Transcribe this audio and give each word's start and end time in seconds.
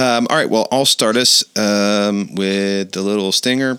Um, 0.00 0.26
all 0.30 0.36
right, 0.36 0.48
well, 0.48 0.66
I'll 0.72 0.86
start 0.86 1.16
us 1.16 1.44
um, 1.58 2.34
with 2.34 2.92
the 2.92 3.02
little 3.02 3.32
stinger. 3.32 3.78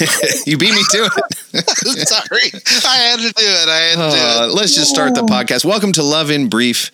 You 0.46 0.58
beat 0.58 0.74
me 0.74 0.82
to 0.90 1.04
it. 1.04 1.48
Sorry, 1.54 2.40
I 2.86 2.96
had 3.10 3.16
to 3.18 3.32
do 3.32 3.32
it. 3.44 3.68
I 3.68 3.78
had 3.80 3.94
to 3.96 4.16
do 4.16 4.22
Uh, 4.22 4.46
it. 4.46 4.54
let's 4.54 4.72
just 4.76 4.88
start 4.88 5.16
the 5.16 5.22
podcast. 5.22 5.64
Welcome 5.64 5.90
to 5.94 6.02
Love 6.02 6.30
in 6.30 6.48
Brief, 6.48 6.92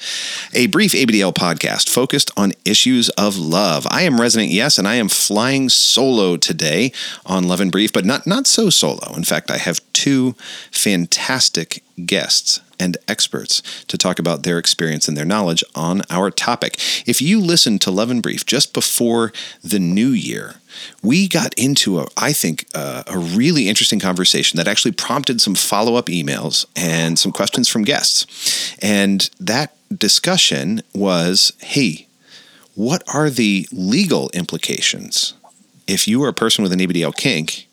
a 0.54 0.66
brief 0.68 0.92
ABDL 0.92 1.34
podcast 1.34 1.90
focused 1.90 2.30
on 2.38 2.54
issues 2.64 3.10
of 3.10 3.36
love. 3.36 3.86
I 3.90 4.02
am 4.02 4.18
Resident 4.18 4.50
Yes, 4.50 4.78
and 4.78 4.88
I 4.88 4.94
am 4.94 5.10
flying 5.10 5.68
solo 5.68 6.38
today 6.38 6.92
on 7.26 7.46
Love 7.46 7.60
in 7.60 7.68
Brief, 7.68 7.92
but 7.92 8.06
not 8.06 8.26
not 8.26 8.46
so 8.46 8.70
solo. 8.70 9.14
In 9.14 9.24
fact, 9.24 9.50
I 9.50 9.58
have 9.58 9.80
two 9.92 10.34
fantastic 10.70 11.82
guests 12.06 12.60
and 12.78 12.98
experts 13.08 13.62
to 13.88 13.96
talk 13.96 14.18
about 14.18 14.42
their 14.42 14.58
experience 14.58 15.08
and 15.08 15.16
their 15.16 15.24
knowledge 15.24 15.64
on 15.74 16.02
our 16.10 16.30
topic. 16.30 16.76
If 17.06 17.20
you 17.22 17.40
listened 17.40 17.80
to 17.82 17.90
Love 17.90 18.10
in 18.10 18.20
Brief 18.20 18.44
just 18.44 18.74
before 18.74 19.32
the 19.64 19.78
new 19.78 20.08
year, 20.10 20.56
we 21.02 21.26
got 21.26 21.54
into 21.54 22.00
a, 22.00 22.06
I 22.18 22.34
think, 22.34 22.66
uh, 22.74 23.02
a 23.06 23.18
really 23.18 23.66
interesting 23.70 23.98
conversation 23.98 24.45
that 24.54 24.68
actually 24.68 24.92
prompted 24.92 25.40
some 25.40 25.54
follow 25.54 25.96
up 25.96 26.06
emails 26.06 26.66
and 26.76 27.18
some 27.18 27.32
questions 27.32 27.68
from 27.68 27.82
guests. 27.82 28.74
And 28.82 29.28
that 29.40 29.74
discussion 29.96 30.82
was 30.94 31.52
hey, 31.60 32.06
what 32.74 33.02
are 33.12 33.30
the 33.30 33.66
legal 33.72 34.30
implications 34.34 35.34
if 35.86 36.06
you 36.06 36.22
are 36.24 36.28
a 36.28 36.34
person 36.34 36.62
with 36.62 36.72
an 36.72 36.80
ABDL 36.80 37.16
kink 37.16 37.68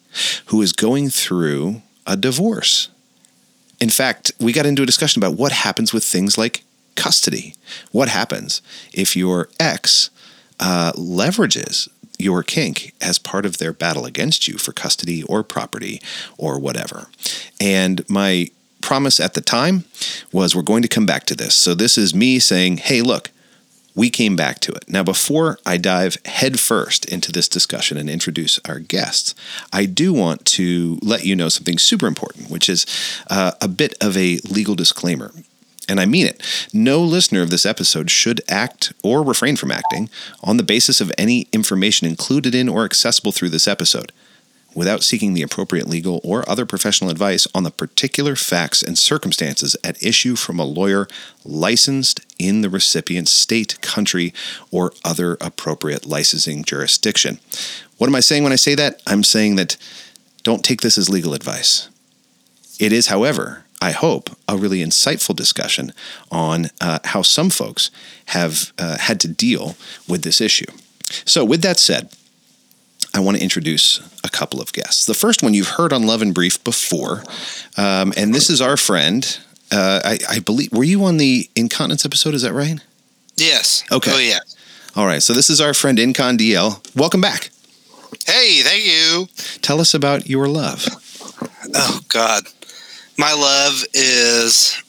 who 0.48 0.62
is 0.62 0.72
going 0.72 1.10
through 1.10 1.82
a 2.06 2.16
divorce? 2.16 2.90
In 3.80 3.90
fact, 3.90 4.32
we 4.40 4.54
got 4.54 4.66
into 4.66 4.84
a 4.84 4.86
discussion 4.86 5.22
about 5.22 5.38
what 5.38 5.52
happens 5.52 5.92
with 5.92 6.04
things 6.04 6.38
like 6.38 6.64
custody. 6.96 7.56
What 7.92 8.08
happens 8.08 8.62
if 8.94 9.16
your 9.16 9.50
ex 9.60 10.10
uh, 10.60 10.94
leverages 10.94 11.90
your 12.24 12.44
kink 12.44 12.94
as 13.02 13.20
part 13.20 13.46
of 13.46 13.58
their 13.58 13.74
battle 13.74 14.06
against 14.06 14.48
you 14.48 14.58
for 14.58 14.72
custody 14.72 15.24
or 15.24 15.44
property 15.44 16.02
or 16.38 16.60
whatever? 16.60 17.08
And 17.60 18.08
my 18.10 18.50
promise 18.82 19.20
at 19.20 19.34
the 19.34 19.42
time 19.42 19.86
was 20.32 20.56
we're 20.56 20.62
going 20.62 20.82
to 20.82 20.88
come 20.88 21.06
back 21.06 21.26
to 21.26 21.36
this. 21.36 21.56
So 21.56 21.74
this 21.74 21.98
is 21.98 22.14
me 22.14 22.40
saying, 22.40 22.78
hey, 22.78 23.02
look, 23.02 23.32
we 23.96 24.10
came 24.10 24.36
back 24.36 24.60
to 24.62 24.72
it. 24.72 24.86
Now, 24.88 25.04
before 25.04 25.60
I 25.66 25.78
dive 25.78 26.18
headfirst 26.26 27.06
into 27.06 27.32
this 27.32 27.48
discussion 27.48 27.98
and 27.98 28.10
introduce 28.10 28.60
our 28.66 28.80
guests, 28.80 29.36
I 29.72 29.86
do 29.86 30.14
want 30.14 30.46
to 30.46 30.98
let 31.02 31.26
you 31.26 31.36
know 31.36 31.50
something 31.50 31.78
super 31.78 32.08
important, 32.08 32.50
which 32.50 32.70
is 32.70 32.86
uh, 33.30 33.52
a 33.62 33.68
bit 33.68 33.94
of 34.02 34.18
a 34.18 34.40
legal 34.50 34.76
disclaimer. 34.76 35.32
And 35.90 36.00
I 36.00 36.06
mean 36.06 36.26
it. 36.26 36.42
No 36.74 37.02
listener 37.02 37.42
of 37.42 37.50
this 37.50 37.66
episode 37.66 38.10
should 38.10 38.42
act 38.48 38.94
or 39.04 39.22
refrain 39.22 39.56
from 39.56 39.72
acting 39.72 40.10
on 40.42 40.58
the 40.58 40.64
basis 40.64 41.02
of 41.02 41.12
any 41.18 41.48
information 41.52 42.08
included 42.08 42.56
in 42.56 42.70
or 42.70 42.86
accessible 42.86 43.32
through 43.32 43.50
this 43.50 43.68
episode 43.68 44.12
without 44.76 45.04
seeking 45.04 45.34
the 45.34 45.42
appropriate 45.42 45.88
legal 45.88 46.20
or 46.24 46.48
other 46.50 46.66
professional 46.66 47.10
advice 47.10 47.48
on 47.54 47.64
the 47.64 47.72
particular 47.72 48.36
facts 48.36 48.82
and 48.82 48.98
circumstances 48.98 49.76
at 49.84 50.02
issue 50.04 50.36
from 50.36 50.60
a 50.60 50.66
lawyer 50.66 51.08
licensed 51.46 52.22
in 52.40 52.62
the 52.62 52.70
recipient's 52.70 53.32
state, 53.32 53.80
country, 53.82 54.34
or 54.72 54.92
other 55.06 55.38
appropriate 55.42 56.06
licensing 56.06 56.64
jurisdiction. 56.64 57.40
What 57.98 58.08
am 58.08 58.16
I 58.16 58.22
saying 58.22 58.44
when 58.44 58.54
I 58.54 58.58
say 58.58 58.76
that? 58.76 59.02
I'm 59.06 59.24
saying 59.24 59.56
that 59.58 59.78
don't 60.44 60.66
take 60.66 60.82
this 60.82 60.98
as 60.98 61.10
legal 61.10 61.34
advice. 61.34 61.90
It 62.80 62.92
is, 62.92 63.08
however, 63.08 63.63
I 63.84 63.92
hope, 63.92 64.30
a 64.48 64.56
really 64.56 64.80
insightful 64.80 65.36
discussion 65.36 65.92
on 66.32 66.68
uh, 66.80 67.00
how 67.04 67.22
some 67.22 67.50
folks 67.50 67.92
have 68.28 68.72
uh, 68.80 68.98
had 68.98 69.20
to 69.20 69.28
deal 69.28 69.76
with 70.08 70.24
this 70.24 70.40
issue. 70.40 70.72
So, 71.26 71.44
with 71.44 71.62
that 71.64 71.80
said, 71.80 72.10
I 73.14 73.20
want 73.20 73.36
to 73.36 73.44
introduce 73.44 74.00
a 74.24 74.30
couple 74.30 74.62
of 74.62 74.72
guests. 74.72 75.06
The 75.06 75.14
first 75.14 75.44
one 75.44 75.54
you've 75.54 75.76
heard 75.76 75.92
on 75.92 76.08
Love 76.08 76.22
in 76.22 76.32
Brief 76.32 76.64
before, 76.64 77.24
um, 77.76 78.14
and 78.16 78.34
this 78.34 78.50
is 78.50 78.62
our 78.62 78.78
friend. 78.78 79.38
Uh, 79.70 80.00
I, 80.06 80.20
I 80.30 80.40
believe, 80.40 80.72
were 80.72 80.86
you 80.86 81.04
on 81.04 81.18
the 81.18 81.50
incontinence 81.54 82.06
episode? 82.06 82.36
Is 82.36 82.44
that 82.44 82.54
right? 82.54 82.80
Yes. 83.36 83.84
Okay. 83.92 84.12
Oh 84.14 84.20
yeah. 84.20 84.40
All 84.96 85.06
right. 85.06 85.22
So, 85.22 85.34
this 85.34 85.50
is 85.50 85.60
our 85.60 85.74
friend 85.74 85.98
Incon 85.98 86.38
DL. 86.38 86.80
Welcome 86.96 87.20
back. 87.20 87.50
Hey, 88.26 88.62
thank 88.62 88.86
you. 88.86 89.28
Tell 89.62 89.82
us 89.82 89.94
about 89.94 90.30
your 90.30 90.48
love. 90.48 90.88
Oh 91.76 92.00
God, 92.08 92.44
my 93.18 93.34
love 93.34 93.84
is. 93.94 94.82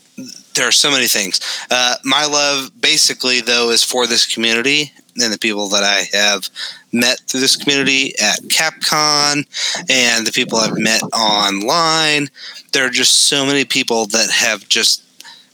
There 0.55 0.69
are 0.69 0.73
so 0.73 0.89
many 0.89 1.09
things. 1.09 1.41
Uh, 1.69 1.97
my 2.05 2.27
love, 2.27 2.71
basically, 2.81 3.41
though, 3.41 3.71
is 3.71 3.83
for 3.83 4.07
this 4.07 4.33
community 4.33 4.93
and 5.21 5.33
the 5.33 5.39
people 5.39 5.69
that 5.71 5.83
I 5.83 6.07
have 6.17 6.49
met 6.93 7.19
through 7.27 7.41
this 7.41 7.57
community 7.57 8.17
at 8.21 8.41
CapCon 8.43 9.45
and 9.91 10.25
the 10.25 10.31
people 10.33 10.59
I've 10.59 10.79
met 10.79 11.03
online. 11.13 12.29
There 12.73 12.87
are 12.87 12.91
just 12.91 13.23
so 13.23 13.45
many 13.45 13.65
people 13.65 14.07
that 14.07 14.31
have 14.31 14.69
just 14.69 15.03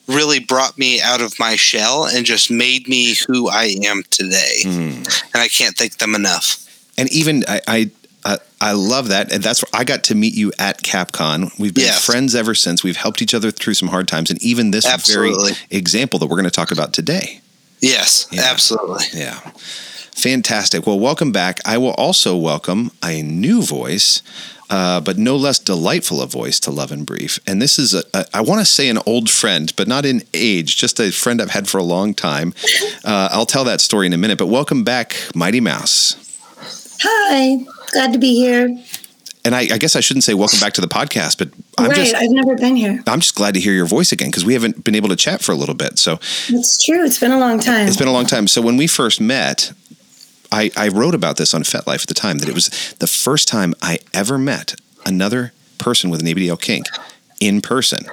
really 0.06 0.38
brought 0.38 0.76
me 0.76 1.00
out 1.00 1.22
of 1.22 1.38
my 1.38 1.56
shell 1.56 2.04
and 2.04 2.26
just 2.26 2.50
made 2.50 2.86
me 2.86 3.14
who 3.26 3.48
I 3.48 3.76
am 3.84 4.02
today. 4.10 4.60
And 4.64 5.08
I 5.34 5.48
can't 5.48 5.76
thank 5.78 5.96
them 5.96 6.14
enough. 6.14 6.66
And 6.98 7.10
even 7.10 7.44
I, 7.48 7.60
I, 7.66 7.90
uh, 8.24 8.36
I 8.60 8.72
love 8.72 9.08
that, 9.08 9.32
and 9.32 9.42
that's 9.42 9.62
where 9.62 9.80
I 9.80 9.84
got 9.84 10.04
to 10.04 10.14
meet 10.14 10.34
you 10.34 10.52
at 10.58 10.82
CapCon. 10.82 11.58
We've 11.58 11.72
been 11.74 11.84
Yes. 11.84 12.04
friends 12.04 12.34
ever 12.34 12.54
since. 12.54 12.82
We've 12.84 12.96
helped 12.96 13.22
each 13.22 13.32
other 13.34 13.50
through 13.50 13.74
some 13.74 13.88
hard 13.88 14.08
times, 14.08 14.30
and 14.30 14.42
even 14.42 14.70
this 14.70 14.86
Absolutely. 14.86 15.52
very 15.52 15.62
example 15.70 16.18
that 16.18 16.26
we're 16.26 16.36
going 16.36 16.44
to 16.44 16.50
talk 16.50 16.70
about 16.70 16.92
today. 16.92 17.40
Yes, 17.80 18.26
Yeah. 18.30 18.42
absolutely. 18.42 19.06
Yeah. 19.14 19.38
Fantastic. 20.14 20.86
Well, 20.86 20.98
welcome 21.00 21.32
back. 21.32 21.60
I 21.64 21.78
will 21.78 21.92
also 21.94 22.36
welcome 22.36 22.90
a 23.02 23.22
new 23.22 23.62
voice, 23.62 24.20
uh, 24.68 25.00
but 25.00 25.16
no 25.16 25.34
less 25.36 25.58
delightful 25.58 26.20
a 26.20 26.26
voice 26.26 26.60
to 26.60 26.70
Love 26.70 26.92
in 26.92 27.04
Brief. 27.04 27.38
And 27.46 27.62
this 27.62 27.78
is, 27.78 27.94
a, 27.94 28.02
a, 28.12 28.26
I 28.34 28.40
want 28.42 28.60
to 28.60 28.66
say 28.66 28.88
an 28.90 28.98
old 29.06 29.30
friend, 29.30 29.72
but 29.76 29.88
not 29.88 30.04
in 30.04 30.22
age, 30.34 30.76
just 30.76 31.00
a 31.00 31.10
friend 31.10 31.40
I've 31.40 31.50
had 31.52 31.68
for 31.68 31.78
a 31.78 31.82
long 31.82 32.12
time. 32.12 32.52
Uh, 33.02 33.30
I'll 33.32 33.46
tell 33.46 33.64
that 33.64 33.80
story 33.80 34.06
in 34.06 34.12
a 34.12 34.18
minute, 34.18 34.36
but 34.36 34.48
welcome 34.48 34.84
back, 34.84 35.16
Mighty 35.34 35.60
Mouse. 35.60 36.16
Hi, 37.02 37.64
glad 37.90 38.12
to 38.12 38.18
be 38.18 38.34
here. 38.34 38.82
And 39.44 39.54
I, 39.54 39.60
I 39.60 39.78
guess 39.78 39.96
I 39.96 40.00
shouldn't 40.00 40.24
say 40.24 40.34
welcome 40.34 40.60
back 40.60 40.74
to 40.74 40.80
the 40.82 40.86
podcast, 40.86 41.38
but 41.38 41.48
I'm 41.78 41.88
right, 41.88 41.96
just. 41.96 42.14
I've 42.14 42.30
never 42.30 42.56
been 42.56 42.76
here. 42.76 43.02
I'm 43.06 43.20
just 43.20 43.34
glad 43.34 43.54
to 43.54 43.60
hear 43.60 43.72
your 43.72 43.86
voice 43.86 44.12
again 44.12 44.28
because 44.28 44.44
we 44.44 44.52
haven't 44.52 44.84
been 44.84 44.94
able 44.94 45.08
to 45.08 45.16
chat 45.16 45.40
for 45.40 45.52
a 45.52 45.54
little 45.54 45.74
bit. 45.74 45.98
So 45.98 46.14
It's 46.48 46.84
true. 46.84 47.04
It's 47.04 47.18
been 47.18 47.32
a 47.32 47.38
long 47.38 47.58
time. 47.58 47.88
It's 47.88 47.96
been 47.96 48.08
a 48.08 48.12
long 48.12 48.26
time. 48.26 48.46
So 48.48 48.60
when 48.60 48.76
we 48.76 48.86
first 48.86 49.20
met, 49.20 49.72
I, 50.52 50.70
I 50.76 50.88
wrote 50.88 51.14
about 51.14 51.36
this 51.36 51.54
on 51.54 51.62
FetLife 51.62 52.02
at 52.02 52.08
the 52.08 52.14
time 52.14 52.38
that 52.38 52.48
it 52.48 52.54
was 52.54 52.68
the 52.98 53.06
first 53.06 53.48
time 53.48 53.74
I 53.80 53.98
ever 54.12 54.36
met 54.36 54.74
another 55.06 55.52
person 55.78 56.10
with 56.10 56.20
an 56.20 56.26
ABDL 56.26 56.60
kink 56.60 56.86
in 57.40 57.60
person. 57.60 58.04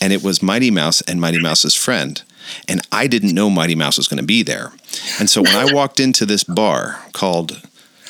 And 0.00 0.12
it 0.12 0.22
was 0.22 0.42
Mighty 0.42 0.70
Mouse 0.70 1.00
and 1.02 1.20
Mighty 1.20 1.40
Mouse's 1.40 1.74
friend. 1.74 2.22
And 2.68 2.80
I 2.92 3.06
didn't 3.08 3.34
know 3.34 3.50
Mighty 3.50 3.74
Mouse 3.74 3.98
was 3.98 4.08
going 4.08 4.20
to 4.20 4.26
be 4.26 4.42
there. 4.42 4.72
And 5.18 5.28
so 5.28 5.42
when 5.42 5.54
I 5.54 5.70
walked 5.74 6.00
into 6.00 6.24
this 6.24 6.44
bar 6.44 7.00
called, 7.12 7.60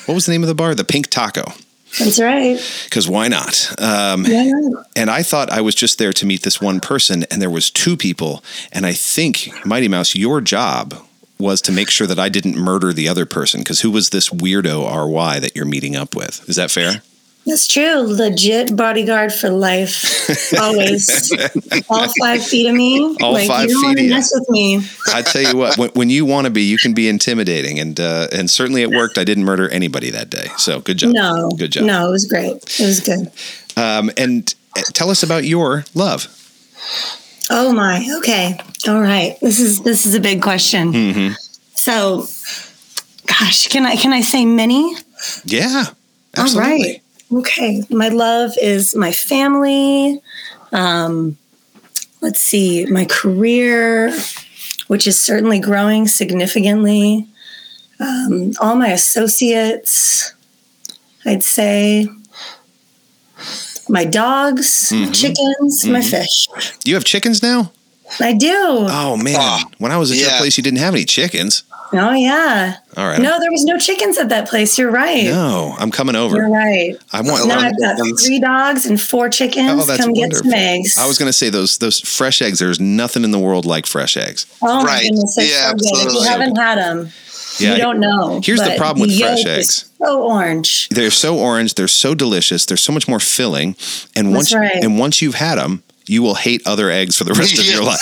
what 0.07 0.15
was 0.15 0.25
the 0.25 0.31
name 0.31 0.41
of 0.41 0.47
the 0.47 0.55
bar? 0.55 0.73
The 0.73 0.83
Pink 0.83 1.07
Taco. 1.09 1.53
That's 1.99 2.19
right. 2.19 2.59
Because 2.83 3.07
why 3.07 3.27
not? 3.29 3.73
Um, 3.81 4.25
Yeah. 4.25 4.51
and 4.95 5.09
I 5.09 5.23
thought 5.23 5.49
I 5.49 5.61
was 5.61 5.73
just 5.73 5.97
there 5.99 6.11
to 6.13 6.25
meet 6.25 6.41
this 6.43 6.59
one 6.59 6.79
person, 6.81 7.23
and 7.31 7.41
there 7.41 7.49
was 7.49 7.69
two 7.69 7.95
people. 7.95 8.43
And 8.73 8.85
I 8.85 8.91
think 8.93 9.49
Mighty 9.65 9.87
Mouse, 9.87 10.13
your 10.15 10.41
job 10.41 10.95
was 11.39 11.61
to 11.61 11.71
make 11.71 11.89
sure 11.89 12.07
that 12.07 12.19
I 12.19 12.29
didn't 12.29 12.57
murder 12.57 12.91
the 12.91 13.07
other 13.07 13.25
person. 13.25 13.61
Because 13.61 13.81
who 13.81 13.91
was 13.91 14.09
this 14.09 14.29
weirdo 14.29 14.85
RY 14.89 15.39
that 15.39 15.55
you're 15.55 15.65
meeting 15.65 15.95
up 15.95 16.15
with? 16.15 16.47
Is 16.49 16.55
that 16.57 16.71
fair? 16.71 17.03
That's 17.47 17.65
true. 17.65 18.01
Legit 18.01 18.75
bodyguard 18.75 19.31
for 19.31 19.49
life. 19.49 20.29
Always. 20.59 21.31
All 21.89 22.05
five 22.19 22.45
feet 22.45 22.67
of 22.67 22.75
me. 22.75 23.15
All 23.21 23.31
like, 23.31 23.47
five 23.47 23.69
you 23.69 23.81
don't 23.81 23.95
feet 23.95 24.03
of 24.03 24.09
mess 24.09 24.33
with 24.37 24.49
me. 24.49 24.81
I 25.13 25.21
tell 25.21 25.41
you 25.41 25.55
what, 25.55 25.77
when, 25.77 25.89
when 25.91 26.09
you 26.09 26.25
want 26.25 26.43
to 26.45 26.51
be, 26.51 26.63
you 26.63 26.77
can 26.77 26.93
be 26.93 27.07
intimidating, 27.07 27.79
and 27.79 27.97
uh, 28.01 28.27
and 28.33 28.49
certainly 28.49 28.81
it 28.81 28.89
worked. 28.89 29.17
I 29.17 29.23
didn't 29.23 29.45
murder 29.45 29.69
anybody 29.69 30.09
that 30.09 30.29
day, 30.29 30.47
so 30.57 30.81
good 30.81 30.97
job. 30.97 31.13
No. 31.13 31.49
good 31.57 31.71
job. 31.71 31.85
No, 31.85 32.09
it 32.09 32.11
was 32.11 32.25
great. 32.25 32.57
It 32.79 32.85
was 32.85 32.99
good. 32.99 33.31
Um, 33.77 34.11
and 34.17 34.53
uh, 34.75 34.81
tell 34.93 35.09
us 35.09 35.23
about 35.23 35.45
your 35.45 35.85
love. 35.93 36.27
Oh 37.49 37.71
my. 37.71 38.05
Okay. 38.17 38.59
All 38.89 38.99
right. 38.99 39.37
This 39.39 39.61
is 39.61 39.83
this 39.83 40.05
is 40.05 40.15
a 40.15 40.19
big 40.19 40.41
question. 40.41 40.91
Mm-hmm. 40.91 41.33
So, 41.75 42.27
gosh, 43.25 43.69
can 43.69 43.85
I 43.85 43.95
can 43.95 44.11
I 44.11 44.19
say 44.19 44.43
many? 44.43 44.95
Yeah, 45.45 45.85
absolutely. 46.35 46.71
right. 46.71 47.01
Okay. 47.31 47.83
My 47.89 48.09
love 48.09 48.51
is 48.61 48.95
my 48.95 49.11
family. 49.11 50.21
Um, 50.71 51.37
let's 52.21 52.39
see, 52.39 52.85
my 52.85 53.05
career, 53.05 54.11
which 54.87 55.07
is 55.07 55.19
certainly 55.19 55.59
growing 55.59 56.07
significantly. 56.07 57.27
Um, 57.99 58.53
all 58.61 58.75
my 58.75 58.89
associates, 58.89 60.33
I'd 61.25 61.43
say. 61.43 62.07
My 63.89 64.03
dogs, 64.03 64.91
my 64.91 64.97
Mhm. 65.07 65.13
chickens, 65.15 65.85
my 65.85 65.99
Mhm. 66.01 66.09
fish. 66.09 66.47
You 66.85 66.95
have 66.95 67.03
chickens 67.05 67.41
now? 67.41 67.71
I 68.19 68.33
do. 68.33 68.53
Oh 68.89 69.15
man, 69.17 69.35
Oh, 69.39 69.61
when 69.77 69.91
I 69.91 69.97
was 69.97 70.11
at 70.11 70.17
your 70.17 70.29
place, 70.31 70.57
you 70.57 70.63
didn't 70.63 70.79
have 70.79 70.93
any 70.93 71.05
chickens. 71.05 71.63
Oh 71.93 72.11
yeah. 72.13 72.75
All 72.97 73.07
right. 73.07 73.21
No, 73.21 73.39
there 73.39 73.51
was 73.51 73.63
no 73.63 73.77
chickens 73.77 74.17
at 74.17 74.29
that 74.29 74.49
place. 74.49 74.77
You're 74.77 74.91
right. 74.91 75.23
No, 75.25 75.75
I'm 75.79 75.91
coming 75.91 76.15
over. 76.15 76.35
You're 76.35 76.49
right. 76.51 76.95
I 77.13 77.21
want. 77.21 77.47
Now 77.47 77.59
I've 77.59 77.79
got 77.79 77.97
chickens. 77.97 78.25
three 78.25 78.39
dogs 78.39 78.85
and 78.85 78.99
four 79.01 79.29
chickens. 79.29 79.69
Oh, 79.71 79.85
that's 79.85 80.01
Come 80.03 80.13
get 80.13 80.33
some 80.33 80.47
wonderful. 80.47 80.53
eggs. 80.53 80.97
I 80.97 81.07
was 81.07 81.17
going 81.17 81.29
to 81.29 81.33
say 81.33 81.49
those 81.49 81.77
those 81.77 81.99
fresh 81.99 82.41
eggs. 82.41 82.59
There's 82.59 82.79
nothing 82.79 83.23
in 83.23 83.31
the 83.31 83.39
world 83.39 83.65
like 83.65 83.85
fresh 83.85 84.17
eggs. 84.17 84.45
oh 84.61 84.81
my 84.81 84.83
Right. 84.83 85.03
goodness, 85.03 85.37
Yeah, 85.39 85.69
so 85.69 85.75
good. 85.75 86.07
If 86.07 86.13
you 86.13 86.21
haven't 86.23 86.55
had 86.57 86.77
them, 86.77 87.09
Yeah. 87.59 87.75
you 87.75 87.81
don't 87.81 87.99
know. 87.99 88.41
Here's 88.43 88.59
the 88.61 88.75
problem 88.77 89.07
with 89.07 89.17
fresh 89.17 89.37
yolk 89.37 89.39
is 89.39 89.45
eggs. 89.47 89.89
So 90.03 90.23
orange. 90.23 90.89
They're 90.89 91.09
so 91.11 91.37
orange. 91.39 91.75
They're 91.75 91.87
so 91.87 92.13
delicious. 92.15 92.65
They're 92.65 92.77
so 92.77 92.91
much 92.93 93.07
more 93.07 93.19
filling. 93.19 93.75
And 94.15 94.33
once 94.33 94.53
right. 94.53 94.83
and 94.83 94.99
once 94.99 95.21
you've 95.21 95.35
had 95.35 95.57
them, 95.57 95.83
you 96.07 96.21
will 96.23 96.35
hate 96.35 96.65
other 96.65 96.89
eggs 96.89 97.17
for 97.17 97.23
the 97.23 97.33
rest 97.33 97.57
of 97.59 97.65
your 97.65 97.83
life. 97.83 97.99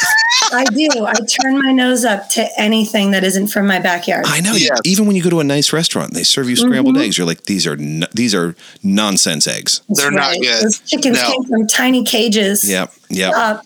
I 0.51 0.63
do. 0.65 1.05
I 1.05 1.13
turn 1.41 1.61
my 1.61 1.71
nose 1.71 2.05
up 2.05 2.29
to 2.29 2.47
anything 2.59 3.11
that 3.11 3.23
isn't 3.23 3.47
from 3.47 3.67
my 3.67 3.79
backyard. 3.79 4.25
I 4.27 4.41
know. 4.41 4.53
Yes. 4.53 4.79
Even 4.85 5.07
when 5.07 5.15
you 5.15 5.23
go 5.23 5.29
to 5.29 5.39
a 5.39 5.43
nice 5.43 5.73
restaurant, 5.73 6.13
they 6.13 6.23
serve 6.23 6.49
you 6.49 6.55
scrambled 6.55 6.95
Mm-hmm. 6.95 7.03
eggs. 7.05 7.17
You're 7.17 7.27
like, 7.27 7.43
these 7.43 7.65
are 7.67 7.75
no, 7.75 8.07
these 8.13 8.35
are 8.35 8.55
nonsense 8.83 9.47
eggs. 9.47 9.81
That's 9.87 10.01
They're 10.01 10.11
not 10.11 10.35
good. 10.35 10.63
Those 10.63 10.79
chickens 10.81 11.17
No. 11.17 11.31
came 11.31 11.43
from 11.45 11.67
tiny 11.67 12.03
cages. 12.03 12.69
Yep. 12.69 12.91
Yep. 13.09 13.33
Uh, 13.33 13.57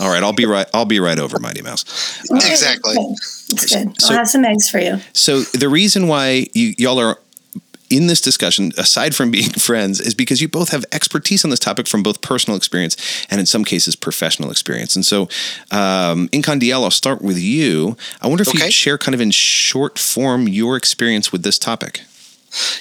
All 0.00 0.08
right. 0.10 0.22
I'll 0.22 0.32
be 0.32 0.46
right. 0.46 0.66
I'll 0.72 0.84
be 0.86 1.00
right 1.00 1.18
over, 1.18 1.38
Mighty 1.38 1.60
Mouse. 1.62 1.84
Exactly. 2.30 2.96
It's 3.50 3.66
good. 3.74 4.00
So- 4.00 4.10
I'll 4.12 4.18
have 4.18 4.28
some 4.28 4.44
eggs 4.44 4.70
for 4.70 4.78
you. 4.78 4.98
So 5.12 5.40
the 5.42 5.68
reason 5.68 6.08
why 6.08 6.46
you, 6.54 6.74
y'all 6.78 6.98
are 6.98 7.18
in 7.90 8.06
this 8.06 8.20
discussion, 8.20 8.72
aside 8.78 9.14
from 9.14 9.30
being 9.30 9.50
friends, 9.58 10.00
is 10.00 10.14
because 10.14 10.40
you 10.40 10.48
both 10.48 10.70
have 10.70 10.84
expertise 10.92 11.44
on 11.44 11.50
this 11.50 11.58
topic 11.60 11.86
from 11.86 12.02
both 12.02 12.20
personal 12.20 12.56
experience 12.56 12.96
and, 13.30 13.38
in 13.40 13.46
some 13.46 13.64
cases, 13.64 13.96
professional 13.96 14.50
experience. 14.50 14.96
And 14.96 15.04
so, 15.04 15.22
um, 15.70 16.28
Incon 16.30 16.60
DL, 16.60 16.82
I'll 16.84 16.90
start 16.90 17.22
with 17.22 17.38
you. 17.38 17.96
I 18.20 18.26
wonder 18.28 18.42
if 18.42 18.48
Okay. 18.48 18.64
you'd 18.64 18.72
share, 18.72 18.98
kind 18.98 19.14
of 19.14 19.20
in 19.20 19.30
short 19.30 19.98
form, 19.98 20.48
your 20.48 20.76
experience 20.76 21.32
with 21.32 21.42
this 21.42 21.58
topic. 21.58 22.02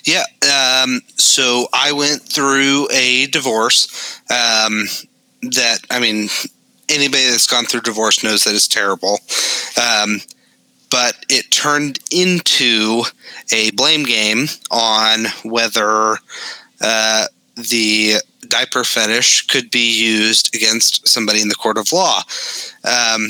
Yeah. 0.05 0.23
Um, 0.43 1.01
so 1.17 1.67
I 1.73 1.91
went 1.91 2.21
through 2.21 2.87
a 2.93 3.27
divorce. 3.27 4.19
Um, 4.29 4.87
that 5.41 5.79
I 5.91 5.99
mean, 5.99 6.29
anybody 6.89 7.25
that's 7.29 7.47
gone 7.47 7.65
through 7.65 7.81
divorce 7.81 8.23
knows 8.23 8.43
that 8.45 8.55
it's 8.55 8.67
terrible. 8.67 9.19
Um, 9.79 10.21
but 10.95 11.25
it 11.27 11.51
turned 11.51 11.99
into 12.09 13.03
a 13.51 13.69
blame 13.71 14.03
game 14.03 14.47
on 14.71 15.25
whether 15.43 16.17
uh, 16.79 17.25
the 17.57 18.13
diaper 18.47 18.85
fetish 18.85 19.45
could 19.47 19.69
be 19.69 20.01
used 20.01 20.55
against 20.55 21.05
somebody 21.05 21.41
in 21.41 21.49
the 21.49 21.55
court 21.55 21.77
of 21.77 21.91
law. 21.91 22.21
Um, 22.85 23.27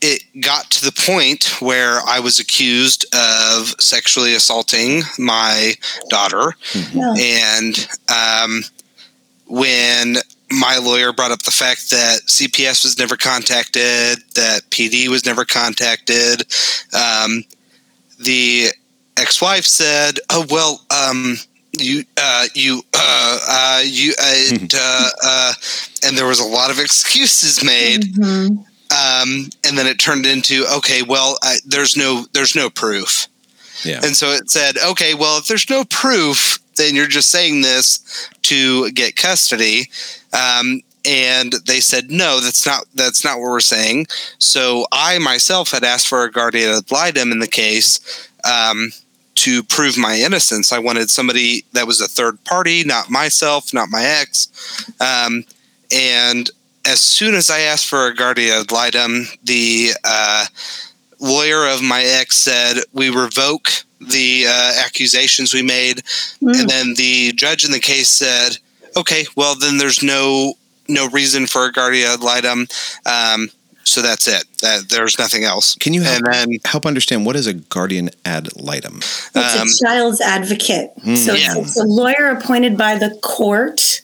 it 0.00 0.22
got 0.40 0.70
to 0.70 0.84
the 0.84 0.92
point 0.92 1.60
where 1.60 1.98
I 2.06 2.20
was 2.20 2.38
accused 2.38 3.04
of 3.12 3.74
sexually 3.80 4.36
assaulting 4.36 5.02
my 5.18 5.74
daughter. 6.08 6.54
Yeah. 6.92 7.14
And 7.18 7.88
um, 8.08 8.62
when 9.48 10.18
my 10.58 10.78
lawyer 10.78 11.12
brought 11.12 11.30
up 11.30 11.42
the 11.42 11.50
fact 11.50 11.90
that 11.90 12.20
CPS 12.26 12.84
was 12.84 12.98
never 12.98 13.16
contacted, 13.16 14.18
that 14.34 14.62
PD 14.70 15.08
was 15.08 15.24
never 15.26 15.44
contacted, 15.44 16.42
um, 16.94 17.44
the 18.18 18.68
ex-wife 19.16 19.64
said, 19.64 20.18
"Oh 20.30 20.46
well, 20.50 20.80
um, 20.90 21.36
you, 21.78 22.04
uh, 22.16 22.46
you, 22.54 22.82
uh, 22.94 23.38
uh, 23.48 23.82
you, 23.84 24.14
uh, 24.20 24.58
uh, 24.74 25.10
uh," 25.24 25.52
and 26.04 26.16
there 26.16 26.26
was 26.26 26.40
a 26.40 26.46
lot 26.46 26.70
of 26.70 26.78
excuses 26.78 27.62
made. 27.64 28.14
Mhm. 28.14 28.64
um, 28.90 29.48
and 29.66 29.76
then 29.76 29.86
it 29.86 29.98
turned 29.98 30.24
into 30.26 30.66
okay 30.76 31.02
well 31.02 31.36
I, 31.42 31.56
there's 31.66 31.96
no 31.96 32.26
there's 32.32 32.54
no 32.54 32.70
proof 32.70 33.26
Yeah. 33.84 34.00
and 34.02 34.16
so 34.16 34.28
it 34.28 34.50
said 34.50 34.76
okay 34.78 35.14
well 35.14 35.38
if 35.38 35.46
there's 35.46 35.68
no 35.68 35.84
proof 35.84 36.58
then 36.76 36.94
you're 36.94 37.06
just 37.06 37.30
saying 37.30 37.62
this 37.62 38.28
to 38.42 38.90
get 38.92 39.16
custody. 39.16 39.90
Um, 40.32 40.80
and 41.06 41.52
they 41.66 41.80
said 41.80 42.10
no 42.10 42.40
that's 42.40 42.64
not 42.64 42.86
that's 42.94 43.24
not 43.24 43.38
what 43.38 43.50
we're 43.50 43.60
saying. 43.60 44.06
So 44.38 44.86
i 44.90 45.18
myself 45.18 45.70
had 45.70 45.84
asked 45.84 46.08
for 46.08 46.24
a 46.24 46.30
guardian 46.30 46.70
ad 46.70 46.90
litem 46.90 47.30
in 47.30 47.40
the 47.40 47.46
case 47.46 48.30
um, 48.42 48.90
to 49.36 49.62
prove 49.62 49.98
my 49.98 50.16
innocence. 50.16 50.72
I 50.72 50.78
wanted 50.78 51.10
somebody 51.10 51.64
that 51.72 51.86
was 51.86 52.00
a 52.00 52.08
third 52.08 52.42
party 52.44 52.84
not 52.84 53.10
myself 53.10 53.74
not 53.74 53.90
my 53.90 54.02
ex. 54.02 54.48
Um, 54.98 55.44
and 55.94 56.50
as 56.86 57.00
soon 57.00 57.34
as 57.34 57.50
I 57.50 57.60
asked 57.60 57.86
for 57.86 58.06
a 58.06 58.14
guardian 58.14 58.60
ad 58.60 58.72
litem, 58.72 59.26
the 59.42 59.90
uh, 60.04 60.46
lawyer 61.24 61.66
of 61.66 61.82
my 61.82 62.02
ex 62.02 62.36
said 62.36 62.78
we 62.92 63.08
revoke 63.10 63.68
the 64.00 64.44
uh, 64.46 64.72
accusations 64.84 65.54
we 65.54 65.62
made, 65.62 66.02
Mm. 66.42 66.60
and 66.60 66.68
then 66.68 66.94
the 66.94 67.32
judge 67.32 67.64
in 67.64 67.70
the 67.72 67.80
case 67.80 68.08
said, 68.08 68.58
"Okay, 68.96 69.26
well 69.36 69.54
then 69.54 69.78
there's 69.78 70.02
no 70.02 70.54
no 70.88 71.08
reason 71.08 71.46
for 71.46 71.64
a 71.64 71.72
guardian 71.72 72.10
ad 72.10 72.20
litem, 72.20 72.68
um, 73.06 73.50
so 73.84 74.02
that's 74.02 74.28
it. 74.28 74.44
That 74.60 74.90
there's 74.90 75.18
nothing 75.18 75.44
else." 75.44 75.74
Can 75.80 75.94
you 75.94 76.02
help, 76.02 76.16
And 76.24 76.34
then 76.34 76.58
help 76.66 76.84
understand 76.84 77.24
what 77.24 77.36
is 77.36 77.46
a 77.46 77.54
guardian 77.54 78.10
ad 78.26 78.48
litem? 78.56 78.98
It's 79.34 79.56
Um, 79.56 79.68
a 79.68 79.86
child's 79.88 80.20
advocate. 80.20 80.90
so 81.04 81.32
it's- 81.34 81.40
yeah. 81.40 81.54
it's 81.56 81.78
a 81.78 81.84
lawyer 81.84 82.28
appointed 82.28 82.76
by 82.76 82.96
the 82.98 83.10
court. 83.22 84.02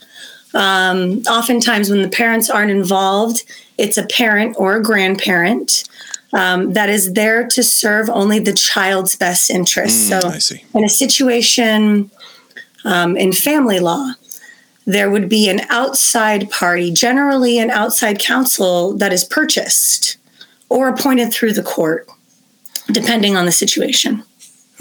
Um, 0.55 1.23
oftentimes, 1.29 1.91
when 1.91 2.03
the 2.03 2.09
parents 2.09 2.49
aren't 2.51 2.71
involved, 2.73 3.45
it's 3.79 3.97
a 3.99 4.03
parent 4.05 4.57
or 4.59 4.77
a 4.77 4.83
grandparent 4.83 5.85
um, 6.33 6.73
that 6.75 6.89
is 6.89 7.13
there 7.15 7.47
to 7.49 7.63
serve 7.63 8.09
only 8.09 8.39
the 8.39 8.53
child's 8.53 9.17
best 9.17 9.51
interests. 9.51 10.09
Mm, 10.11 10.21
so, 10.23 10.29
I 10.29 10.39
see. 10.39 10.65
in 10.75 10.85
a 10.85 10.89
situation 10.89 12.11
um, 12.85 13.17
in 13.17 13.33
family 13.33 13.81
law, 13.81 14.13
there 14.87 15.11
would 15.11 15.29
be 15.29 15.49
an 15.49 15.61
outside 15.69 16.51
party, 16.51 16.93
generally 16.93 17.59
an 17.59 17.71
outside 17.71 18.19
counsel 18.19 18.97
that 18.97 19.13
is 19.13 19.25
purchased 19.25 20.17
or 20.69 20.89
appointed 20.89 21.33
through 21.33 21.53
the 21.53 21.63
court, 21.63 22.07
depending 22.91 23.37
on 23.37 23.45
the 23.45 23.53
situation. 23.53 24.23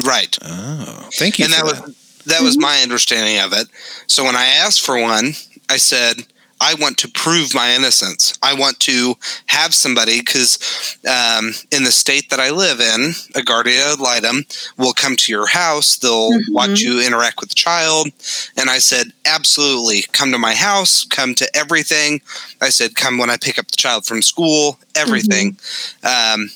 right, 0.06 0.38
Oh, 0.44 1.10
thank 1.14 1.40
you. 1.40 1.46
and 1.46 1.54
for 1.54 1.66
that 1.66 1.76
that. 1.76 1.86
was 1.88 1.96
that 2.26 2.42
was 2.42 2.58
my 2.60 2.80
understanding 2.84 3.40
of 3.40 3.54
it. 3.54 3.68
So 4.08 4.24
when 4.24 4.36
I 4.36 4.46
asked 4.46 4.82
for 4.82 5.02
one, 5.02 5.34
I 5.70 5.78
said, 5.78 6.26
I 6.62 6.74
want 6.76 6.98
to 7.00 7.08
prove 7.10 7.54
my 7.56 7.74
innocence. 7.74 8.34
I 8.44 8.54
want 8.54 8.80
to 8.82 9.16
have 9.48 9.74
somebody 9.74 10.20
because 10.20 10.98
um, 11.08 11.54
in 11.72 11.84
the 11.84 11.92
state 11.92 12.30
that 12.30 12.40
I 12.40 12.50
live 12.52 12.80
in, 12.82 13.14
a 13.36 13.42
guardian 13.44 13.82
ad 13.82 14.00
litem 14.00 14.46
will 14.78 14.94
come 14.94 15.16
to 15.16 15.32
your 15.32 15.48
house. 15.48 15.98
They'll 15.98 16.32
Mhm. 16.32 16.50
watch 16.52 16.80
you 16.82 17.00
interact 17.02 17.40
with 17.40 17.50
the 17.50 17.56
child. 17.56 18.10
And 18.58 18.70
I 18.70 18.80
said, 18.80 19.14
absolutely, 19.26 20.04
come 20.12 20.32
to 20.32 20.38
my 20.38 20.54
house, 20.54 21.06
come 21.10 21.34
to 21.36 21.58
everything. 21.58 22.22
I 22.62 22.70
said, 22.70 22.96
come 22.96 23.18
when 23.18 23.30
I 23.30 23.38
pick 23.38 23.58
up 23.58 23.70
the 23.70 23.78
child 23.78 24.06
from 24.06 24.22
school, 24.22 24.80
everything. 24.96 25.58
Um, 26.04 26.50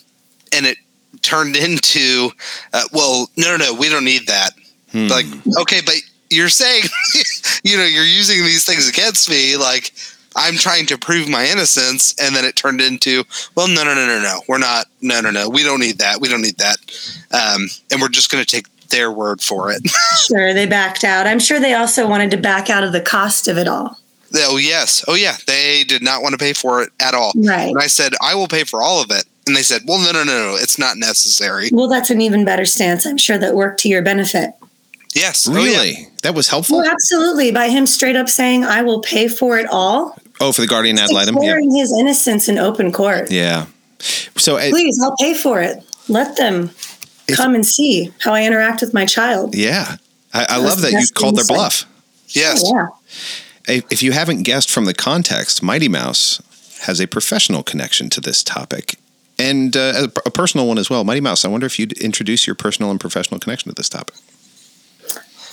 and 0.52 0.66
it 0.66 0.78
turned 1.22 1.56
into, 1.68 2.32
uh, 2.74 2.84
well, 2.92 3.30
no, 3.38 3.56
no, 3.56 3.66
no, 3.66 3.74
we 3.74 3.90
don't 3.90 4.06
need 4.06 4.28
that 4.28 4.52
Hmm. 4.92 5.08
like 5.08 5.26
okay 5.58 5.82
but 5.84 5.96
you're 6.34 6.50
saying 6.50 6.84
you 7.64 7.78
know 7.78 7.84
you're 7.86 8.04
using 8.04 8.44
these 8.44 8.66
things 8.66 8.88
against 8.90 9.30
me 9.30 9.56
like 9.58 9.92
i'm 10.36 10.56
trying 10.56 10.86
to 10.86 10.98
prove 10.98 11.30
my 11.30 11.46
innocence 11.46 12.14
and 12.22 12.36
then 12.36 12.44
it 12.46 12.56
turned 12.56 12.82
into 12.82 13.24
well 13.56 13.68
no 13.68 13.84
no 13.84 13.94
no 13.94 14.06
no 14.06 14.20
no. 14.22 14.42
We're 14.48 14.58
not 14.58 14.88
no 15.02 15.22
no 15.22 15.30
no. 15.32 15.50
We 15.50 15.64
don't 15.64 15.80
need 15.80 15.98
that. 16.00 16.20
We 16.22 16.28
don't 16.28 16.42
need 16.42 16.58
that. 16.58 16.78
Um, 17.32 17.68
and 17.92 18.02
we're 18.02 18.10
just 18.10 18.32
going 18.32 18.44
to 18.44 18.50
take 18.50 18.66
their 18.90 19.12
word 19.12 19.42
for 19.42 19.72
it. 19.72 19.82
Sure, 20.28 20.54
they 20.54 20.66
backed 20.66 21.04
out. 21.04 21.28
I'm 21.28 21.40
sure 21.40 21.60
they 21.60 21.74
also 21.74 22.08
wanted 22.08 22.32
to 22.32 22.38
back 22.38 22.70
out 22.70 22.84
of 22.84 22.94
the 22.94 23.02
cost 23.02 23.48
of 23.48 23.58
it 23.58 23.68
all. 23.68 23.98
oh 24.36 24.58
yes. 24.58 25.04
Oh 25.08 25.16
yeah. 25.16 25.36
They 25.46 25.84
did 25.84 26.02
not 26.02 26.22
want 26.22 26.34
to 26.34 26.38
pay 26.38 26.54
for 26.54 26.82
it 26.82 26.90
at 27.02 27.14
all. 27.14 27.34
Right. 27.36 27.70
and 27.70 27.80
i 27.80 27.88
said 27.88 28.14
i 28.22 28.34
will 28.36 28.48
pay 28.48 28.64
for 28.64 28.82
all 28.82 29.02
of 29.02 29.12
it. 29.12 29.26
And 29.46 29.56
they 29.56 29.64
said 29.64 29.82
well 29.88 30.00
no 30.00 30.12
no 30.12 30.24
no 30.24 30.52
no. 30.52 30.56
It's 30.56 30.80
not 30.80 30.98
necessary. 30.98 31.70
Well, 31.72 31.90
that's 31.90 32.10
an 32.10 32.22
even 32.22 32.46
better 32.46 32.66
stance. 32.66 33.06
I'm 33.06 33.18
sure 33.18 33.38
that 33.38 33.56
worked 33.56 33.80
to 33.82 33.90
your 33.90 34.02
benefit. 34.02 34.52
Yes 35.16 35.48
oh, 35.50 35.54
yeah. 35.54 35.64
really 35.64 36.08
that 36.24 36.34
was 36.36 36.48
helpful. 36.48 36.78
Well, 36.80 36.90
absolutely. 36.90 37.52
By 37.52 37.68
him 37.70 37.86
straight 37.86 38.16
up 38.16 38.30
saying, 38.30 38.64
I 38.64 38.82
will 38.82 39.02
pay 39.02 39.28
for 39.28 39.58
it 39.60 39.68
all, 39.70 40.18
Oh, 40.40 40.52
for 40.54 40.62
the 40.62 40.68
guardian 40.68 40.98
ad 40.98 41.12
litem. 41.12 41.36
Yeah. 41.42 41.60
his 41.60 41.94
innocence 42.00 42.48
in 42.48 42.58
open 42.58 42.92
court. 42.94 43.30
Yeah. 43.30 43.66
So 44.00 44.56
uh, 44.58 44.70
Please, 44.70 44.98
I'll 45.04 45.16
pay 45.20 45.34
for 45.34 45.62
it. 45.62 45.84
Let 46.08 46.38
them 46.38 46.72
If- 47.28 47.36
come 47.36 47.56
and 47.56 47.66
see 47.66 48.12
how 48.20 48.34
I 48.34 48.44
interact 48.46 48.80
with 48.82 48.94
my 48.94 49.06
child. 49.06 49.54
yeah, 49.56 49.98
I, 50.34 50.46
I 50.50 50.58
love 50.58 50.82
that 50.82 50.92
you 50.94 51.06
called 51.14 51.36
their 51.36 51.42
insight. 51.44 51.56
bluff. 51.58 51.86
yes 52.30 52.64
Oh, 52.66 52.74
yeah. 53.68 53.76
If 53.76 53.84
if 53.92 54.04
you 54.04 54.12
haven't 54.14 54.44
guessed 54.44 54.70
from 54.70 54.86
the 54.86 54.94
context, 54.94 55.62
Mighty 55.64 55.88
Mouse 55.90 56.42
has 56.82 57.00
a 57.02 57.08
professional 57.08 57.64
connection 57.64 58.10
to 58.10 58.20
this 58.22 58.44
topic 58.44 58.96
and 59.40 59.76
uh, 59.76 60.08
a, 60.08 60.12
a 60.26 60.32
personal 60.32 60.68
one 60.68 60.78
as 60.78 60.90
well. 60.90 61.04
Mighty 61.04 61.22
Mouse, 61.22 61.46
I 61.46 61.48
wonder 61.50 61.66
if 61.66 61.80
you'd 61.80 61.94
introduce 62.02 62.46
your 62.48 62.56
personal 62.56 62.92
and 62.92 63.00
professional 63.00 63.40
connection 63.40 63.70
to 63.72 63.76
this 63.76 63.88
topic. 63.90 64.16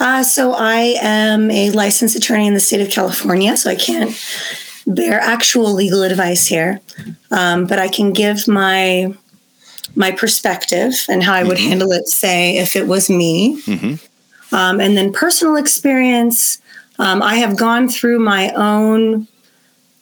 Uh, 0.01 0.23
so 0.23 0.55
I 0.55 0.97
am 1.03 1.51
a 1.51 1.71
licensed 1.71 2.17
attorney 2.17 2.47
in 2.47 2.55
the 2.55 2.61
state 2.61 2.81
of 2.81 2.91
California, 2.91 3.55
so 3.57 3.71
I 3.71 3.75
can't 3.77 4.11
bear 4.87 5.21
actual 5.21 5.73
legal 5.75 6.03
advice 6.03 6.47
here, 6.47 6.81
um, 7.31 7.67
but 7.67 7.79
I 7.79 7.89
can 7.89 8.13
give 8.13 8.49
my 8.49 9.15
my 9.97 10.11
perspective 10.13 11.05
and 11.09 11.23
how 11.23 11.35
I 11.35 11.43
would 11.43 11.59
handle 11.59 11.93
it. 11.93 12.09
Say 12.09 12.57
if 12.57 12.77
it 12.77 12.87
was 12.87 13.11
me, 13.11 13.61
um, 14.53 14.81
and 14.81 14.97
then 14.97 15.13
personal 15.13 15.57
experience. 15.57 16.61
Um, 16.99 17.23
I 17.23 17.37
have 17.37 17.57
gone 17.57 17.89
through 17.89 18.19
my 18.19 18.51
own 18.51 19.27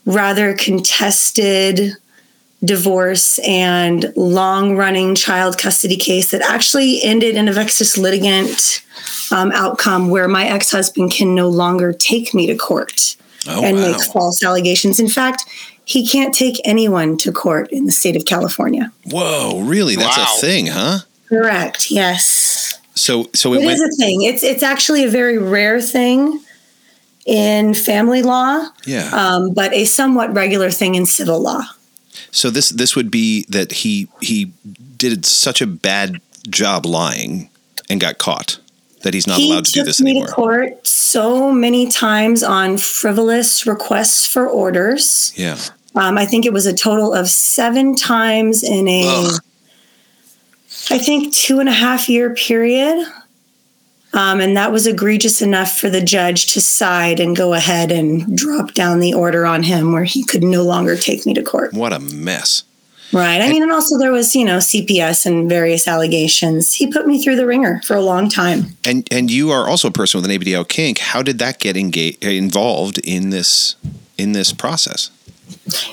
rather 0.04 0.54
contested 0.54 1.96
divorce 2.64 3.38
and 3.40 4.12
long 4.16 4.76
running 4.76 5.14
child 5.14 5.56
custody 5.58 5.96
case 5.96 6.30
that 6.32 6.42
actually 6.42 7.00
ended 7.02 7.36
in 7.36 7.48
a 7.48 7.52
vexatious 7.52 7.96
litigant 7.96 8.82
um, 9.30 9.52
outcome 9.52 10.08
where 10.10 10.26
my 10.26 10.46
ex 10.48 10.70
husband 10.70 11.12
can 11.12 11.34
no 11.34 11.48
longer 11.48 11.92
take 11.92 12.34
me 12.34 12.46
to 12.46 12.56
court 12.56 13.16
Oh, 13.46 13.64
and 13.64 13.76
wow. 13.76 13.92
make 13.92 14.00
false 14.12 14.42
allegations. 14.42 14.98
In 14.98 15.08
fact, 15.08 15.44
he 15.84 16.06
can't 16.06 16.34
take 16.34 16.60
anyone 16.64 17.16
to 17.18 17.32
court 17.32 17.70
in 17.70 17.86
the 17.86 17.92
state 17.92 18.16
of 18.16 18.24
California. 18.26 18.92
Whoa, 19.06 19.60
really? 19.60 19.94
That's 19.96 20.18
Wow. 20.18 20.34
a 20.36 20.40
thing, 20.40 20.66
huh? 20.66 20.98
Correct. 21.28 21.90
Yes. 21.90 22.74
So, 22.94 23.30
so 23.34 23.54
it 23.54 23.62
It 23.62 23.66
went. 23.66 23.80
is 23.80 23.94
a 23.94 23.96
thing. 23.96 24.22
It's 24.22 24.42
it's 24.42 24.62
actually 24.64 25.04
a 25.04 25.08
very 25.08 25.38
rare 25.38 25.80
thing 25.80 26.40
in 27.24 27.72
family 27.74 28.22
law, 28.22 28.66
yeah. 28.84 29.08
um, 29.12 29.54
but 29.54 29.72
a 29.72 29.84
somewhat 29.84 30.34
regular 30.34 30.70
thing 30.70 30.94
in 30.96 31.06
civil 31.06 31.40
law. 31.40 31.62
So 32.30 32.50
this 32.50 32.70
this 32.70 32.94
would 32.94 33.10
be 33.10 33.44
that 33.48 33.72
he 33.72 34.08
he 34.20 34.52
did 34.96 35.24
such 35.24 35.60
a 35.60 35.66
bad 35.66 36.20
job 36.48 36.86
lying 36.86 37.50
and 37.90 38.00
got 38.00 38.18
caught 38.18 38.58
that 39.02 39.14
he's 39.14 39.26
not 39.26 39.38
he 39.38 39.50
allowed 39.50 39.64
to 39.64 39.72
do 39.72 39.82
this 39.84 40.00
me 40.00 40.10
anymore. 40.10 40.26
to 40.26 40.32
court 40.34 40.86
so 40.86 41.52
many 41.52 41.88
times 41.88 42.42
on 42.42 42.78
frivolous 42.78 43.66
requests 43.66 44.26
for 44.26 44.46
orders. 44.46 45.32
Yeah. 45.36 45.58
Um, 45.94 46.18
I 46.18 46.26
think 46.26 46.46
it 46.46 46.52
was 46.52 46.66
a 46.66 46.74
total 46.74 47.14
of 47.14 47.28
seven 47.28 47.94
times 47.96 48.62
in 48.62 48.86
a, 48.88 49.02
Ugh. 49.06 49.40
I 50.90 50.98
think, 50.98 51.34
two 51.34 51.60
and 51.60 51.68
a 51.68 51.72
half 51.72 52.08
year 52.08 52.34
period. 52.34 53.06
Um, 54.14 54.40
and 54.40 54.56
that 54.56 54.72
was 54.72 54.86
egregious 54.86 55.42
enough 55.42 55.78
for 55.78 55.90
the 55.90 56.00
judge 56.00 56.52
to 56.54 56.60
side 56.60 57.20
and 57.20 57.36
go 57.36 57.52
ahead 57.52 57.92
and 57.92 58.36
drop 58.36 58.72
down 58.72 59.00
the 59.00 59.12
order 59.12 59.44
on 59.44 59.62
him 59.62 59.92
where 59.92 60.04
he 60.04 60.24
could 60.24 60.42
no 60.42 60.62
longer 60.62 60.96
take 60.96 61.26
me 61.26 61.34
to 61.34 61.42
court. 61.42 61.74
What 61.74 61.92
a 61.92 61.98
mess. 61.98 62.64
Right. 63.12 63.40
I 63.40 63.48
mean, 63.48 63.62
and 63.62 63.72
also 63.72 63.98
there 63.98 64.12
was, 64.12 64.34
you 64.34 64.44
know, 64.44 64.58
CPS 64.58 65.24
and 65.24 65.48
various 65.48 65.88
allegations. 65.88 66.74
He 66.74 66.92
put 66.92 67.06
me 67.06 67.22
through 67.22 67.36
the 67.36 67.46
ringer 67.46 67.80
for 67.84 67.96
a 67.96 68.02
long 68.02 68.28
time. 68.28 68.76
And 68.84 69.08
and 69.10 69.30
you 69.30 69.50
are 69.50 69.66
also 69.66 69.88
a 69.88 69.92
person 69.92 70.20
with 70.20 70.30
an 70.30 70.38
ABDL 70.38 70.68
kink. 70.68 70.98
How 70.98 71.22
did 71.22 71.38
that 71.38 71.58
get 71.58 71.76
engaged 71.76 72.22
involved 72.22 72.98
in 72.98 73.30
this 73.30 73.76
in 74.18 74.32
this 74.32 74.52
process? 74.52 75.10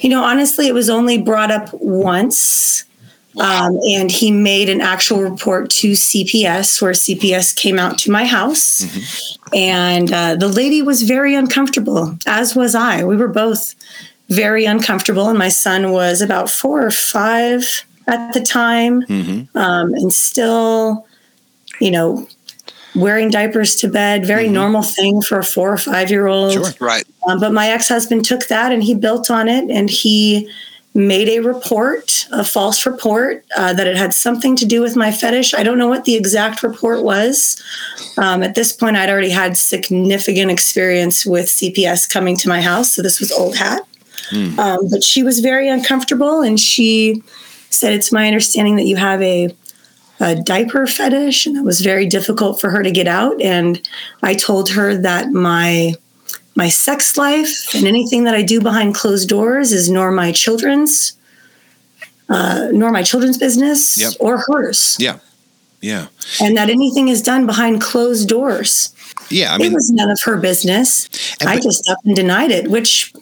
You 0.01 0.09
know, 0.09 0.23
honestly, 0.23 0.67
it 0.67 0.73
was 0.73 0.89
only 0.89 1.21
brought 1.21 1.51
up 1.51 1.69
once. 1.73 2.83
Um, 3.37 3.79
and 3.87 4.09
he 4.09 4.31
made 4.31 4.69
an 4.69 4.81
actual 4.81 5.21
report 5.21 5.69
to 5.71 5.91
CPS 5.91 6.81
where 6.81 6.93
CPS 6.93 7.55
came 7.55 7.77
out 7.77 7.97
to 7.99 8.11
my 8.11 8.25
house. 8.25 9.37
And 9.53 10.11
uh, 10.11 10.35
the 10.35 10.47
lady 10.47 10.81
was 10.81 11.03
very 11.03 11.35
uncomfortable, 11.35 12.17
as 12.25 12.55
was 12.55 12.75
I. 12.75 13.03
We 13.03 13.17
were 13.17 13.27
both 13.27 13.75
very 14.29 14.65
uncomfortable. 14.65 15.29
And 15.29 15.37
my 15.37 15.49
son 15.49 15.91
was 15.91 16.21
about 16.21 16.49
four 16.49 16.85
or 16.85 16.91
five 16.91 17.85
at 18.07 18.33
the 18.33 18.41
time 18.41 19.03
um, 19.55 19.93
and 19.93 20.13
still, 20.13 21.05
you 21.81 21.91
know, 21.91 22.27
wearing 22.95 23.29
diapers 23.29 23.75
to 23.75 23.89
bed, 23.89 24.25
very 24.25 24.47
normal 24.47 24.81
thing 24.81 25.21
for 25.21 25.39
a 25.39 25.43
four 25.43 25.73
or 25.73 25.77
five 25.77 26.09
year 26.09 26.27
old. 26.27 26.53
Sure. 26.53 26.71
Right. 26.79 27.03
Um, 27.27 27.39
but 27.39 27.51
my 27.51 27.69
ex 27.69 27.89
husband 27.89 28.25
took 28.25 28.47
that 28.47 28.71
and 28.71 28.83
he 28.83 28.95
built 28.95 29.29
on 29.29 29.47
it 29.47 29.69
and 29.69 29.89
he 29.89 30.49
made 30.95 31.27
a 31.27 31.41
report, 31.41 32.25
a 32.31 32.43
false 32.43 32.85
report, 32.85 33.45
uh, 33.57 33.73
that 33.73 33.85
it 33.85 33.97
had 33.97 34.13
something 34.13 34.55
to 34.55 34.65
do 34.65 34.81
with 34.81 34.95
my 34.95 35.11
fetish. 35.11 35.53
I 35.53 35.61
don't 35.61 35.77
know 35.77 35.89
what 35.89 36.05
the 36.05 36.15
exact 36.15 36.63
report 36.63 37.03
was. 37.03 37.61
Um, 38.17 38.41
at 38.41 38.55
this 38.55 38.71
point, 38.71 38.95
I'd 38.95 39.09
already 39.09 39.29
had 39.29 39.57
significant 39.57 40.49
experience 40.49 41.25
with 41.25 41.47
CPS 41.47 42.09
coming 42.09 42.37
to 42.37 42.47
my 42.47 42.61
house. 42.61 42.93
So 42.93 43.01
this 43.01 43.19
was 43.19 43.31
old 43.31 43.57
hat. 43.57 43.85
Um, 44.57 44.87
but 44.89 45.03
she 45.03 45.21
was 45.21 45.41
very 45.41 45.67
uncomfortable 45.67 46.41
and 46.41 46.59
she 46.59 47.21
said, 47.69 47.93
It's 47.93 48.11
my 48.11 48.25
understanding 48.25 48.77
that 48.77 48.85
you 48.85 48.95
have 48.95 49.21
a 49.21 49.55
a 50.21 50.33
diaper 50.33 50.87
fetish 50.87 51.45
and 51.45 51.57
it 51.57 51.63
was 51.65 51.81
very 51.81 52.05
difficult 52.05 52.59
for 52.59 52.69
her 52.69 52.81
to 52.81 52.89
get 52.89 53.05
out 53.05 53.41
and 53.41 53.85
i 54.23 54.33
told 54.33 54.69
her 54.69 54.95
that 54.95 55.31
my 55.31 55.93
my 56.55 56.69
sex 56.69 57.17
life 57.17 57.73
and 57.75 57.85
anything 57.85 58.23
that 58.23 58.33
i 58.35 58.41
do 58.41 58.61
behind 58.61 58.95
closed 58.95 59.27
doors 59.29 59.71
is 59.73 59.89
nor 59.89 60.11
my 60.11 60.31
children's 60.31 61.13
uh, 62.29 62.69
nor 62.71 62.91
my 62.91 63.03
children's 63.03 63.37
business 63.37 63.97
Yep. 63.97 64.13
or 64.19 64.43
hers 64.47 64.95
Yeah. 64.99 65.19
Yeah. 65.81 66.07
and 66.41 66.57
that 66.57 66.69
anything 66.69 67.07
is 67.09 67.21
done 67.21 67.45
behind 67.45 67.81
closed 67.81 68.27
doors 68.27 68.93
Yeah. 69.29 69.53
I 69.55 69.63
it 69.63 69.71
was 69.73 69.89
none 69.91 70.09
of 70.09 70.19
her 70.23 70.37
business 70.37 71.07
And 71.39 71.49
i 71.49 71.55
but- 71.55 71.63
just 71.63 71.87
up 71.89 71.97
and 72.05 72.15
denied 72.15 72.51
it 72.51 72.69
which 72.69 73.13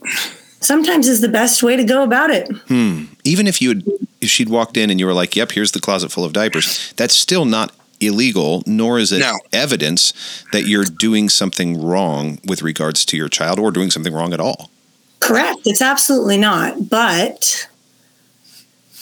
sometimes 0.61 1.07
is 1.09 1.19
the 1.21 1.27
best 1.29 1.61
way 1.63 1.75
to 1.75 1.83
go 1.83 2.03
about 2.03 2.29
it 2.29 2.47
Hmm. 2.67 3.05
even 3.25 3.47
if 3.47 3.61
you 3.61 3.69
had, 3.69 3.83
if 4.21 4.29
she'd 4.29 4.47
walked 4.49 4.77
in 4.77 4.89
and 4.89 4.97
you 5.01 5.05
were 5.05 5.13
like, 5.13 5.35
"Yep, 5.35 5.51
here's 5.51 5.73
the 5.73 5.81
closet 5.81 6.09
full 6.09 6.23
of 6.23 6.31
diapers," 6.31 6.93
that's 6.95 7.13
still 7.13 7.43
not 7.43 7.73
illegal, 8.07 8.63
nor 8.65 9.00
is 9.00 9.12
it 9.12 9.19
No. 9.19 9.39
evidence 9.51 10.13
that 10.51 10.63
you're 10.67 10.83
doing 10.86 11.29
something 11.29 11.81
wrong 11.81 12.39
with 12.45 12.62
regards 12.62 13.05
to 13.05 13.17
your 13.17 13.29
child 13.29 13.60
or 13.60 13.72
doing 13.72 13.91
something 13.91 14.13
wrong 14.13 14.33
at 14.33 14.39
all. 14.39 14.69
Correct. 15.19 15.60
It's 15.65 15.81
absolutely 15.81 16.38
not. 16.38 16.89
But 16.89 17.67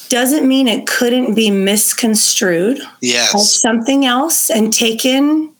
doesn't 0.10 0.48
mean 0.48 0.68
it 0.68 0.86
couldn't 0.88 1.36
be 1.36 1.50
misconstrued 1.50 2.82
Yes. 3.02 3.34
as 3.34 3.62
something 3.62 4.06
else 4.06 4.50
and 4.50 4.74
taken 4.74 5.52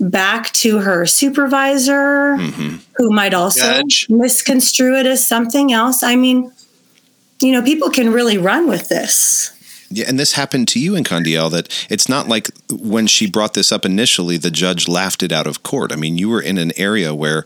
back 0.00 0.52
to 0.52 0.78
her 0.78 1.06
supervisor, 1.06 2.36
mm-hmm. 2.36 2.76
who 2.96 3.10
might 3.10 3.32
also 3.32 3.62
Judge. 3.62 4.06
misconstrue 4.10 4.96
it 4.98 5.06
as 5.06 5.24
something 5.26 5.72
else. 5.72 6.02
I 6.02 6.16
mean, 6.16 6.50
you 7.40 7.52
know, 7.52 7.62
people 7.62 7.88
can 7.90 8.12
really 8.12 8.38
run 8.38 8.68
with 8.68 8.88
this. 8.88 9.52
Yeah, 9.90 10.06
and 10.08 10.18
this 10.18 10.32
happened 10.32 10.68
to 10.68 10.80
you 10.80 10.92
Incon 10.92 11.24
DL. 11.24 11.50
That 11.50 11.86
it's 11.90 12.08
not 12.08 12.28
like 12.28 12.50
when 12.70 13.06
she 13.06 13.30
brought 13.30 13.54
this 13.54 13.70
up 13.70 13.84
initially, 13.84 14.36
the 14.36 14.50
judge 14.50 14.88
laughed 14.88 15.22
it 15.22 15.32
out 15.32 15.46
of 15.46 15.62
court. 15.62 15.92
I 15.92 15.96
mean, 15.96 16.18
you 16.18 16.28
were 16.28 16.42
in 16.42 16.58
an 16.58 16.72
area 16.76 17.14
where 17.14 17.42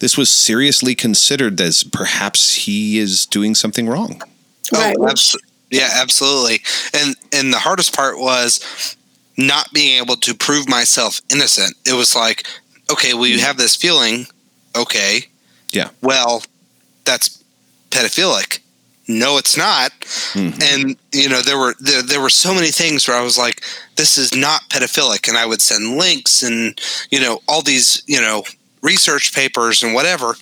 this 0.00 0.16
was 0.16 0.30
seriously 0.30 0.94
considered 0.94 1.60
as 1.60 1.84
perhaps 1.84 2.54
he 2.54 2.98
is 2.98 3.26
doing 3.26 3.54
something 3.54 3.88
wrong. 3.88 4.22
Oh, 4.74 4.80
right. 4.80 4.96
Oh, 4.98 5.04
abso- 5.04 5.36
yeah, 5.70 5.90
absolutely. 5.94 6.60
And 6.94 7.16
and 7.32 7.52
the 7.52 7.58
hardest 7.58 7.94
part 7.94 8.18
was 8.18 8.96
not 9.36 9.72
being 9.72 10.00
able 10.00 10.16
to 10.16 10.34
prove 10.34 10.68
myself 10.68 11.20
innocent. 11.30 11.74
It 11.86 11.94
was 11.94 12.14
like, 12.14 12.46
okay, 12.90 13.14
well, 13.14 13.26
you 13.26 13.36
mm-hmm. 13.36 13.46
have 13.46 13.56
this 13.56 13.76
feeling. 13.76 14.26
Okay. 14.74 15.20
Yeah. 15.70 15.90
Well, 16.02 16.42
that's 17.04 17.42
pedophilic. 17.90 18.60
No, 19.08 19.38
it's 19.38 19.56
not. 19.56 19.92
And 20.62 20.96
you 21.12 21.28
know, 21.28 21.40
there 21.40 21.58
were 21.58 21.74
there, 21.80 22.02
there 22.02 22.20
were 22.20 22.28
so 22.28 22.52
many 22.54 22.68
things 22.68 23.06
where 23.06 23.16
I 23.16 23.22
was 23.22 23.38
like, 23.38 23.62
this 23.96 24.18
is 24.18 24.34
not 24.34 24.62
pedophilic, 24.68 25.28
and 25.28 25.38
I 25.38 25.46
would 25.46 25.62
send 25.62 25.96
links 25.96 26.42
and 26.42 26.78
you 27.10 27.20
know 27.20 27.40
all 27.48 27.62
these 27.62 28.02
you 28.06 28.20
know 28.20 28.42
research 28.82 29.34
papers 29.34 29.82
and 29.82 29.94
whatever. 29.94 30.34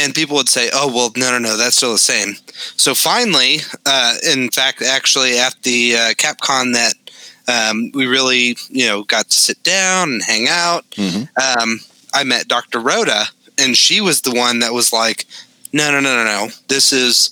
And 0.00 0.14
people 0.14 0.36
would 0.36 0.48
say, 0.48 0.70
"Oh, 0.72 0.86
well, 0.94 1.10
no, 1.16 1.32
no, 1.32 1.38
no, 1.38 1.56
that's 1.56 1.76
still 1.76 1.92
the 1.92 1.98
same." 1.98 2.36
So 2.76 2.94
finally, 2.94 3.58
uh, 3.84 4.14
in 4.32 4.48
fact, 4.50 4.80
actually, 4.80 5.38
at 5.38 5.54
the 5.64 5.96
uh, 5.96 6.14
CapCon 6.14 6.72
that 6.74 6.94
um, 7.48 7.90
we 7.92 8.06
really, 8.06 8.56
you 8.70 8.86
know, 8.86 9.02
got 9.02 9.26
to 9.28 9.36
sit 9.36 9.60
down 9.64 10.12
and 10.12 10.22
hang 10.22 10.46
out. 10.48 10.84
Um, 11.36 11.80
I 12.14 12.22
met 12.24 12.46
Dr. 12.46 12.78
Rhoda, 12.78 13.24
and 13.58 13.76
she 13.76 14.00
was 14.00 14.22
the 14.22 14.30
one 14.32 14.60
that 14.60 14.72
was 14.72 14.92
like, 14.92 15.26
"No, 15.72 15.90
no, 15.90 15.98
no, 16.00 16.14
no, 16.16 16.24
no. 16.24 16.48
This 16.68 16.92
is 16.92 17.30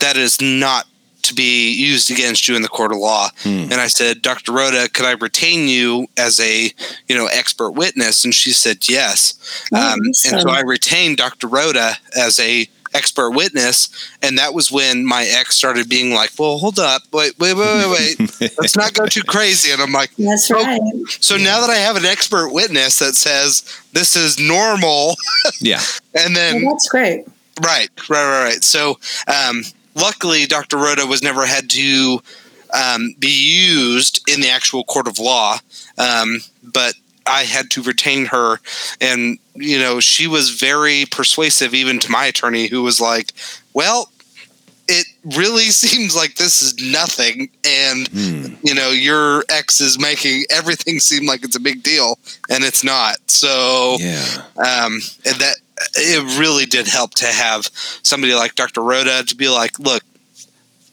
that 0.00 0.16
is 0.16 0.40
not 0.40 0.86
to 1.22 1.34
be 1.34 1.72
used 1.72 2.08
against 2.10 2.46
you 2.46 2.54
in 2.56 2.62
the 2.62 2.68
court 2.68 2.92
of 2.92 2.98
law." 2.98 3.28
And 3.44 3.74
I 3.74 3.88
said, 3.88 4.22
"Dr. 4.22 4.52
Rhoda, 4.52 4.88
could 4.88 5.06
I 5.06 5.12
retain 5.12 5.68
you 5.68 6.06
as 6.16 6.38
a, 6.40 6.72
you 7.08 7.16
know, 7.16 7.26
expert 7.26 7.72
witness?" 7.72 8.24
And 8.24 8.34
she 8.34 8.52
said, 8.52 8.88
"Yes." 8.88 9.34
Oh, 9.72 9.76
Um, 9.92 9.98
and 10.02 10.16
so. 10.16 10.48
I 10.50 10.60
retained 10.60 11.16
Dr. 11.16 11.46
Rhoda 11.48 11.96
as 12.16 12.38
a 12.38 12.68
expert 12.94 13.30
witness, 13.32 13.90
and 14.22 14.38
that 14.38 14.54
was 14.54 14.70
when 14.72 15.04
my 15.04 15.24
ex 15.26 15.54
started 15.56 15.86
being 15.88 16.14
like, 16.14 16.30
"Well, 16.38 16.56
hold 16.58 16.78
up, 16.78 17.02
wait, 17.12 17.38
wait, 17.38 17.54
wait, 17.54 17.86
wait, 17.90 18.18
wait, 18.40 18.52
let's 18.58 18.76
not 18.76 18.94
go 18.94 19.04
too 19.06 19.22
crazy." 19.24 19.70
And 19.72 19.82
I'm 19.82 19.92
like, 19.92 20.10
That's 20.16 20.50
Oh, 20.50 20.62
right. 20.62 20.80
so 21.20 21.36
now 21.36 21.60
that 21.60 21.68
I 21.70 21.74
have 21.76 21.96
an 21.96 22.06
expert 22.06 22.50
witness 22.50 23.00
that 23.00 23.14
says 23.16 23.64
this 23.92 24.14
is 24.16 24.38
normal, 24.38 25.16
Yeah. 25.60 25.82
and 26.14 26.34
then 26.36 26.64
Well, 26.64 26.74
that's 26.74 26.88
great. 26.88 27.26
right, 27.60 27.90
right, 28.08 28.24
right, 28.24 28.44
right. 28.44 28.64
So 28.64 28.98
um, 29.26 29.64
luckily, 29.96 30.46
Dr. 30.46 30.76
Rhoda 30.76 31.06
was 31.06 31.22
never 31.22 31.44
had 31.46 31.68
to 31.70 32.20
um, 32.72 33.14
be 33.18 33.28
used 33.74 34.28
in 34.30 34.40
the 34.40 34.50
actual 34.50 34.84
court 34.84 35.08
of 35.08 35.18
law, 35.18 35.58
um, 35.98 36.40
but 36.62 36.94
I 37.26 37.42
had 37.42 37.70
to 37.72 37.82
retain 37.82 38.26
her. 38.26 38.60
And, 39.00 39.38
you 39.54 39.78
know, 39.78 39.98
she 40.00 40.26
was 40.28 40.50
very 40.50 41.06
persuasive, 41.10 41.74
even 41.74 41.98
to 42.00 42.10
my 42.10 42.26
attorney, 42.26 42.66
who 42.68 42.82
was 42.82 43.00
like, 43.00 43.32
well, 43.72 44.10
it 44.88 45.06
really 45.36 45.64
seems 45.82 46.14
like 46.14 46.36
this 46.36 46.62
is 46.62 46.74
nothing. 46.80 47.48
And, 47.64 48.08
Hmm. 48.08 48.46
you 48.62 48.74
know, 48.74 48.90
your 48.90 49.44
ex 49.48 49.80
is 49.80 49.98
making 49.98 50.44
everything 50.50 51.00
seem 51.00 51.26
like 51.26 51.42
it's 51.44 51.56
a 51.56 51.60
big 51.60 51.82
deal, 51.82 52.18
and 52.50 52.62
it's 52.64 52.84
not. 52.84 53.16
So, 53.28 53.96
Yeah. 53.98 54.24
um, 54.58 55.00
and 55.24 55.36
that 55.40 55.56
it 55.94 56.38
really 56.38 56.66
did 56.66 56.86
help 56.86 57.14
to 57.14 57.26
have 57.26 57.68
somebody 58.02 58.34
like 58.34 58.54
Dr. 58.54 58.82
Rhoda 58.82 59.24
to 59.24 59.36
be 59.36 59.48
like, 59.48 59.78
look, 59.78 60.02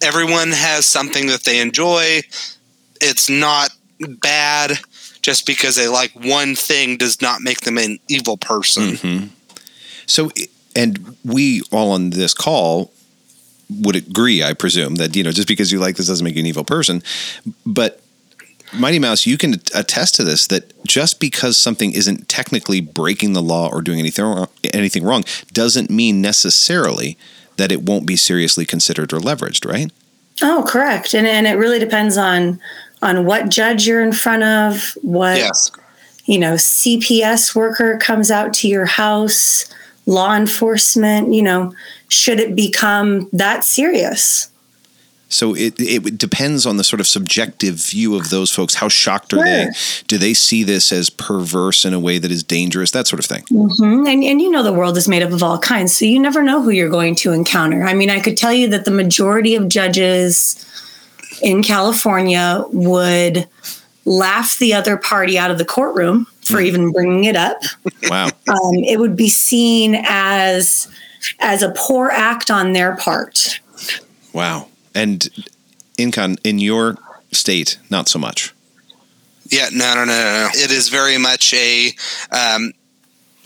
everyone 0.01 0.51
has 0.51 0.85
something 0.85 1.27
that 1.27 1.43
they 1.43 1.61
enjoy. 1.61 2.21
It's 3.01 3.29
not 3.29 3.69
bad 3.99 4.79
just 5.21 5.45
because 5.45 5.75
they 5.77 5.87
like 5.87 6.11
one 6.13 6.55
thing 6.55 6.97
does 6.97 7.21
not 7.21 7.41
make 7.41 7.61
them 7.61 7.77
an 7.77 7.99
evil 8.09 8.37
person. 8.37 8.95
hmm 8.95 9.25
So, 10.05 10.31
and 10.75 11.15
we 11.23 11.61
all 11.71 11.91
on 11.91 12.09
this 12.09 12.33
call 12.33 12.91
would 13.69 13.95
agree, 13.95 14.43
I 14.43 14.53
presume, 14.53 14.95
that 14.95 15.15
you 15.15 15.23
know 15.23 15.31
just 15.31 15.47
because 15.47 15.71
you 15.71 15.79
like 15.79 15.95
this 15.95 16.07
doesn't 16.07 16.23
make 16.23 16.35
you 16.35 16.41
an 16.41 16.47
evil 16.47 16.65
person. 16.65 17.01
But 17.65 18.02
Mighty 18.75 18.99
Mouse, 18.99 19.25
you 19.25 19.37
can 19.37 19.55
attest 19.73 20.15
to 20.15 20.23
this 20.23 20.47
that 20.47 20.71
just 20.85 21.19
because 21.19 21.57
something 21.57 21.91
isn't 21.93 22.27
technically 22.27 22.81
breaking 22.81 23.33
the 23.33 23.41
law 23.41 23.69
or 23.71 23.81
doing 23.81 23.99
anything 23.99 24.25
wrong, 24.25 24.47
anything 24.73 25.03
wrong 25.03 25.23
doesn't 25.51 25.89
mean 25.89 26.21
necessarily 26.21 27.17
that 27.57 27.71
it 27.71 27.83
won't 27.83 28.05
be 28.07 28.15
seriously 28.15 28.65
considered 28.65 29.13
or 29.13 29.19
leveraged, 29.19 29.69
right? 29.69 29.91
Oh, 30.41 30.65
correct. 30.67 31.13
And 31.13 31.27
and 31.27 31.45
it 31.45 31.53
really 31.53 31.79
depends 31.79 32.17
on 32.17 32.59
on 33.01 33.25
what 33.25 33.49
judge 33.49 33.85
you're 33.85 34.01
in 34.01 34.13
front 34.13 34.43
of, 34.43 34.97
what 35.01 35.37
Yes. 35.37 35.69
you 36.25 36.39
know, 36.39 36.53
CPS 36.53 37.53
worker 37.53 37.97
comes 37.97 38.31
out 38.31 38.53
to 38.55 38.67
your 38.67 38.85
house, 38.85 39.65
law 40.05 40.35
enforcement, 40.35 41.33
you 41.33 41.43
know, 41.43 41.73
should 42.07 42.39
it 42.39 42.55
become 42.55 43.29
that 43.33 43.63
serious? 43.63 44.49
So 45.33 45.55
it 45.55 45.73
it 45.79 46.17
depends 46.17 46.65
on 46.65 46.77
the 46.77 46.83
sort 46.83 46.99
of 46.99 47.07
subjective 47.07 47.75
view 47.75 48.15
of 48.15 48.29
those 48.29 48.51
folks. 48.51 48.75
How 48.75 48.87
shocked 48.87 49.33
are 49.33 49.43
they? 49.43 49.67
Do 50.07 50.17
they 50.17 50.33
see 50.33 50.63
this 50.63 50.91
as 50.91 51.09
perverse 51.09 51.85
in 51.85 51.93
a 51.93 51.99
way 51.99 52.19
that 52.19 52.31
is 52.31 52.43
dangerous? 52.43 52.91
That 52.91 53.07
sort 53.07 53.19
of 53.19 53.25
thing. 53.25 53.43
hmm 53.49 54.05
And, 54.07 54.23
and 54.23 54.41
you 54.41 54.49
know, 54.49 54.63
the 54.63 54.73
world 54.73 54.97
is 54.97 55.07
made 55.07 55.23
up 55.23 55.31
of 55.31 55.43
all 55.43 55.57
kinds. 55.57 55.95
So 55.95 56.05
you 56.05 56.19
never 56.19 56.43
know 56.43 56.61
who 56.61 56.69
you're 56.69 56.89
going 56.89 57.15
to 57.15 57.31
encounter. 57.31 57.83
I 57.83 57.93
mean, 57.93 58.09
I 58.09 58.19
could 58.19 58.37
tell 58.37 58.53
you 58.53 58.67
that 58.69 58.85
the 58.85 58.91
majority 58.91 59.55
of 59.55 59.67
judges 59.67 60.55
in 61.41 61.63
California 61.63 62.63
would 62.71 63.47
laugh 64.05 64.57
the 64.57 64.73
other 64.73 64.97
party 64.97 65.37
out 65.37 65.49
of 65.49 65.57
the 65.57 65.65
courtroom 65.65 66.27
for 66.41 66.59
even 66.59 66.91
bringing 66.91 67.23
it 67.23 67.35
up. 67.35 67.57
Wow. 68.09 68.25
Um, 68.25 68.75
it 68.75 68.99
would 68.99 69.15
be 69.15 69.29
seen 69.29 69.95
as 70.03 70.87
as 71.39 71.61
a 71.63 71.71
poor 71.75 72.09
act 72.09 72.51
on 72.51 72.73
their 72.73 72.97
part. 72.97 73.61
Wow. 74.33 74.67
And 74.95 75.29
Incon, 75.97 76.37
in 76.43 76.59
your 76.59 76.97
state, 77.31 77.77
not 77.89 78.07
so 78.07 78.19
much. 78.19 78.53
Yeah, 79.49 79.69
no, 79.71 79.93
no, 79.95 80.05
no, 80.05 80.13
no. 80.13 80.49
It 80.53 80.71
is 80.71 80.89
very 80.89 81.17
much 81.17 81.53
a, 81.53 81.91
um, 82.31 82.73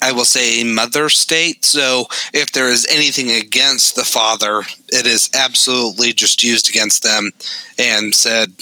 I 0.01 0.11
will 0.11 0.25
say, 0.25 0.63
mother 0.63 1.09
state. 1.09 1.65
So 1.65 2.05
if 2.33 2.51
there 2.51 2.69
is 2.69 2.87
anything 2.89 3.31
against 3.31 3.95
the 3.95 4.03
father, 4.03 4.61
it 4.89 5.05
is 5.05 5.29
absolutely 5.33 6.13
just 6.13 6.43
used 6.43 6.69
against 6.69 7.03
them 7.03 7.31
and 7.79 8.13
said, 8.13 8.53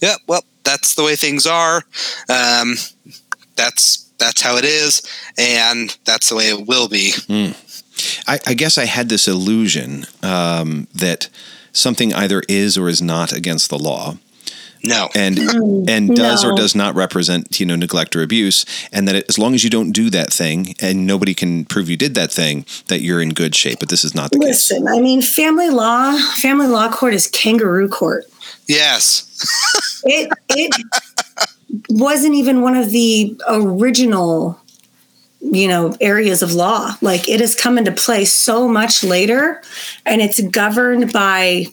yeah, 0.00 0.16
well, 0.26 0.42
that's 0.64 0.94
the 0.94 1.04
way 1.04 1.16
things 1.16 1.46
are. 1.46 1.82
Um, 2.28 2.74
that's 3.56 4.10
that's 4.18 4.42
how 4.42 4.56
it 4.56 4.64
is, 4.64 5.02
and 5.38 5.96
that's 6.04 6.28
the 6.28 6.36
way 6.36 6.48
it 6.50 6.66
will 6.66 6.88
be. 6.88 7.12
I, 8.26 8.38
I 8.46 8.54
guess 8.54 8.78
I 8.78 8.84
had 8.84 9.08
this 9.08 9.26
illusion 9.26 10.06
um, 10.22 10.86
that 10.94 11.28
something 11.72 12.12
either 12.14 12.42
is 12.48 12.76
or 12.78 12.88
is 12.88 13.02
not 13.02 13.32
against 13.32 13.70
the 13.70 13.78
law. 13.78 14.16
No, 14.82 15.10
and 15.14 15.36
mm, 15.36 15.90
and 15.90 16.16
does 16.16 16.42
or 16.42 16.54
does 16.54 16.74
not 16.74 16.94
represent 16.94 17.60
you 17.60 17.66
know 17.66 17.76
neglect 17.76 18.16
or 18.16 18.22
abuse 18.22 18.64
and 18.92 19.06
that 19.06 19.14
it, 19.14 19.26
as 19.28 19.38
long 19.38 19.54
as 19.54 19.62
you 19.62 19.68
don't 19.68 19.92
do 19.92 20.08
that 20.08 20.32
thing 20.32 20.74
and 20.80 21.06
nobody 21.06 21.34
can 21.34 21.66
prove 21.66 21.90
you 21.90 21.98
did 21.98 22.14
that 22.14 22.32
thing 22.32 22.64
that 22.88 23.02
you're 23.02 23.20
in 23.20 23.28
good 23.34 23.54
shape 23.54 23.78
but 23.78 23.90
this 23.90 24.04
is 24.04 24.14
not 24.14 24.30
the 24.30 24.38
case 24.38 24.70
Listen, 24.70 24.88
I 24.88 24.98
mean, 25.00 25.20
family 25.20 25.68
law, 25.68 26.16
family 26.36 26.66
law 26.66 26.90
court 26.90 27.12
is 27.12 27.26
kangaroo 27.26 27.88
court. 27.90 28.24
yes, 28.68 29.26
It 30.04 30.30
it 30.48 30.72
wasn't 31.90 32.34
even 32.34 32.62
one 32.62 32.74
of 32.76 32.90
the 32.90 33.38
original, 33.48 34.59
you 35.40 35.68
know, 35.68 35.96
areas 36.00 36.42
of 36.42 36.52
law. 36.52 36.96
Like 37.00 37.28
it 37.28 37.40
has 37.40 37.54
come 37.54 37.78
into 37.78 37.92
play 37.92 38.24
so 38.24 38.68
much 38.68 39.02
later, 39.02 39.62
and 40.06 40.20
it's 40.20 40.40
governed 40.40 41.12
by 41.12 41.66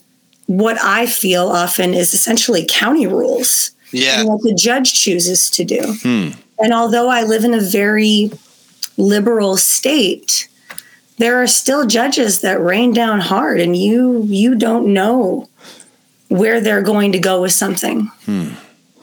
what 0.48 0.78
I 0.82 1.06
feel 1.06 1.50
often 1.50 1.94
is 1.94 2.14
essentially 2.14 2.66
county 2.68 3.06
rules 3.06 3.72
yeah, 3.92 4.24
what 4.24 4.42
the 4.42 4.54
judge 4.54 4.94
chooses 4.94 5.50
to 5.52 5.64
do. 5.64 5.82
Hmm. 6.02 6.30
And 6.60 6.74
although 6.74 7.10
I 7.10 7.24
live 7.24 7.44
in 7.44 7.54
a 7.54 7.62
very 7.62 8.32
liberal 8.98 9.58
state, 9.58 10.50
there 11.18 11.42
are 11.42 11.48
still 11.48 11.86
judges 11.86 12.42
that 12.42 12.62
rain 12.62 12.94
down 12.94 13.20
hard, 13.20 13.60
and 13.60 13.76
you 13.76 14.24
you 14.24 14.56
don't 14.56 14.94
know 14.94 15.48
where 16.30 16.60
they're 16.60 16.82
going 16.82 17.12
to 17.14 17.20
go 17.20 17.42
with 17.42 17.54
something, 17.54 18.12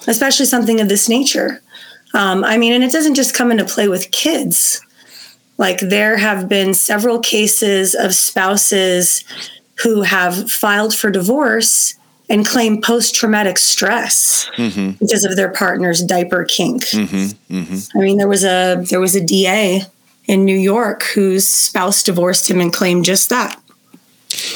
especially 0.06 0.46
something 0.46 0.80
of 0.80 0.88
this 0.88 1.08
nature. 1.08 1.60
Um, 2.14 2.44
I 2.44 2.56
mean, 2.56 2.72
and 2.72 2.82
it 2.84 2.92
doesn't 2.92 3.14
just 3.16 3.34
come 3.34 3.50
into 3.50 3.64
play 3.64 3.88
with 3.88 4.10
kids. 4.12 4.80
Like 5.58 5.80
there 5.80 6.16
have 6.16 6.48
been 6.48 6.74
several 6.74 7.18
cases 7.20 7.94
of 7.94 8.14
spouses 8.14 9.24
who 9.82 10.02
have 10.02 10.50
filed 10.50 10.94
for 10.94 11.10
divorce 11.10 11.94
and 12.30 12.46
claim 12.46 12.80
post 12.80 13.14
traumatic 13.14 13.58
stress 13.58 14.48
hmm 14.56 14.90
because 14.92 15.24
of 15.24 15.36
their 15.36 15.50
partner's 15.50 16.02
diaper 16.02 16.44
kink. 16.44 16.88
hmm 16.90 17.26
hmm 17.50 17.78
I 17.94 17.98
mean, 17.98 18.16
there 18.16 18.28
was 18.28 18.44
a 18.44 18.82
there 18.88 19.00
was 19.00 19.14
a 19.14 19.24
DA 19.24 19.82
in 20.26 20.44
New 20.44 20.56
York 20.56 21.02
whose 21.14 21.46
spouse 21.48 22.02
divorced 22.02 22.48
him 22.50 22.60
and 22.60 22.72
claimed 22.72 23.04
just 23.04 23.28
that. 23.28 23.60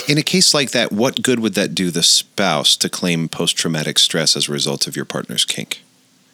in 0.08 0.16
a 0.18 0.22
case 0.22 0.54
like 0.54 0.70
that 0.70 0.90
what 0.92 1.22
good 1.22 1.40
would 1.40 1.54
that 1.54 1.74
do 1.74 1.90
the 1.90 2.02
spouse 2.02 2.76
to 2.76 2.88
claim 2.88 3.28
post-traumatic 3.28 3.98
stress 3.98 4.34
as 4.36 4.48
a 4.48 4.52
result 4.52 4.86
of 4.86 4.96
your 4.96 5.04
partner's 5.04 5.44
kink. 5.44 5.82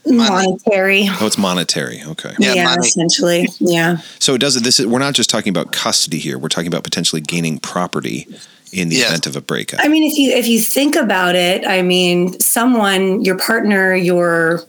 Monetary. 0.07 1.07
oh 1.09 1.27
it's 1.27 1.39
monetary 1.39 2.03
okay 2.07 2.35
Yeah, 2.39 2.55
Yeah, 2.55 2.77
essentially. 2.79 3.49
Yeah. 3.59 3.99
so 4.19 4.35
it 4.35 4.39
doesn't 4.39 4.63
this 4.63 4.79
is 4.81 4.87
we're 4.87 4.99
not 4.99 5.15
just 5.15 5.31
talking 5.31 5.51
about 5.51 5.73
custody 5.73 6.19
here 6.19 6.39
we're 6.39 6.49
talking 6.49 6.67
about 6.69 6.85
potentially 6.85 7.21
gaining 7.23 7.59
property 7.59 8.27
in 8.73 8.89
the 8.91 8.97
Yes. 8.97 9.09
event 9.09 9.27
of 9.27 9.37
a 9.37 9.41
breakup 9.41 9.81
I 9.83 9.89
mean, 9.89 10.03
if 10.11 10.19
you 10.19 10.31
if 10.33 10.47
you 10.49 10.61
think 10.61 10.97
about 10.97 11.37
it, 11.37 11.65
I 11.67 11.81
mean, 11.83 12.39
someone, 12.41 13.23
your 13.25 13.39
partner, 13.39 13.95
your 13.95 14.63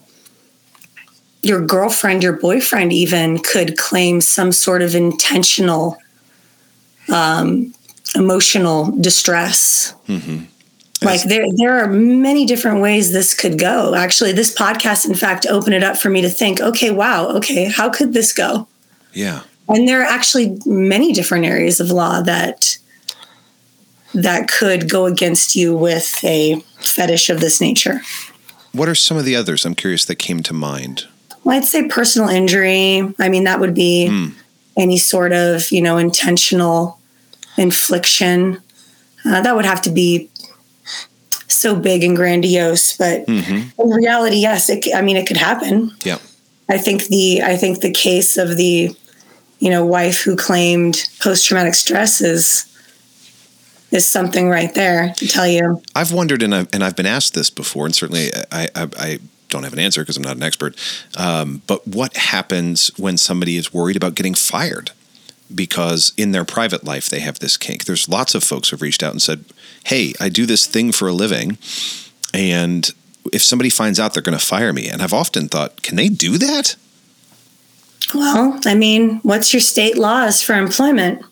your 1.41 1.61
girlfriend, 1.65 2.23
your 2.23 2.33
boyfriend, 2.33 2.91
even 2.93 3.39
could 3.39 3.77
claim 3.77 4.21
some 4.21 4.51
sort 4.51 4.81
of 4.81 4.95
intentional 4.95 5.97
um, 7.11 7.73
emotional 8.15 8.91
distress. 8.99 9.93
Mhm. 10.07 10.47
Like 11.01 11.23
there, 11.23 11.45
there 11.57 11.77
are 11.77 11.87
many 11.87 12.45
different 12.45 12.81
ways 12.81 13.11
this 13.11 13.33
could 13.33 13.59
go. 13.59 13.93
Actually, 13.95 14.31
this 14.31 14.53
podcast, 14.55 15.07
in 15.07 15.13
fact, 15.13 15.45
opened 15.47 15.75
it 15.75 15.83
up 15.83 15.97
for 15.97 16.09
me 16.09 16.21
to 16.21 16.29
think. 16.29 16.59
Okay, 16.61 16.89
wow. 16.89 17.27
Okay, 17.37 17.65
how 17.65 17.89
could 17.89 18.13
this 18.13 18.33
go? 18.33 18.67
yeah 19.13 19.41
And 19.69 19.87
there 19.87 20.01
are 20.01 20.05
actually 20.05 20.57
many 20.65 21.13
different 21.13 21.45
areas 21.45 21.79
of 21.79 21.89
law 21.91 22.21
that 22.21 22.77
that 24.13 24.47
could 24.47 24.89
go 24.89 25.05
against 25.05 25.55
you 25.55 25.75
with 25.75 26.23
a 26.23 26.59
fetish 26.79 27.29
of 27.29 27.39
this 27.39 27.59
nature. 27.61 28.01
what 28.73 28.87
are 28.89 28.95
some 28.95 29.17
of 29.17 29.25
the 29.25 29.35
others 29.35 29.65
i'm 29.65 29.75
curious 29.75 30.05
that 30.05 30.15
came 30.15 30.41
to 30.43 30.53
mind 30.53 31.05
Well, 31.43 31.57
I'd 31.57 31.65
say 31.65 31.87
personal 31.87 32.27
injury. 32.29 33.13
I 33.19 33.29
mean, 33.29 33.43
that 33.45 33.59
would 33.59 33.73
be 33.75 34.07
Hmm. 34.07 34.27
any 34.77 34.97
sort 34.97 35.31
of 35.33 35.71
you 35.71 35.81
know 35.81 35.97
intentional 35.97 36.99
infliction. 37.57 38.61
Uh, 39.25 39.41
that 39.41 39.55
would 39.55 39.65
have 39.65 39.81
to 39.83 39.89
be 39.91 40.29
so 41.65 41.75
big 41.75 42.03
and 42.03 42.15
grandiose, 42.15 42.95
but 42.95 43.25
hmm 43.27 43.61
in 43.79 43.89
reality, 43.89 44.37
yes. 44.37 44.69
It, 44.69 44.85
I 44.95 45.01
mean, 45.01 45.17
it 45.17 45.25
could 45.27 45.37
happen. 45.37 45.91
Yeah. 46.03 46.19
I 46.69 46.77
think 46.77 47.05
the 47.05 47.41
I 47.43 47.57
think 47.57 47.81
the 47.81 47.91
case 47.91 48.37
of 48.37 48.55
the 48.55 48.95
you 49.59 49.69
know 49.69 49.83
wife 49.83 50.21
who 50.21 50.35
claimed 50.35 51.09
post 51.19 51.45
traumatic 51.45 51.73
stress 51.73 52.21
is 52.21 52.65
is 53.91 54.05
something 54.05 54.49
right 54.49 54.73
there 54.75 55.13
to 55.17 55.27
tell 55.27 55.47
you. 55.47 55.81
I've 55.95 56.11
wondered, 56.11 56.43
and 56.43 56.53
I've, 56.53 56.67
and 56.73 56.83
I've 56.83 56.95
been 56.95 57.05
asked 57.05 57.33
this 57.33 57.49
before, 57.49 57.85
and 57.85 57.95
certainly 57.95 58.29
I, 58.51 58.67
I, 58.75 58.89
I 58.97 59.19
don't 59.49 59.63
have 59.63 59.73
an 59.73 59.79
answer 59.79 60.01
because 60.01 60.17
I'm 60.17 60.23
not 60.23 60.35
an 60.35 60.43
expert. 60.43 60.75
Um, 61.17 61.61
but 61.65 61.87
what 61.87 62.17
happens 62.17 62.91
when 62.97 63.17
somebody 63.17 63.57
is 63.57 63.73
worried 63.73 63.95
about 63.95 64.15
getting 64.15 64.33
fired 64.33 64.91
because 65.53 66.13
in 66.17 66.31
their 66.31 66.45
private 66.45 66.83
life 66.83 67.09
they 67.09 67.19
have 67.19 67.39
this 67.39 67.57
kink? 67.57 67.85
There's 67.85 68.09
lots 68.09 68.35
of 68.35 68.43
folks 68.43 68.69
who've 68.69 68.81
reached 68.81 69.03
out 69.03 69.11
and 69.11 69.21
said, 69.21 69.45
"Hey, 69.85 70.13
I 70.19 70.29
do 70.29 70.45
this 70.45 70.65
thing 70.65 70.91
for 70.91 71.07
a 71.07 71.13
living, 71.13 71.57
and 72.33 72.91
if 73.33 73.43
somebody 73.43 73.69
finds 73.69 73.99
out, 73.99 74.13
they're 74.13 74.23
going 74.23 74.37
to 74.37 74.45
fire 74.45 74.73
me." 74.73 74.87
And 74.87 75.01
I've 75.01 75.13
often 75.13 75.47
thought, 75.47 75.81
can 75.81 75.95
they 75.95 76.09
do 76.09 76.37
that? 76.37 76.75
Well, 78.13 78.59
I 78.65 78.75
mean, 78.75 79.19
what's 79.23 79.53
your 79.53 79.61
state 79.61 79.97
laws 79.97 80.41
for 80.41 80.53
employment? 80.53 81.23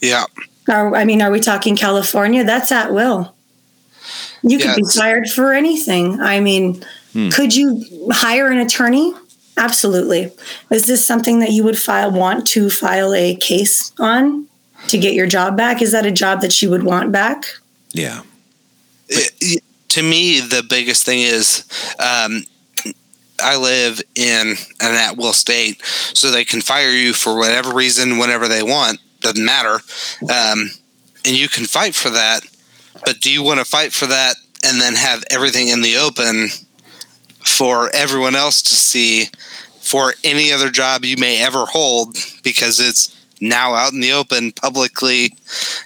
Yeah. 0.00 0.24
Are, 0.68 0.94
I 0.94 1.04
mean, 1.04 1.22
are 1.22 1.30
we 1.30 1.40
talking 1.40 1.76
California? 1.76 2.44
That's 2.44 2.72
at 2.72 2.92
will. 2.92 3.34
You 4.42 4.58
Yeah, 4.58 4.74
could 4.74 4.76
be 4.76 4.88
fired 4.94 5.28
for 5.28 5.52
anything. 5.52 6.20
I 6.20 6.40
mean, 6.40 6.84
hmm. 7.12 7.28
could 7.30 7.54
you 7.54 7.84
hire 8.10 8.48
an 8.48 8.58
attorney? 8.58 9.14
Absolutely. 9.56 10.32
Is 10.70 10.86
this 10.86 11.04
something 11.04 11.38
that 11.40 11.50
you 11.50 11.64
would 11.64 11.78
file 11.78 12.10
want 12.10 12.46
to 12.48 12.68
file 12.68 13.14
a 13.14 13.34
case 13.36 13.92
on 13.98 14.46
to 14.88 14.98
get 14.98 15.14
your 15.14 15.26
job 15.26 15.56
back? 15.56 15.80
Is 15.80 15.92
that 15.92 16.04
a 16.04 16.10
job 16.10 16.40
that 16.42 16.60
you 16.60 16.70
would 16.70 16.82
want 16.84 17.10
back? 17.12 17.46
Yeah. 17.92 18.22
It- 19.08 19.32
it- 19.40 19.62
to 19.88 20.02
me, 20.02 20.40
the 20.40 20.62
biggest 20.62 21.04
thing 21.06 21.20
is 21.20 21.64
um, 21.98 22.44
I 23.42 23.56
live 23.56 24.02
in 24.14 24.56
an 24.80 24.94
at 24.94 25.16
will 25.16 25.32
state, 25.32 25.80
so 26.12 26.30
they 26.30 26.44
can 26.44 26.60
fire 26.60 26.90
you 26.90 27.14
for 27.14 27.38
whatever 27.38 27.72
reason, 27.72 28.18
whenever 28.18 28.46
they 28.46 28.62
want. 28.62 28.98
Doesn't 29.20 29.42
matter. 29.44 29.80
Um, 30.30 30.70
and 31.24 31.34
you 31.34 31.48
can 31.48 31.64
fight 31.64 31.94
for 31.94 32.10
that. 32.10 32.40
But 33.06 33.20
do 33.20 33.30
you 33.30 33.42
want 33.42 33.58
to 33.60 33.64
fight 33.64 33.92
for 33.94 34.06
that 34.06 34.36
and 34.64 34.80
then 34.80 34.94
have 34.96 35.24
everything 35.30 35.68
in 35.68 35.80
the 35.80 35.96
open 35.96 36.48
for 37.44 37.88
everyone 37.94 38.34
else 38.34 38.60
to 38.62 38.74
see 38.74 39.28
for 39.86 40.14
any 40.24 40.52
other 40.52 40.70
job 40.70 41.04
you 41.04 41.16
may 41.16 41.42
ever 41.42 41.64
hold 41.64 42.16
because 42.42 42.80
it's 42.80 43.15
now 43.40 43.74
out 43.74 43.92
in 43.92 44.00
the 44.00 44.12
open 44.12 44.52
publicly, 44.52 45.36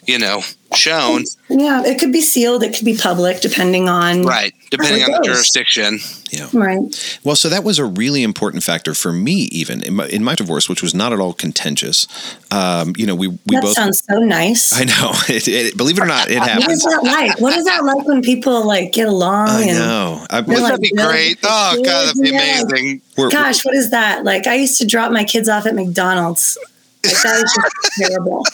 you 0.06 0.18
know, 0.18 0.42
shown. 0.74 1.24
Yeah, 1.48 1.84
it 1.84 1.98
could 1.98 2.12
be 2.12 2.20
sealed, 2.20 2.62
it 2.62 2.74
could 2.74 2.84
be 2.84 2.96
public, 2.96 3.40
depending 3.40 3.88
on. 3.88 4.22
Right, 4.22 4.52
depending 4.70 5.02
on 5.02 5.12
the 5.12 5.20
jurisdiction. 5.24 5.98
Yeah, 6.30 6.48
Right. 6.52 7.18
Well, 7.24 7.34
so 7.34 7.48
that 7.48 7.64
was 7.64 7.80
a 7.80 7.84
really 7.84 8.22
important 8.22 8.62
factor 8.62 8.94
for 8.94 9.12
me, 9.12 9.48
even 9.50 9.82
in 9.82 9.94
my, 9.94 10.06
in 10.06 10.22
my 10.22 10.36
divorce, 10.36 10.68
which 10.68 10.80
was 10.80 10.94
not 10.94 11.12
at 11.12 11.18
all 11.18 11.32
contentious. 11.32 12.06
Um, 12.52 12.92
you 12.96 13.06
know, 13.06 13.16
we 13.16 13.28
we 13.28 13.38
that 13.48 13.62
both. 13.62 13.74
sounds 13.74 14.04
so 14.04 14.20
nice. 14.20 14.72
I 14.72 14.84
know. 14.84 15.12
It, 15.30 15.46
it, 15.46 15.76
believe 15.76 15.96
it 15.96 16.02
or 16.02 16.06
not, 16.06 16.28
it 16.28 16.38
What 16.40 16.70
is 16.70 16.82
that 16.82 17.02
like? 17.04 17.40
What 17.40 17.56
is 17.56 17.64
that 17.64 17.84
like 17.84 18.06
when 18.06 18.20
people 18.20 18.66
like 18.66 18.92
get 18.92 19.06
along? 19.06 19.48
I 19.48 19.62
and 19.62 19.78
know. 19.78 20.26
I, 20.28 20.40
They're 20.40 20.56
Wouldn't 20.56 20.62
like 20.62 20.72
that 20.72 20.80
be 20.80 20.92
really 20.94 21.12
great? 21.12 21.38
Oh 21.44 21.82
god, 21.84 22.08
that'd 22.08 22.22
be 22.22 22.30
yeah. 22.30 22.62
amazing. 22.62 23.00
we're, 23.16 23.30
Gosh, 23.30 23.64
what 23.64 23.74
is 23.74 23.90
that? 23.90 24.24
Like 24.24 24.46
I 24.46 24.54
used 24.54 24.78
to 24.80 24.86
drop 24.86 25.12
my 25.12 25.24
kids 25.24 25.48
off 25.48 25.66
at 25.66 25.74
McDonald's. 25.74 26.58
Like 27.02 27.22
that 27.22 27.42
is 27.44 27.52
just 27.54 27.98
terrible. 27.98 28.44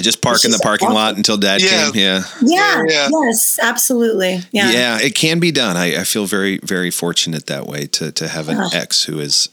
just 0.00 0.22
park 0.22 0.44
in 0.44 0.50
the 0.52 0.58
parking 0.62 0.86
awful. 0.88 0.94
lot 0.96 1.16
until 1.16 1.36
dad 1.36 1.60
Yeah. 1.60 1.90
came. 1.90 1.94
Yeah. 2.00 2.22
Yeah. 2.40 2.82
Yeah. 2.88 3.08
Yes, 3.24 3.58
absolutely. 3.62 4.40
Yeah. 4.52 4.70
Yeah, 4.70 4.98
it 5.00 5.14
can 5.14 5.38
be 5.38 5.52
done. 5.52 5.76
I, 5.76 6.00
I 6.00 6.04
feel 6.04 6.24
very, 6.26 6.58
very 6.62 6.90
fortunate 6.90 7.46
that 7.46 7.66
way 7.66 7.86
to 7.88 8.10
to 8.12 8.28
have 8.28 8.48
an 8.48 8.56
Oh. 8.58 8.70
ex 8.72 9.04
who 9.04 9.20
is 9.20 9.48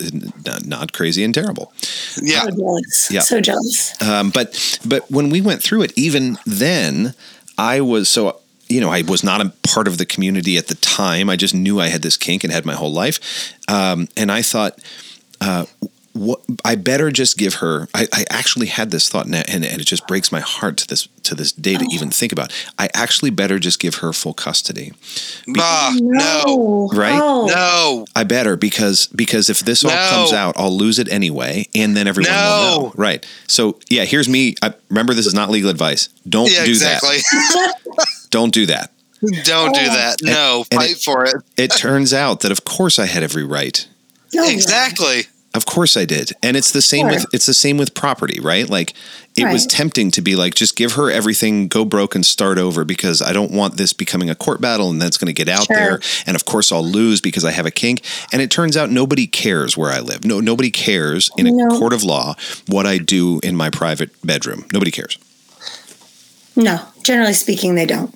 not, 0.45 0.65
not 0.65 0.93
crazy 0.93 1.23
and 1.25 1.33
terrible. 1.33 1.73
Yeah, 2.21 2.43
So 2.43 2.49
jealous. 2.51 3.11
Yeah. 3.11 3.19
So 3.21 3.41
jealous. 3.41 4.01
Um, 4.01 4.29
but 4.29 4.79
but 4.85 5.09
when 5.11 5.29
we 5.29 5.41
went 5.41 5.61
through 5.61 5.81
it, 5.83 5.91
even 5.97 6.37
then, 6.45 7.13
I 7.57 7.81
was 7.81 8.07
so 8.07 8.39
you 8.69 8.79
know 8.79 8.89
I 8.89 9.01
was 9.01 9.23
not 9.23 9.41
a 9.41 9.51
part 9.67 9.87
of 9.89 9.97
the 9.97 10.05
community 10.05 10.57
at 10.57 10.67
the 10.67 10.75
time. 10.75 11.29
I 11.29 11.35
just 11.35 11.53
knew 11.53 11.81
I 11.81 11.87
had 11.89 12.01
this 12.01 12.15
kink 12.17 12.43
and 12.45 12.53
had 12.53 12.65
my 12.65 12.75
whole 12.75 12.93
life, 12.93 13.19
um, 13.67 14.07
and 14.15 14.31
I 14.31 14.41
thought. 14.41 14.79
Uh, 15.41 15.65
what, 16.17 16.41
I 16.65 16.75
better 16.75 17.11
just 17.11 17.37
give 17.37 17.55
her. 17.55 17.87
I, 17.93 18.07
I 18.13 18.25
actually 18.29 18.67
had 18.67 18.91
this 18.91 19.09
thought, 19.09 19.25
and, 19.25 19.35
and 19.35 19.63
it 19.63 19.85
just 19.85 20.07
breaks 20.07 20.31
my 20.31 20.39
heart 20.39 20.77
to 20.77 20.87
this 20.87 21.07
to 21.23 21.35
this 21.35 21.51
day 21.51 21.75
to 21.75 21.85
even 21.91 22.09
think 22.09 22.31
about. 22.31 22.53
I 22.79 22.89
actually 22.93 23.29
better 23.31 23.59
just 23.59 23.79
give 23.79 23.95
her 23.95 24.13
full 24.13 24.33
custody. 24.33 24.93
Ah, 25.57 25.95
no, 25.99 26.89
Right? 26.93 27.19
Oh. 27.21 27.45
no, 27.47 28.05
I 28.15 28.23
better 28.23 28.55
because 28.55 29.07
because 29.07 29.49
if 29.49 29.59
this 29.61 29.83
all 29.83 29.91
comes 29.91 30.33
out, 30.33 30.55
I'll 30.57 30.75
lose 30.75 30.99
it 30.99 31.11
anyway, 31.11 31.67
and 31.75 31.95
then 31.95 32.07
everyone 32.07 32.31
will 32.33 32.37
know. 32.81 32.93
Right. 32.95 33.25
So 33.47 33.79
yeah, 33.89 34.05
here's 34.05 34.27
me. 34.29 34.55
I, 34.61 34.73
remember, 34.89 35.13
this 35.13 35.25
is 35.25 35.33
not 35.33 35.49
legal 35.49 35.69
advice. 35.69 36.09
Don't 36.27 36.51
yeah, 36.51 36.65
do 36.65 36.71
exactly. 36.71 37.17
that. 37.17 37.73
Don't 38.29 38.53
do 38.53 38.65
that. 38.67 38.91
Don't 39.43 39.73
do 39.73 39.85
that. 39.85 40.17
No, 40.21 40.63
and 40.71 40.79
fight 40.79 40.91
it- 40.91 40.97
for 40.99 41.25
it. 41.25 41.35
It 41.57 41.71
turns 41.71 42.13
out 42.13 42.41
that 42.41 42.51
of 42.51 42.63
course 42.65 42.99
I 42.99 43.05
had 43.05 43.23
every 43.23 43.43
right. 43.43 43.87
Exactly. 44.33 45.23
Of 45.53 45.65
course 45.65 45.97
I 45.97 46.05
did. 46.05 46.33
And 46.43 46.55
it's 46.55 46.71
the 46.71 46.81
same 46.83 47.07
Sure. 47.07 47.15
with 47.15 47.25
it's 47.33 47.45
the 47.47 47.53
same 47.53 47.77
with 47.77 47.93
property, 47.95 48.39
right? 48.39 48.69
Like 48.69 48.93
it 49.35 49.51
was 49.51 49.65
tempting 49.65 50.11
to 50.11 50.21
be 50.21 50.35
like 50.35 50.53
just 50.55 50.75
give 50.75 50.93
her 50.93 51.09
everything, 51.09 51.67
go 51.67 51.83
broke 51.85 52.13
and 52.15 52.25
start 52.25 52.57
over 52.59 52.83
because 52.85 53.21
I 53.21 53.33
don't 53.33 53.51
want 53.51 53.77
this 53.77 53.91
becoming 53.93 54.29
a 54.29 54.35
court 54.35 54.61
battle 54.61 54.89
and 54.91 55.01
that's 55.01 55.17
going 55.17 55.27
to 55.27 55.33
get 55.33 55.47
out 55.49 55.65
Sure. 55.65 55.75
there 55.75 55.99
and 56.27 56.35
of 56.35 56.45
course 56.45 56.71
I'll 56.71 56.83
lose 56.85 57.21
because 57.21 57.43
I 57.45 57.51
have 57.51 57.65
a 57.65 57.71
kink. 57.71 58.01
And 58.31 58.41
it 58.41 58.51
turns 58.51 58.77
out 58.77 58.91
nobody 58.91 59.25
cares 59.25 59.75
where 59.75 59.89
I 59.91 59.99
live. 59.99 60.25
No 60.25 60.39
nobody 60.39 60.69
cares 60.69 61.31
in 61.37 61.47
a 61.47 61.51
No. 61.51 61.69
court 61.79 61.93
of 61.93 62.03
law 62.03 62.35
what 62.67 62.85
I 62.85 62.97
do 62.99 63.39
in 63.41 63.55
my 63.55 63.69
private 63.71 64.11
bedroom. 64.23 64.65
Nobody 64.73 64.91
cares. 64.91 65.17
No, 66.55 66.81
generally 67.03 67.33
speaking, 67.33 67.75
they 67.75 67.85
don't. 67.85 68.13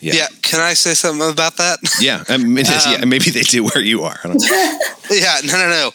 Yeah. 0.00 0.14
Yeah. 0.14 0.26
Can 0.42 0.60
I 0.60 0.74
say 0.74 0.94
something 0.94 1.28
about 1.30 1.56
that? 1.56 1.78
Yeah, 2.00 2.22
I 2.28 2.36
mean, 2.36 2.56
it 2.58 2.68
is- 2.68 2.86
yeah, 2.86 2.98
Um, 3.02 3.08
maybe 3.08 3.30
they 3.30 3.42
do 3.42 3.64
where 3.64 3.82
you 3.82 4.02
are. 4.04 4.18
I 4.22 4.28
don't 4.28 4.40
know. 4.40 4.78
yeah. 5.10 5.40
No, 5.44 5.52
no, 5.58 5.68
no. 5.68 5.90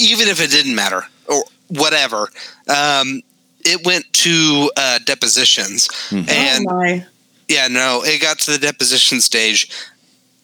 Even 0.00 0.28
if 0.28 0.40
it 0.40 0.50
didn't 0.50 0.74
matter 0.74 1.04
or 1.28 1.44
whatever, 1.68 2.28
um, 2.68 3.22
it 3.64 3.84
went 3.86 4.04
to 4.24 4.70
uh, 4.76 4.98
depositions, 5.04 5.88
and 6.10 6.66
oh 6.68 6.74
my. 6.74 7.06
Yeah, 7.48 7.68
no, 7.68 8.02
it 8.04 8.20
got 8.20 8.38
to 8.40 8.50
the 8.52 8.58
deposition 8.58 9.20
stage 9.20 9.70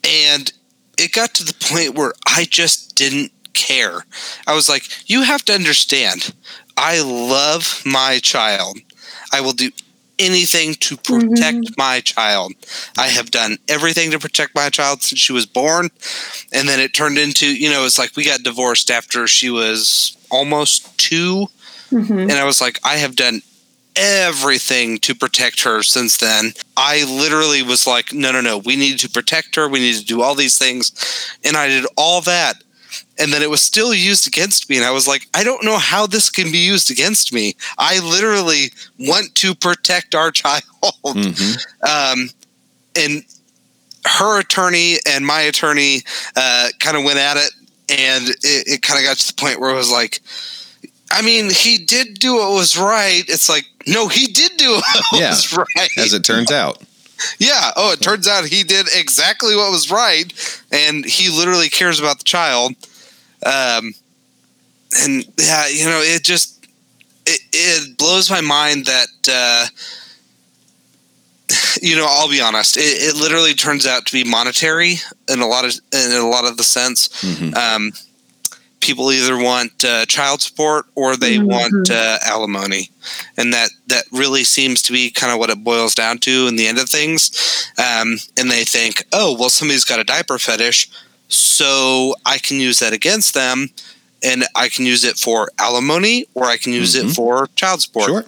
and 0.05 0.51
it 0.99 1.13
got 1.13 1.35
to 1.35 1.45
the 1.45 1.53
point 1.55 1.95
where 1.97 2.15
I 2.27 2.45
just 2.49 2.95
didn't 2.97 3.31
care. 3.53 4.05
I 4.47 4.55
was 4.55 4.69
like, 4.71 4.85
you 5.11 5.23
have 5.23 5.45
to 5.47 5.53
understand, 5.55 6.33
I 6.79 7.03
love 7.03 7.83
my 7.85 8.21
child. 8.23 8.79
I 9.33 9.41
will 9.43 9.53
do 9.53 9.71
anything 10.19 10.75
to 10.75 10.97
protect 10.97 11.77
my 11.77 12.01
child. 12.01 12.53
I 12.99 13.09
have 13.09 13.31
done 13.31 13.59
everything 13.69 14.11
to 14.11 14.19
protect 14.19 14.55
my 14.55 14.71
child 14.71 15.03
since 15.03 15.21
she 15.21 15.33
was 15.33 15.47
born. 15.47 15.91
And 16.53 16.69
then 16.69 16.81
it 16.81 16.95
turned 16.95 17.19
into, 17.19 17.47
you 17.47 17.71
know, 17.71 17.85
it's 17.85 17.99
like 17.99 18.17
we 18.17 18.25
got 18.25 18.43
divorced 18.43 18.91
after 18.91 19.27
she 19.27 19.51
was 19.51 20.17
almost 20.31 20.97
two. 20.99 21.49
Mhm. 21.93 22.23
And 22.23 22.33
I 22.33 22.45
was 22.45 22.61
like, 22.61 22.79
I 22.85 22.97
have 22.97 23.17
done 23.17 23.43
everything 23.97 24.99
to 24.99 25.15
protect 25.15 25.63
her 25.63 25.83
since 25.83 26.17
then. 26.17 26.53
I 26.77 27.05
literally 27.05 27.63
was 27.63 27.87
like, 27.87 28.13
no, 28.13 28.33
no, 28.33 28.41
no, 28.41 28.59
we 28.59 28.75
need 28.77 28.99
to 29.01 29.09
protect 29.09 29.55
her. 29.55 29.69
We 29.69 29.79
need 29.79 29.97
to 29.97 30.05
do 30.05 30.21
all 30.21 30.35
these 30.35 30.59
things. 30.59 30.91
And 31.45 31.57
I 31.57 31.69
did 31.69 31.87
all 31.97 32.21
that. 32.23 32.64
And 33.19 33.33
then 33.33 33.43
it 33.43 33.51
was 33.51 33.63
still 33.63 33.95
used 33.95 34.27
against 34.27 34.69
me. 34.69 34.77
And 34.77 34.85
I 34.85 34.91
was 34.91 35.07
like, 35.07 35.29
I 35.35 35.45
don't 35.45 35.63
know 35.65 35.79
how 35.79 36.07
this 36.07 36.31
can 36.31 36.51
be 36.51 36.59
used 36.59 36.91
against 36.91 37.33
me. 37.33 37.55
I 37.79 38.01
literally 38.01 38.73
want 38.99 39.35
to 39.37 39.55
protect 39.55 40.15
our 40.17 40.31
child. 40.43 40.63
Mhm. 41.05 41.59
Um, 41.89 42.31
and 42.97 43.25
her 44.07 44.41
attorney 44.41 44.97
and 45.09 45.25
my 45.27 45.41
attorney 45.43 46.03
uh, 46.37 46.69
kind 46.81 46.97
of 46.97 47.05
went 47.05 47.19
at 47.19 47.37
it. 47.37 47.51
And 47.89 48.29
it, 48.31 48.39
it 48.43 48.83
kind 48.83 48.99
of 48.99 49.05
got 49.07 49.17
to 49.19 49.27
the 49.29 49.41
point 49.41 49.61
where 49.61 49.71
it 49.71 49.77
was 49.77 49.91
like, 49.93 50.21
I 51.13 51.23
mean, 51.23 51.51
he 51.51 51.79
did 51.79 52.19
do 52.19 52.35
what 52.37 52.51
was 52.53 52.77
right. 52.77 53.23
It's 53.29 53.49
like, 53.49 53.65
no, 53.87 54.09
he 54.09 54.27
did 54.27 54.57
do 54.57 54.73
what 55.11 55.21
Yeah. 55.21 55.31
was 55.31 55.57
right. 55.57 55.91
As 55.99 56.13
it 56.15 56.25
turns 56.25 56.51
out. 56.51 56.83
yeah. 57.39 57.71
Oh, 57.77 57.93
it 57.93 58.01
turns 58.01 58.27
out 58.27 58.47
he 58.47 58.65
did 58.65 58.87
exactly 58.95 59.55
what 59.55 59.71
was 59.71 59.91
right, 59.91 60.33
and 60.73 61.05
he 61.05 61.29
literally 61.31 61.69
cares 61.69 62.01
about 62.01 62.19
the 62.19 62.25
child. 62.25 62.75
Um, 63.45 63.95
and 65.03 65.25
yeah, 65.39 65.67
you 65.69 65.85
know, 65.87 66.01
it 66.03 66.23
just 66.25 66.67
it, 67.27 67.41
it 67.53 67.99
blows 67.99 68.31
my 68.31 68.41
mind 68.41 68.87
that 68.87 69.09
uh, 69.31 69.67
you 71.83 71.97
know. 71.97 72.07
I'll 72.09 72.29
be 72.31 72.41
honest. 72.41 72.77
It, 72.77 72.81
it 72.83 73.17
literally 73.17 73.55
turns 73.55 73.87
out 73.87 74.07
to 74.07 74.13
be 74.13 74.25
monetary 74.25 74.97
in 75.29 75.41
a 75.41 75.47
lot 75.47 75.65
of 75.65 75.73
in 75.93 76.13
a 76.13 76.27
lot 76.29 76.45
of 76.45 76.57
the 76.57 76.65
sense 76.65 77.09
Mhm. 77.23 77.57
um, 77.57 77.93
people 78.81 79.11
either 79.13 79.39
want 79.39 79.83
uh, 79.85 80.05
child 80.07 80.43
support 80.43 80.85
or 80.95 81.17
they 81.17 81.37
Mhm. 81.39 81.45
want 81.47 81.91
uh, 81.91 82.19
alimony, 82.23 82.91
and 83.37 83.53
that 83.55 83.71
that 83.89 84.05
really 84.13 84.45
seems 84.45 84.83
to 84.83 84.93
be 84.93 85.11
kind 85.11 85.33
of 85.33 85.39
what 85.39 85.51
it 85.51 85.65
boils 85.65 85.95
down 85.95 86.19
to 86.19 86.47
in 86.47 86.57
the 86.57 86.67
end 86.67 86.79
of 86.79 86.89
things. 86.89 87.31
Um, 87.79 88.19
and 88.37 88.51
they 88.51 88.65
think, 88.65 89.05
oh, 89.13 89.37
well, 89.39 89.51
somebody's 89.51 89.85
got 89.85 89.99
a 90.01 90.05
diaper 90.05 90.39
fetish, 90.39 90.89
so 91.37 92.15
I 92.27 92.39
can 92.39 92.59
use 92.61 92.79
that 92.81 92.93
against 92.93 93.35
them, 93.35 93.69
and 94.23 94.45
I 94.55 94.69
can 94.69 94.87
use 94.87 95.05
it 95.05 95.17
for 95.19 95.51
alimony 95.59 96.27
or 96.35 96.45
I 96.45 96.57
can 96.57 96.73
use 96.73 96.95
Mhm. 96.95 97.11
it 97.11 97.15
for 97.15 97.49
child 97.57 97.83
support. 97.83 98.09
Sure. 98.09 98.25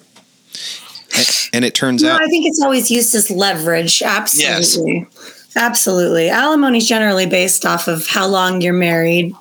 And, 1.16 1.26
and 1.54 1.64
it 1.64 1.74
turns 1.74 2.02
No, 2.02 2.12
out 2.12 2.22
I 2.22 2.26
think 2.26 2.46
it's 2.46 2.60
always 2.62 2.90
used 2.90 3.14
as 3.14 3.30
leverage. 3.30 4.02
Absolutely. 4.02 5.06
Absolutely. 5.54 6.28
Alimony 6.28 6.78
is 6.78 6.86
generally 6.86 7.24
based 7.26 7.64
off 7.64 7.88
of 7.88 8.06
how 8.06 8.26
long 8.26 8.60
you're 8.60 8.74
married 8.74 9.34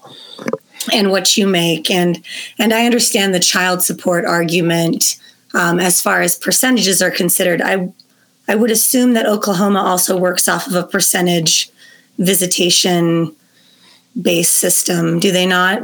and 0.94 1.12
what 1.12 1.36
you 1.36 1.48
make. 1.48 1.92
And 1.92 2.22
and 2.58 2.74
I 2.74 2.86
understand 2.86 3.34
the 3.34 3.40
child 3.40 3.84
support 3.84 4.26
argument 4.26 5.18
um, 5.54 5.80
as 5.80 6.02
far 6.02 6.22
as 6.22 6.38
percentages 6.38 7.02
are 7.02 7.12
considered. 7.12 7.62
I 7.62 7.90
I 8.48 8.56
would 8.56 8.72
assume 8.72 9.14
that 9.16 9.26
Oklahoma 9.26 9.82
also 9.82 10.16
works 10.16 10.48
off 10.48 10.68
of 10.68 10.76
a 10.76 10.84
percentage 10.84 11.70
visitation 12.20 13.36
based 14.22 14.54
system. 14.56 15.20
Do 15.20 15.32
they 15.32 15.46
not? 15.46 15.82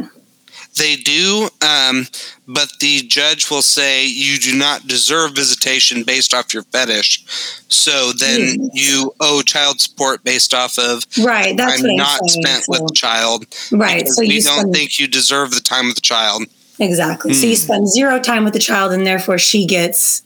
they 0.78 0.96
do, 0.96 1.50
um, 1.62 2.08
but 2.48 2.70
the 2.80 3.02
judge 3.02 3.50
will 3.52 3.62
say 3.62 4.06
you 4.06 4.38
do 4.40 4.56
not 4.58 4.88
deserve 4.88 5.34
visitation 5.36 6.04
based 6.04 6.34
off 6.34 6.54
your 6.54 6.64
fetish. 6.64 7.26
So 7.68 8.14
then 8.14 8.56
Hmm. 8.56 8.68
you 8.72 9.14
owe 9.20 9.42
child 9.42 9.82
support 9.82 10.24
based 10.24 10.54
off 10.54 10.80
of 10.80 11.06
Right. 11.20 11.58
That's 11.58 11.84
I'm 11.84 11.96
not 11.98 12.22
saying. 12.30 12.44
spent 12.46 12.64
So- 12.64 12.72
with 12.72 12.88
the 12.88 12.94
child. 12.94 13.46
right. 13.72 14.08
So 14.08 14.22
we 14.22 14.36
you 14.36 14.42
don't 14.42 14.72
think 14.72 14.98
you 14.98 15.08
deserve 15.08 15.52
the 15.52 15.60
time 15.60 15.88
with 15.88 15.96
the 15.96 16.02
child. 16.02 16.44
exactly. 16.80 17.34
So 17.34 17.48
you 17.48 17.58
Hmm. 17.58 17.62
spend 17.64 17.90
zero 17.92 18.18
time 18.20 18.46
with 18.46 18.54
the 18.54 18.60
child, 18.60 18.94
and 18.94 19.06
therefore 19.06 19.38
she 19.40 19.66
gets 19.66 20.22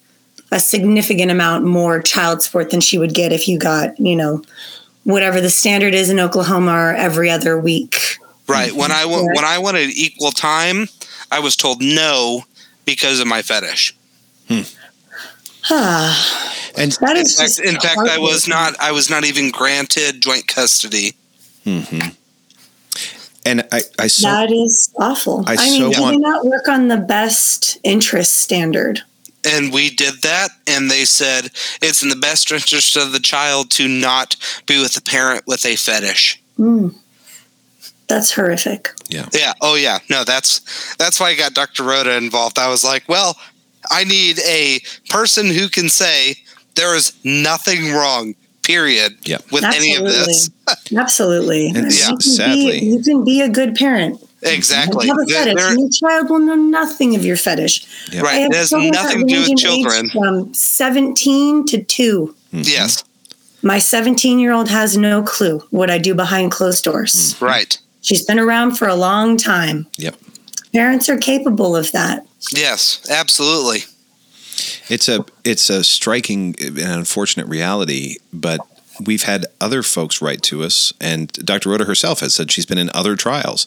a 0.52 0.60
significant 0.60 1.32
amount 1.32 1.66
more 1.66 2.00
child 2.04 2.44
support 2.44 2.70
than 2.70 2.82
she 2.82 3.00
would 3.00 3.16
get 3.16 3.34
if 3.34 3.48
you 3.48 3.58
got, 3.58 4.00
you 4.00 4.16
know, 4.16 4.44
whatever 5.06 5.40
the 5.40 5.50
standard 5.50 5.94
is 5.96 6.10
in 6.10 6.20
Oklahoma 6.20 6.74
or 6.74 6.94
every 6.94 7.30
other 7.30 7.58
week. 7.58 8.18
Right. 8.48 8.74
When 8.76 8.92
I 8.92 9.06
wa- 9.06 9.24
when 9.24 9.46
I 9.46 9.58
wanted 9.58 9.90
equal 9.92 10.32
time, 10.32 10.90
I 11.32 11.40
was 11.40 11.56
told 11.56 11.82
no 11.82 12.44
because 12.84 13.20
of 13.22 13.28
my 13.28 13.42
fetish. 13.42 13.96
Ah, 15.72 16.52
And 16.78 16.92
that 16.92 17.18
In 17.18 17.26
fact, 17.26 17.60
in 17.60 17.80
fact, 17.80 17.98
I 17.98 18.20
was 18.20 18.48
not 18.48 18.76
I 18.80 18.92
was 18.92 19.10
not 19.10 19.24
even 19.26 19.50
granted 19.50 20.22
joint 20.22 20.48
custody. 20.48 21.14
and 21.66 23.64
I, 23.72 23.82
I 23.98 24.08
so 24.08 24.28
that 24.28 24.52
is 24.52 24.92
awful. 25.00 25.44
I 25.48 25.54
I, 25.54 25.56
mean, 25.70 25.82
so 25.82 25.92
do 25.94 26.02
want- 26.02 26.16
they 26.16 26.20
not 26.22 26.46
work 26.46 26.68
on 26.68 26.88
the 26.90 26.98
best 26.98 27.78
interest 27.84 28.36
standard? 28.36 29.02
And 29.46 29.74
we 29.74 29.90
did 29.90 30.22
that, 30.24 30.50
and 30.68 30.90
they 30.90 31.06
said 31.06 31.52
it's 31.82 32.02
in 32.04 32.10
the 32.10 32.16
best 32.16 32.52
interest 32.52 32.98
of 32.98 33.12
the 33.12 33.20
child 33.20 33.70
to 33.72 33.88
not 33.88 34.36
be 34.66 34.80
with 34.82 34.98
a 34.98 35.02
parent 35.02 35.46
with 35.46 35.66
a 35.66 35.76
fetish. 35.76 36.42
Hmm. 36.58 36.90
That's 38.08 38.32
horrific. 38.32 38.92
Yeah. 39.10 39.28
Yeah 39.34 39.54
oh, 39.62 39.76
yeah. 39.76 40.00
No, 40.10 40.24
that's 40.24 40.96
that's 40.96 41.20
why 41.20 41.30
I 41.30 41.36
got 41.36 41.54
Dr. 41.54 41.84
Rhoda 41.84 42.16
involved. 42.18 42.60
I 42.60 42.70
was 42.70 42.84
like, 42.84 43.08
well, 43.10 43.38
I 43.90 44.04
need 44.04 44.40
a 44.40 44.80
person 45.10 45.48
who 45.48 45.70
can 45.70 45.90
say 45.90 46.36
there 46.76 46.96
is 46.96 47.14
nothing 47.24 47.92
wrong. 47.94 48.36
Period. 48.64 49.18
Yeah. 49.22 49.38
With 49.52 49.64
any 49.64 49.96
of 49.96 50.06
this. 50.06 50.50
Absolutely. 50.96 51.68
And 51.68 51.94
yeah, 51.94 52.10
you 52.10 52.20
sadly- 52.20 52.80
be, 52.80 52.86
you 52.88 53.04
can 53.04 53.24
be 53.24 53.42
a 53.42 53.50
good 53.50 53.76
parent. 53.76 54.20
Exactly. 54.46 55.08
Have 55.08 55.18
a 55.18 55.26
There- 55.26 55.44
fetish. 55.46 55.56
there- 55.62 55.72
and 55.72 55.80
your 55.80 55.90
child 55.90 56.30
will 56.30 56.40
know 56.40 56.56
nothing 56.56 57.16
of 57.16 57.26
your 57.26 57.38
fetish. 57.38 57.86
Yeah. 58.12 58.22
Right. 58.22 58.42
have 58.42 58.52
It 58.52 58.56
has 58.56 58.72
nothing 58.72 59.28
to 59.28 59.34
do 59.34 59.42
with 59.42 59.58
children. 59.58 60.10
From 60.12 60.54
17 60.54 61.66
to 61.68 61.84
2. 61.84 62.36
Mm-hmm. 62.54 62.62
Yes. 62.66 63.04
My 63.62 63.80
17 63.80 64.40
year 64.40 64.52
old 64.54 64.70
has 64.70 64.96
no 64.98 65.24
clue 65.24 65.64
what 65.72 65.90
I 65.90 65.98
do 65.98 66.14
behind 66.14 66.52
closed 66.52 66.84
doors. 66.84 67.34
Mm-hmm. 67.34 67.46
Right. 67.46 67.78
She's 68.02 68.24
been 68.24 68.40
around 68.40 68.76
for 68.78 68.88
a 68.88 68.96
long 68.96 69.36
time. 69.38 69.88
Yep. 69.98 70.16
Parents 70.74 71.10
are 71.10 71.18
capable 71.18 71.76
of 71.76 71.92
that. 71.94 72.26
Yes. 72.52 73.00
Absolutely. 73.10 73.86
It's 74.90 75.10
a 75.10 75.26
it's 75.44 75.70
a 75.70 75.84
striking 75.84 76.56
and 76.62 76.80
unfortunate 76.80 77.48
reality, 77.48 78.18
but 78.32 78.60
we've 79.04 79.24
had 79.24 79.46
other 79.60 79.84
folks 79.84 80.22
write 80.22 80.42
to 80.44 80.64
us, 80.64 80.94
and 81.00 81.32
Dr. 81.34 81.70
Rhoda 81.70 81.86
herself 81.86 82.20
has 82.20 82.34
said 82.34 82.52
she's 82.52 82.66
been 82.66 82.78
in 82.78 82.90
other 82.94 83.16
trials 83.16 83.66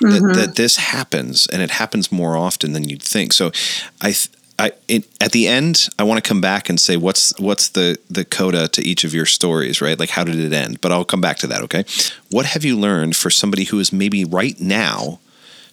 that, 0.00 0.08
mm-hmm. 0.08 0.32
that 0.34 0.56
this 0.56 0.76
happens, 0.76 1.46
and 1.46 1.62
it 1.62 1.70
happens 1.70 2.12
more 2.12 2.36
often 2.36 2.72
than 2.72 2.88
you'd 2.88 3.02
think. 3.02 3.32
So, 3.32 3.52
I. 4.00 4.14
I, 4.60 4.72
it, 4.88 5.06
at 5.20 5.30
the 5.30 5.46
end, 5.46 5.88
I 6.00 6.02
want 6.02 6.20
to 6.20 6.28
come 6.28 6.40
back 6.40 6.68
and 6.68 6.80
say 6.80 6.96
what's 6.96 7.32
what's 7.38 7.68
the 7.68 7.96
the 8.10 8.24
coda 8.24 8.66
to 8.66 8.82
each 8.82 9.04
of 9.04 9.14
your 9.14 9.24
stories, 9.24 9.80
right? 9.80 9.96
Like 9.96 10.10
how 10.10 10.24
did 10.24 10.34
it 10.34 10.52
end? 10.52 10.80
But 10.80 10.90
I'll 10.90 11.04
come 11.04 11.20
back 11.20 11.36
to 11.36 11.46
that. 11.46 11.62
Okay, 11.62 11.84
what 12.32 12.44
have 12.44 12.64
you 12.64 12.76
learned 12.76 13.14
for 13.14 13.30
somebody 13.30 13.62
who 13.62 13.78
is 13.78 13.92
maybe 13.92 14.24
right 14.24 14.60
now 14.60 15.20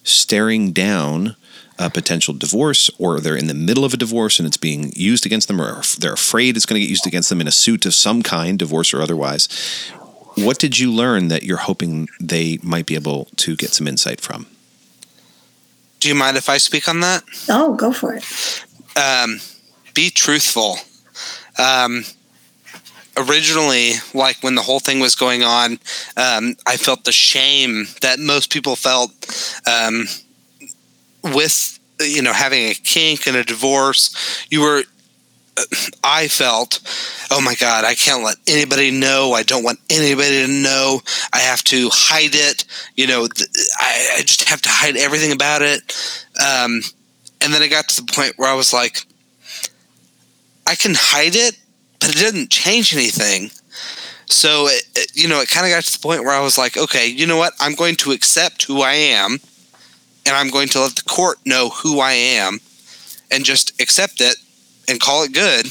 staring 0.04 0.70
down 0.70 1.34
a 1.78 1.90
potential 1.90 2.32
divorce 2.34 2.90
or 2.98 3.20
they're 3.20 3.36
in 3.36 3.46
the 3.48 3.54
middle 3.54 3.84
of 3.84 3.92
a 3.92 3.96
divorce 3.98 4.38
and 4.38 4.46
it's 4.46 4.56
being 4.56 4.92
used 4.96 5.26
against 5.26 5.46
them 5.48 5.60
or 5.60 5.82
they're 5.98 6.14
afraid 6.14 6.56
it's 6.56 6.66
going 6.66 6.80
to 6.80 6.80
get 6.80 6.88
used 6.90 7.06
against 7.06 7.28
them 7.28 7.40
in 7.40 7.46
a 7.48 7.52
suit 7.52 7.84
of 7.84 7.92
some 7.94 8.22
kind 8.22 8.58
divorce 8.58 8.94
or 8.94 9.02
otherwise 9.02 9.46
what 10.36 10.58
did 10.58 10.78
you 10.78 10.92
learn 10.92 11.28
that 11.28 11.42
you're 11.42 11.56
hoping 11.58 12.08
they 12.20 12.58
might 12.62 12.86
be 12.86 12.94
able 12.94 13.26
to 13.36 13.56
get 13.56 13.70
some 13.70 13.86
insight 13.88 14.20
from 14.20 14.46
Do 16.00 16.08
you 16.08 16.14
mind 16.14 16.36
if 16.36 16.48
I 16.48 16.58
speak 16.58 16.88
on 16.88 17.00
that? 17.00 17.22
Oh, 17.48 17.74
go 17.74 17.92
for 17.92 18.14
it. 18.14 18.24
um, 18.96 19.40
be 19.94 20.10
truthful. 20.10 20.76
Um, 21.58 22.04
originally, 23.16 23.92
like 24.12 24.36
when 24.42 24.54
the 24.54 24.62
whole 24.62 24.78
thing 24.80 25.00
was 25.00 25.14
going 25.14 25.42
on, 25.42 25.72
um, 26.18 26.54
I 26.66 26.76
felt 26.76 27.04
the 27.04 27.12
shame 27.12 27.86
that 28.02 28.18
most 28.18 28.50
people 28.52 28.76
felt 28.76 29.10
um, 29.66 30.06
with 31.34 31.78
you 32.00 32.22
know 32.22 32.32
having 32.32 32.64
a 32.68 32.74
kink 32.74 33.26
and 33.26 33.36
a 33.36 33.44
divorce. 33.44 34.46
You 34.50 34.62
were. 34.62 34.82
I 36.04 36.28
felt, 36.28 36.80
oh 37.30 37.40
my 37.40 37.54
God, 37.54 37.84
I 37.86 37.94
can't 37.94 38.22
let 38.22 38.36
anybody 38.46 38.90
know. 38.90 39.32
I 39.32 39.42
don't 39.42 39.64
want 39.64 39.78
anybody 39.88 40.44
to 40.44 40.52
know. 40.52 41.00
I 41.32 41.38
have 41.38 41.64
to 41.64 41.88
hide 41.90 42.34
it. 42.34 42.64
You 42.94 43.06
know, 43.06 43.26
I, 43.80 44.16
I 44.18 44.20
just 44.20 44.44
have 44.50 44.60
to 44.62 44.68
hide 44.70 44.98
everything 44.98 45.32
about 45.32 45.62
it. 45.62 45.80
Um, 46.38 46.82
and 47.40 47.54
then 47.54 47.62
it 47.62 47.70
got 47.70 47.88
to 47.88 48.04
the 48.04 48.12
point 48.12 48.34
where 48.36 48.50
I 48.50 48.54
was 48.54 48.74
like, 48.74 49.06
I 50.66 50.74
can 50.74 50.92
hide 50.94 51.34
it, 51.34 51.56
but 52.00 52.10
it 52.10 52.18
didn't 52.18 52.50
change 52.50 52.94
anything. 52.94 53.50
So, 54.26 54.66
it, 54.68 54.82
it- 54.94 55.16
you 55.16 55.28
know, 55.28 55.40
it 55.40 55.48
kind 55.48 55.64
of 55.66 55.72
got 55.72 55.84
to 55.84 55.92
the 55.92 56.02
point 56.02 56.22
where 56.24 56.34
I 56.34 56.40
was 56.40 56.58
like, 56.58 56.76
okay, 56.76 57.06
you 57.06 57.26
know 57.26 57.36
what? 57.38 57.54
I'm 57.60 57.74
going 57.74 57.96
to 57.96 58.12
accept 58.12 58.64
who 58.64 58.82
I 58.82 58.92
am, 58.92 59.38
and 60.26 60.36
I'm 60.36 60.50
going 60.50 60.68
to 60.68 60.80
let 60.80 60.96
the 60.96 61.02
court 61.02 61.38
know 61.46 61.70
who 61.70 62.00
I 62.00 62.12
am, 62.12 62.60
and 63.30 63.44
just 63.44 63.80
accept 63.80 64.20
it 64.20 64.36
and 64.88 65.00
call 65.00 65.22
it 65.22 65.32
good. 65.32 65.66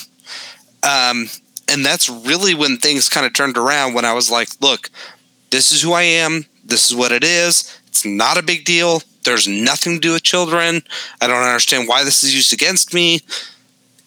Um, 0.84 1.30
and 1.68 1.86
that's 1.86 2.10
really 2.10 2.54
when 2.54 2.78
things 2.78 3.10
kind 3.10 3.26
of 3.26 3.34
turned 3.34 3.58
around 3.58 3.94
when 3.94 4.06
I 4.06 4.14
was 4.14 4.30
like, 4.30 4.50
look, 4.62 4.90
this 5.50 5.72
is 5.72 5.82
who 5.82 5.94
I 5.94 6.04
am. 6.04 6.46
This 6.64 6.90
is 6.90 6.96
what 6.96 7.12
it 7.12 7.24
is. 7.24 7.80
It's 7.88 8.06
not 8.06 8.38
a 8.38 8.44
big 8.44 8.66
deal. 8.66 9.02
There's 9.24 9.48
nothing 9.48 9.96
to 9.96 10.00
do 10.00 10.14
with 10.14 10.24
children. 10.24 10.84
I 11.22 11.28
don't 11.28 11.42
understand 11.42 11.88
why 11.88 12.04
this 12.04 12.24
is 12.24 12.36
used 12.36 12.54
against 12.54 12.94
me. 12.94 13.22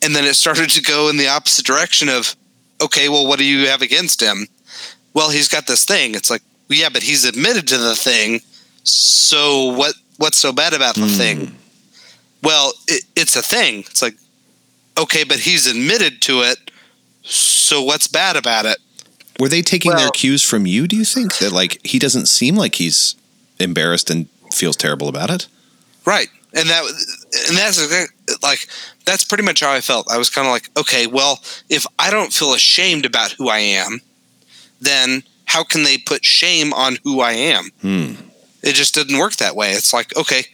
And 0.02 0.14
then 0.14 0.24
it 0.24 0.34
started 0.34 0.70
to 0.70 0.82
go 0.82 1.08
in 1.08 1.16
the 1.16 1.28
opposite 1.28 1.66
direction 1.66 2.08
of, 2.08 2.36
okay, 2.80 3.08
well, 3.08 3.26
what 3.26 3.38
do 3.38 3.44
you 3.44 3.66
have 3.68 3.82
against 3.82 4.22
him? 4.22 4.46
Well, 5.14 5.30
he's 5.30 5.48
got 5.48 5.66
this 5.66 5.84
thing. 5.84 6.14
It's 6.14 6.30
like, 6.30 6.42
yeah, 6.68 6.90
but 6.90 7.02
he's 7.02 7.24
admitted 7.24 7.66
to 7.68 7.78
the 7.78 7.96
thing. 7.96 8.40
So 8.84 9.72
what? 9.72 9.94
What's 10.18 10.36
so 10.36 10.52
bad 10.52 10.74
about 10.74 10.94
the 10.94 11.08
thing? 11.08 11.56
Well, 12.42 12.72
it, 12.86 13.04
it's 13.16 13.34
a 13.34 13.42
thing. 13.42 13.80
It's 13.80 14.02
like, 14.02 14.14
okay, 14.96 15.24
but 15.24 15.38
he's 15.38 15.66
admitted 15.66 16.20
to 16.22 16.42
it. 16.42 16.70
So 17.22 17.82
what's 17.82 18.06
bad 18.06 18.36
about 18.36 18.66
it? 18.66 18.78
were 19.40 19.48
they 19.48 19.62
taking 19.62 19.92
their 19.92 20.10
cues 20.10 20.42
from 20.42 20.66
you 20.66 20.88
do 20.88 20.96
you 20.96 21.04
think 21.04 21.38
that 21.38 21.52
like 21.52 21.78
he 21.86 22.00
doesn't 22.00 22.26
seem 22.26 22.56
like 22.56 22.74
he's 22.74 23.14
embarrassed 23.60 24.10
and 24.10 24.28
feels 24.52 24.74
terrible 24.74 25.06
about 25.08 25.30
it 25.30 25.46
Right. 26.08 26.28
And 26.54 26.70
that 26.70 26.82
and 27.48 27.58
that's 27.58 27.78
like 28.42 28.66
that's 29.04 29.24
pretty 29.24 29.44
much 29.44 29.60
how 29.60 29.70
I 29.70 29.82
felt. 29.82 30.10
I 30.10 30.16
was 30.16 30.30
kind 30.30 30.46
of 30.46 30.52
like, 30.52 30.70
okay, 30.78 31.06
well, 31.06 31.38
if 31.68 31.86
I 31.98 32.10
don't 32.10 32.32
feel 32.32 32.54
ashamed 32.54 33.04
about 33.04 33.32
who 33.32 33.50
I 33.50 33.58
am, 33.58 34.00
then 34.80 35.22
how 35.44 35.64
can 35.64 35.82
they 35.82 35.98
put 35.98 36.24
shame 36.24 36.72
on 36.72 36.96
who 37.04 37.20
I 37.20 37.32
am? 37.32 37.70
Hmm. 37.82 38.14
It 38.62 38.74
just 38.74 38.94
didn't 38.94 39.18
work 39.18 39.36
that 39.36 39.56
way. 39.56 39.72
It's 39.72 39.92
like, 39.92 40.16
okay, 40.16 40.46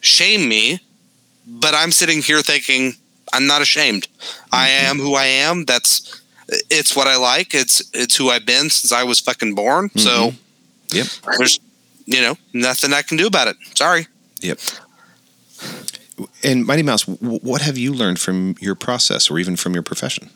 shame 0.00 0.48
me, 0.48 0.80
but 1.46 1.74
I'm 1.74 1.92
sitting 1.92 2.22
here 2.22 2.40
thinking 2.42 2.94
I'm 3.32 3.46
not 3.46 3.62
ashamed. 3.62 4.08
I 4.52 4.68
mm-hmm. 4.68 4.90
am 4.90 4.98
who 4.98 5.14
I 5.14 5.24
am. 5.24 5.64
That's 5.64 6.22
it's 6.70 6.94
what 6.94 7.08
I 7.08 7.16
like. 7.16 7.54
It's 7.54 7.82
it's 7.92 8.16
who 8.16 8.30
I've 8.30 8.46
been 8.46 8.70
since 8.70 8.92
I 8.92 9.02
was 9.02 9.20
fucking 9.20 9.54
born. 9.54 9.90
So 9.96 10.30
mm-hmm. 10.30 10.96
Yep. 10.96 11.06
there's 11.38 11.60
you 12.06 12.20
know 12.20 12.36
nothing 12.52 12.92
I 12.92 13.02
can 13.02 13.16
do 13.16 13.26
about 13.26 13.48
it. 13.48 13.56
Sorry. 13.74 14.06
Yep. 14.40 14.60
And 16.42 16.64
Mighty 16.64 16.82
Mouse, 16.82 17.02
what 17.06 17.60
have 17.60 17.76
you 17.76 17.92
learned 17.92 18.18
from 18.18 18.54
your 18.58 18.74
process 18.74 19.30
or 19.30 19.38
even 19.38 19.56
from 19.56 19.74
your 19.74 19.82
profession? 19.82 20.30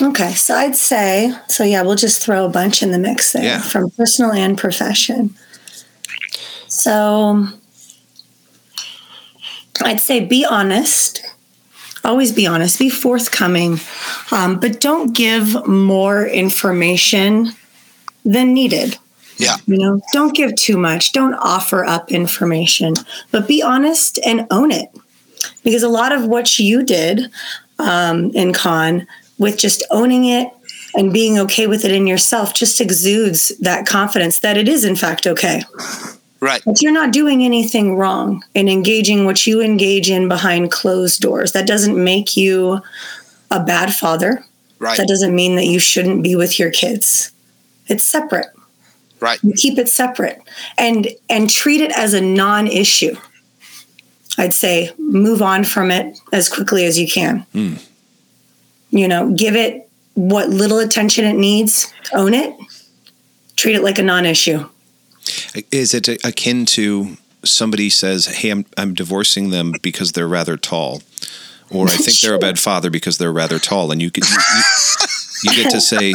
Okay, 0.00 0.32
so 0.32 0.54
I'd 0.54 0.76
say, 0.76 1.34
so 1.48 1.64
yeah, 1.64 1.82
we'll 1.82 1.96
just 1.96 2.22
throw 2.22 2.46
a 2.46 2.48
bunch 2.48 2.82
in 2.82 2.92
the 2.92 2.98
mix 2.98 3.32
there 3.32 3.42
Yeah. 3.42 3.60
from 3.60 3.90
personal 3.90 4.32
and 4.32 4.56
profession. 4.56 5.34
So 6.68 7.48
I'd 9.82 10.00
say 10.00 10.24
be 10.24 10.44
honest. 10.44 11.24
Always 12.04 12.32
be 12.32 12.46
honest, 12.46 12.78
be 12.78 12.88
forthcoming, 12.88 13.80
um, 14.30 14.60
but 14.60 14.80
don't 14.80 15.14
give 15.14 15.66
more 15.66 16.24
information 16.26 17.50
than 18.24 18.54
needed. 18.54 18.96
Yeah. 19.36 19.56
You 19.66 19.78
know, 19.78 20.00
don't 20.12 20.34
give 20.34 20.54
too 20.54 20.78
much. 20.78 21.12
Don't 21.12 21.34
offer 21.34 21.84
up 21.84 22.10
information, 22.10 22.94
but 23.30 23.46
be 23.46 23.62
honest 23.62 24.18
and 24.24 24.46
own 24.50 24.70
it. 24.70 24.88
Because 25.64 25.82
a 25.82 25.88
lot 25.88 26.12
of 26.12 26.24
what 26.26 26.58
you 26.58 26.82
did 26.82 27.30
um, 27.78 28.30
Incon 28.32 29.06
with 29.38 29.58
just 29.58 29.84
owning 29.90 30.24
it 30.24 30.48
and 30.94 31.12
being 31.12 31.38
okay 31.38 31.66
with 31.66 31.84
it 31.84 31.92
in 31.92 32.06
yourself 32.06 32.54
just 32.54 32.80
exudes 32.80 33.56
that 33.58 33.86
confidence 33.86 34.40
that 34.40 34.56
it 34.56 34.68
is 34.68 34.84
in 34.84 34.96
fact 34.96 35.26
okay. 35.26 35.62
Right. 36.40 36.62
But 36.64 36.80
you're 36.82 36.92
not 36.92 37.12
doing 37.12 37.44
anything 37.44 37.96
wrong 37.96 38.44
in 38.54 38.68
engaging 38.68 39.24
what 39.24 39.46
you 39.46 39.60
engage 39.60 40.08
in 40.08 40.28
behind 40.28 40.70
closed 40.70 41.20
doors. 41.20 41.52
That 41.52 41.66
doesn't 41.66 42.02
make 42.02 42.36
you 42.36 42.80
a 43.50 43.62
bad 43.62 43.94
father. 43.94 44.44
Right. 44.78 44.96
That 44.96 45.08
doesn't 45.08 45.34
mean 45.34 45.56
that 45.56 45.66
you 45.66 45.80
shouldn't 45.80 46.22
be 46.22 46.36
with 46.36 46.58
your 46.58 46.70
kids. 46.70 47.32
It's 47.88 48.04
separate. 48.04 48.46
Right. 49.20 49.42
You 49.42 49.52
keep 49.54 49.78
it 49.78 49.88
separate 49.88 50.40
and 50.76 51.08
and 51.28 51.50
treat 51.50 51.80
it 51.80 51.90
as 51.98 52.14
a 52.14 52.20
non-issue. 52.20 53.16
I'd 54.36 54.54
say 54.54 54.92
move 54.98 55.42
on 55.42 55.64
from 55.64 55.90
it 55.90 56.20
as 56.32 56.48
quickly 56.48 56.84
as 56.84 56.96
you 56.98 57.08
can. 57.08 57.40
Hmm. 57.52 57.74
You 58.90 59.08
know, 59.08 59.32
give 59.34 59.56
it 59.56 59.90
what 60.14 60.50
little 60.50 60.78
attention 60.78 61.24
it 61.24 61.34
needs, 61.34 61.92
own 62.12 62.32
it, 62.32 62.54
treat 63.56 63.74
it 63.74 63.82
like 63.82 63.98
a 63.98 64.02
non-issue. 64.02 64.68
Is 65.72 65.94
it 65.94 66.08
akin 66.24 66.66
to 66.66 67.16
somebody 67.44 67.90
says, 67.90 68.26
"Hey, 68.26 68.50
I'm 68.50 68.66
I'm 68.76 68.94
divorcing 68.94 69.50
them 69.50 69.74
because 69.82 70.12
they're 70.12 70.28
rather 70.28 70.56
tall," 70.56 71.02
or 71.70 71.86
"I 71.88 71.96
think 71.96 72.18
they're 72.20 72.34
a 72.34 72.38
bad 72.38 72.58
father 72.58 72.90
because 72.90 73.18
they're 73.18 73.32
rather 73.32 73.58
tall," 73.58 73.90
and 73.92 74.00
you 74.02 74.10
can 74.10 74.24
you, 74.24 74.36
you, 74.56 75.50
you 75.56 75.62
get 75.62 75.70
to 75.72 75.80
say, 75.80 76.14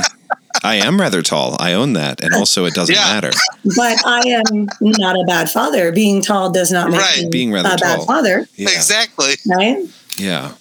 "I 0.64 0.76
am 0.76 1.00
rather 1.00 1.22
tall. 1.22 1.56
I 1.60 1.74
own 1.74 1.94
that," 1.94 2.22
and 2.24 2.34
also 2.34 2.66
it 2.66 2.74
doesn't 2.74 2.94
Yeah. 2.96 3.14
matter. 3.14 3.32
But 3.76 4.06
I 4.06 4.20
am 4.28 4.68
not 4.82 5.16
a 5.16 5.24
bad 5.26 5.50
father. 5.50 5.92
Being 5.92 6.22
tall 6.22 6.50
does 6.52 6.72
not 6.72 6.90
make 6.92 7.00
Right. 7.00 7.24
me 7.24 7.30
Being 7.30 7.52
rather 7.52 7.70
a 7.70 7.78
bad 7.78 7.96
tall. 7.98 8.06
father, 8.06 8.48
Yeah, 8.58 8.70
Exactly. 8.70 9.36
right? 9.48 9.78
yeah, 10.18 10.52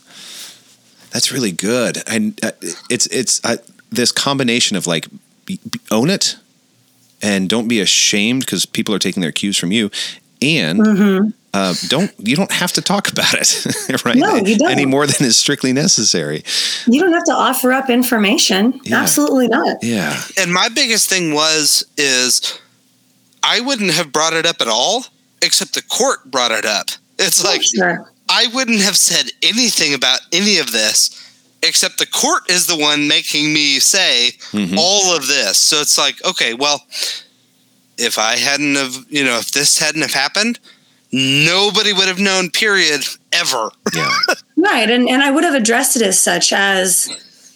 that's 1.10 1.32
really 1.32 1.52
good, 1.52 2.02
and 2.06 2.38
uh, 2.44 2.52
it's 2.88 3.06
it's 3.06 3.40
uh, 3.44 3.56
this 3.90 4.12
combination 4.12 4.76
of 4.76 4.86
like 4.86 5.06
be, 5.44 5.58
be- 5.68 5.80
own 5.90 6.08
it 6.08 6.36
and 7.22 7.48
don't 7.48 7.68
be 7.68 7.80
ashamed 7.80 8.40
because 8.44 8.66
people 8.66 8.94
are 8.94 8.98
taking 8.98 9.20
their 9.20 9.32
cues 9.32 9.56
from 9.58 9.72
you, 9.72 9.90
and 10.40 10.80
Mm-hmm. 10.80 11.28
uh, 11.54 11.74
don't 11.88 12.10
you 12.18 12.34
don't 12.36 12.50
have 12.52 12.72
to 12.72 12.82
talk 12.82 13.10
about 13.10 13.34
it, 13.34 14.04
right? 14.04 14.16
No, 14.16 14.36
you 14.36 14.56
don't. 14.58 14.70
Any 14.70 14.86
more 14.86 15.06
than 15.06 15.26
is 15.26 15.36
strictly 15.36 15.72
necessary. 15.72 16.42
You 16.86 17.00
don't 17.00 17.12
have 17.12 17.24
to 17.24 17.32
offer 17.32 17.72
up 17.72 17.88
information. 17.90 18.80
Yeah. 18.84 19.00
Absolutely 19.02 19.48
not. 19.48 19.78
Yeah, 19.82 20.20
And 20.40 20.52
my 20.52 20.68
biggest 20.68 21.08
thing 21.08 21.32
was 21.34 21.84
is 21.96 22.58
I 23.42 23.60
wouldn't 23.60 23.92
have 23.92 24.12
brought 24.12 24.32
it 24.34 24.46
up 24.46 24.60
at 24.60 24.68
all, 24.68 25.04
except 25.42 25.74
the 25.74 25.82
court 25.82 26.30
brought 26.30 26.50
it 26.52 26.64
up. 26.64 26.88
It's 27.18 27.44
like 27.44 27.62
Sure. 27.62 28.08
I 28.28 28.46
wouldn't 28.54 28.80
have 28.80 28.96
said 28.96 29.30
anything 29.42 29.94
about 29.94 30.20
any 30.32 30.58
of 30.58 30.72
this, 30.72 31.10
except 31.62 31.98
the 31.98 32.06
court 32.06 32.42
is 32.50 32.66
the 32.66 32.76
one 32.76 33.06
making 33.08 33.52
me 33.52 33.78
say 33.80 34.32
Mhm. 34.52 34.76
all 34.78 35.14
of 35.14 35.26
this. 35.26 35.58
So 35.58 35.80
it's 35.80 35.96
like, 35.98 36.22
okay, 36.24 36.54
well, 36.54 36.84
if 37.98 38.18
I 38.18 38.36
hadn't 38.36 38.74
have, 38.76 38.96
you 39.08 39.24
know, 39.24 39.38
if 39.38 39.50
this 39.52 39.78
hadn't 39.78 40.02
have 40.02 40.12
happened, 40.14 40.58
nobody 41.12 41.92
would 41.92 42.08
have 42.08 42.18
known. 42.18 42.50
Period. 42.50 43.04
Ever. 43.32 43.70
yeah, 43.94 44.10
Right. 44.56 44.90
And, 44.90 45.08
and 45.08 45.22
I 45.22 45.30
would 45.30 45.44
have 45.44 45.54
addressed 45.54 45.96
it 45.96 46.02
as 46.02 46.20
such 46.20 46.52
as 46.52 47.08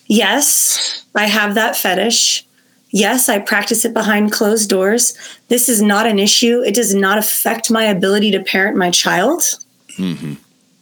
yes, 0.07 1.03
I 1.15 1.27
have 1.27 1.55
that 1.55 1.77
fetish. 1.77 2.45
Yes, 2.91 3.29
I 3.29 3.39
practice 3.41 3.85
it 3.85 3.93
behind 3.93 4.33
closed 4.33 4.71
doors. 4.71 5.15
This 5.49 5.69
is 5.69 5.83
not 5.83 6.07
an 6.07 6.19
issue. 6.19 6.63
It 6.63 6.75
does 6.75 6.95
not 6.95 7.19
affect 7.19 7.71
my 7.71 7.85
ability 7.85 8.31
to 8.31 8.41
parent 8.43 8.77
my 8.77 8.91
child. 8.91 9.43
hmm 9.97 10.35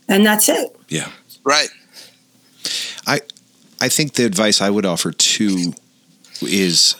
And 0.09 0.25
that's 0.25 0.49
it. 0.49 0.77
yeah. 0.89 1.09
Right. 1.45 1.69
I 3.07 3.21
I 3.81 3.88
think 3.88 4.14
the 4.14 4.25
advice 4.25 4.61
I 4.61 4.71
would 4.71 4.87
offer 4.87 5.12
too 5.12 5.75
is 6.40 6.97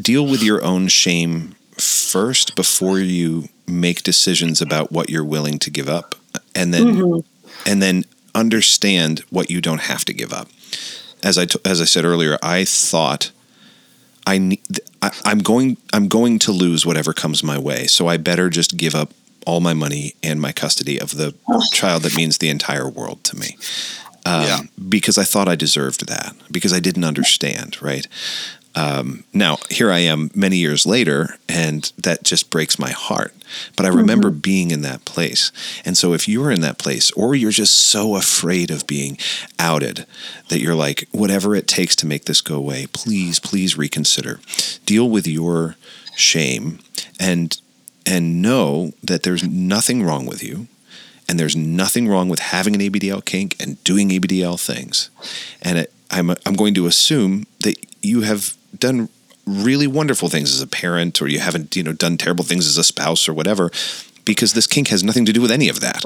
deal 0.00 0.26
with 0.26 0.42
your 0.42 0.62
own 0.64 0.88
shame 0.88 1.54
first 1.76 2.54
before 2.56 2.98
you 2.98 3.48
make 3.66 4.02
decisions 4.02 4.60
about 4.60 4.90
what 4.90 5.10
you're 5.10 5.24
willing 5.24 5.58
to 5.60 5.70
give 5.70 5.88
up, 5.88 6.14
and 6.54 6.72
then 6.74 6.96
Mhm. 6.96 7.24
and 7.66 7.82
then 7.82 8.04
understand 8.34 9.22
what 9.30 9.50
you 9.50 9.60
don't 9.60 9.82
have 9.82 10.04
to 10.06 10.12
give 10.12 10.32
up. 10.32 10.48
As 11.22 11.36
I 11.38 11.44
t- 11.46 11.58
as 11.64 11.80
I 11.80 11.84
said 11.84 12.04
earlier, 12.04 12.38
I 12.42 12.64
thought 12.64 13.30
I 14.26 14.38
need 14.38 14.60
I, 15.02 15.10
I'm 15.24 15.38
going 15.40 15.76
I'm 15.92 16.08
going 16.08 16.38
to 16.40 16.52
lose 16.52 16.84
whatever 16.86 17.12
comes 17.12 17.42
my 17.42 17.58
way, 17.58 17.86
so 17.86 18.08
I 18.08 18.16
better 18.16 18.48
just 18.50 18.76
give 18.76 18.94
up 18.94 19.12
all 19.46 19.60
my 19.60 19.72
money 19.74 20.14
and 20.22 20.40
my 20.40 20.52
custody 20.52 21.00
of 21.00 21.16
the 21.16 21.34
Oh. 21.48 21.62
child 21.72 22.02
that 22.02 22.14
means 22.16 22.38
the 22.38 22.48
entire 22.50 22.88
world 22.88 23.22
to 23.24 23.36
me. 23.36 23.56
Um, 24.28 24.42
Yeah. 24.42 24.60
Because 24.88 25.18
I 25.18 25.24
thought 25.24 25.48
I 25.48 25.56
deserved 25.56 26.06
that 26.08 26.34
because 26.50 26.72
I 26.72 26.80
didn't 26.80 27.04
understand, 27.04 27.80
right? 27.82 28.06
Um, 28.74 29.24
now 29.32 29.56
here 29.70 29.90
I 29.90 29.98
am 30.00 30.30
many 30.34 30.58
years 30.58 30.86
later, 30.86 31.36
and 31.48 31.90
that 31.98 32.22
just 32.22 32.48
breaks 32.50 32.78
my 32.78 32.90
heart. 32.90 33.34
But 33.76 33.86
I 33.86 33.88
remember 33.88 34.30
being 34.30 34.70
in 34.70 34.82
that 34.82 35.04
place, 35.04 35.50
and 35.84 35.96
so 35.96 36.12
if 36.12 36.28
you're 36.28 36.52
in 36.52 36.60
that 36.60 36.78
place, 36.78 37.10
or 37.12 37.34
you're 37.34 37.50
just 37.50 37.74
so 37.74 38.14
afraid 38.14 38.70
of 38.70 38.86
being 38.86 39.18
outed 39.58 40.06
that 40.48 40.60
you're 40.60 40.76
like, 40.76 41.08
whatever 41.12 41.56
it 41.56 41.66
takes 41.66 41.96
to 41.96 42.06
make 42.06 42.26
this 42.26 42.40
go 42.42 42.54
away, 42.56 42.86
please, 42.92 43.40
please 43.40 43.76
reconsider. 43.76 44.38
Deal 44.86 45.08
with 45.08 45.26
your 45.26 45.74
shame, 46.14 46.78
and 47.18 47.58
and 48.06 48.40
know 48.40 48.92
that 49.02 49.22
there's 49.22 49.42
nothing 49.44 50.04
wrong 50.04 50.24
with 50.26 50.42
you, 50.44 50.68
and 51.28 51.38
there's 51.38 51.56
nothing 51.56 52.08
wrong 52.08 52.28
with 52.28 52.38
having 52.38 52.74
an 52.74 52.80
ABDL 52.80 53.24
kink 53.24 53.54
and 53.60 53.82
doing 53.84 54.08
ABDL 54.08 54.58
things. 54.64 55.10
And 55.60 55.78
it, 55.78 55.92
I'm 56.10 56.30
I'm 56.30 56.54
going 56.54 56.74
to 56.74 56.86
assume 56.86 57.46
that 57.60 57.76
you 58.02 58.22
have 58.22 58.56
done 58.78 59.08
really 59.46 59.86
wonderful 59.86 60.28
things 60.28 60.54
as 60.54 60.62
a 60.62 60.66
parent, 60.66 61.20
or 61.20 61.28
you 61.28 61.40
haven't 61.40 61.76
you 61.76 61.82
know 61.82 61.92
done 61.92 62.16
terrible 62.16 62.44
things 62.44 62.66
as 62.66 62.78
a 62.78 62.84
spouse 62.84 63.28
or 63.28 63.34
whatever, 63.34 63.70
because 64.24 64.52
this 64.54 64.66
kink 64.66 64.88
has 64.88 65.04
nothing 65.04 65.24
to 65.26 65.32
do 65.32 65.40
with 65.40 65.50
any 65.50 65.68
of 65.68 65.80
that. 65.80 66.04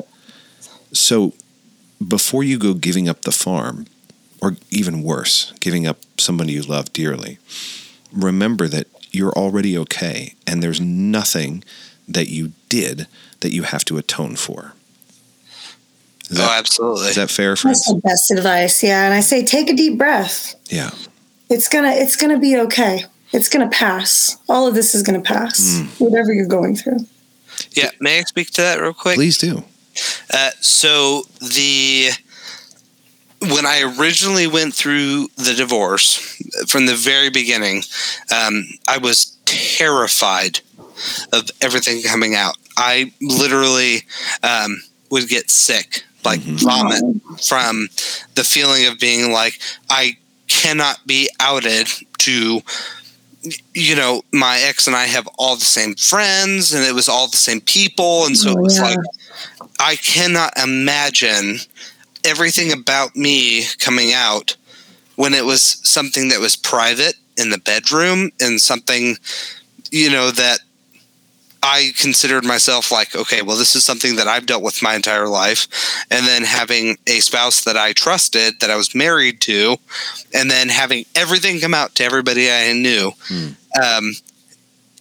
So 0.93 1.35
before 2.07 2.43
you 2.43 2.59
go 2.59 2.75
giving 2.75 3.09
up 3.09 3.23
the 3.23 3.33
farm, 3.33 3.87
or 4.41 4.57
even 4.71 5.03
worse, 5.03 5.53
giving 5.61 5.87
up 5.87 5.99
somebody 6.19 6.53
you 6.53 6.63
love 6.63 6.93
dearly, 6.93 7.39
remember 8.13 8.67
that 8.69 8.89
you're 9.13 9.33
already 9.33 9.79
okay, 9.79 10.35
and 10.47 10.63
there's 10.63 10.81
nothing 10.81 11.63
that 12.09 12.29
you 12.29 12.53
did 12.69 13.07
that 13.41 13.53
you 13.53 13.63
have 13.63 13.85
to 13.85 13.99
atone 13.99 14.35
for. 14.35 14.75
Is 16.33 16.40
oh, 16.40 16.51
absolutely. 16.51 17.09
is 17.09 17.16
that 17.16 17.31
fair, 17.31 17.55
That's 17.55 17.87
the 17.87 18.01
best 18.03 18.31
advice. 18.31 18.83
Yeah. 18.83 19.05
And 19.05 19.14
I 19.14 19.21
say 19.21 19.45
take 19.45 19.68
a 19.71 19.75
deep 19.75 19.99
breath. 19.99 20.55
Yeah. 20.71 20.90
It's 21.49 21.68
gonna 21.68 21.90
it's 21.90 22.16
gonna 22.16 22.38
be 22.38 22.57
okay. 22.59 23.05
It's 23.33 23.49
gonna 23.49 23.68
pass. 23.71 24.38
All 24.49 24.66
of 24.66 24.75
this 24.75 24.95
is 24.95 25.03
gonna 25.03 25.21
pass. 25.21 25.83
Whatever 25.99 26.33
you're 26.33 26.47
going 26.47 26.77
through. 26.77 26.99
yeah. 27.73 27.90
May 28.01 28.18
I 28.18 28.23
speak 28.23 28.51
to 28.53 28.62
that 28.62 28.81
real 28.81 28.95
quick? 28.95 29.16
Please 29.16 29.38
do. 29.38 29.64
Uh, 30.33 30.51
so 30.61 31.25
the 31.40 32.11
when 33.40 33.66
I 33.66 33.95
originally 33.99 34.47
went 34.47 34.73
through 34.73 35.29
the 35.37 35.55
divorce 35.57 36.16
from 36.68 36.87
the 36.87 36.95
very 36.95 37.29
beginning, 37.29 37.83
um, 38.33 38.66
I 38.88 38.99
was 38.99 39.37
terrified 39.45 40.61
of 41.33 41.51
everything 41.61 42.03
coming 42.03 42.35
out. 42.35 42.57
I 42.77 43.12
literally 43.21 44.03
um, 44.42 44.83
would 45.11 45.29
get 45.29 45.51
sick, 45.51 46.05
like 46.25 46.41
mm-hmm. 46.41 46.57
vomit, 46.57 47.03
from 47.47 47.89
the 48.35 48.45
feeling 48.45 48.87
of 48.87 48.99
being 48.99 49.33
like 49.33 49.59
I 49.91 50.17
cannot 50.49 51.07
be 51.07 51.29
outed 51.41 51.89
to 52.19 52.61
you 53.75 53.97
know 53.97 54.23
my 54.33 54.59
ex 54.61 54.87
and 54.87 54.95
I 54.95 55.07
have 55.07 55.29
all 55.39 55.57
the 55.57 55.65
same 55.65 55.95
friends 55.95 56.73
and 56.73 56.85
it 56.85 56.95
was 56.95 57.09
all 57.09 57.29
the 57.29 57.37
same 57.37 57.61
people 57.61 58.27
and 58.27 58.37
so 58.37 58.51
Oh, 58.51 58.59
it 58.59 58.63
was 58.63 58.77
yeah. 58.79 58.85
like 58.85 58.99
I 59.81 59.97
cannot 59.97 60.57
imagine 60.63 61.59
everything 62.25 62.73
about 62.73 63.17
me 63.17 63.65
coming 63.79 64.13
out 64.13 64.57
when 65.17 65.35
it 65.35 65.45
was 65.45 65.63
something 65.63 66.29
that 66.29 66.41
was 66.41 66.57
private 66.57 67.15
in 67.37 67.51
the 67.51 67.59
bedroom 67.59 68.31
and 68.41 68.61
something, 68.61 69.17
you 69.91 70.11
know, 70.11 70.31
that 70.31 70.61
I 71.62 71.92
considered 71.96 72.44
myself 72.44 72.90
like, 72.90 73.14
okay, 73.14 73.42
well, 73.42 73.57
this 73.57 73.77
is 73.77 73.85
something 73.85 74.16
that 74.16 74.27
I've 74.27 74.46
dealt 74.46 74.62
with 74.64 74.83
my 74.83 74.94
entire 74.96 75.29
life. 75.29 75.68
And 76.11 76.27
then 76.27 76.42
having 76.42 76.98
a 77.07 77.20
spouse 77.20 77.62
that 77.64 77.77
I 77.77 77.92
trusted, 77.92 78.61
that 78.61 78.70
I 78.70 78.77
was 78.77 78.94
married 78.94 79.40
to, 79.42 79.77
and 80.34 80.51
then 80.51 80.68
having 80.68 81.05
everything 81.14 81.61
come 81.61 81.74
out 81.74 81.95
to 81.97 82.05
everybody 82.05 82.51
I 82.51 82.72
knew. 82.72 83.12
Um, 83.82 84.12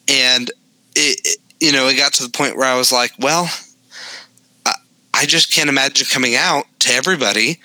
and 0.08 0.50
it, 0.96 1.20
it- 1.26 1.38
you 1.60 1.72
know, 1.72 1.88
it 1.88 1.96
got 1.96 2.12
to 2.14 2.24
the 2.24 2.30
point 2.32 2.58
where 2.58 2.68
I 2.68 2.76
was 2.76 2.92
like, 2.92 3.12
well, 3.20 3.48
I, 4.66 4.74
I 5.14 5.26
just 5.28 5.54
can't 5.54 5.70
imagine 5.70 6.08
coming 6.10 6.36
out 6.36 6.66
to 6.80 6.92
everybody. 6.92 7.60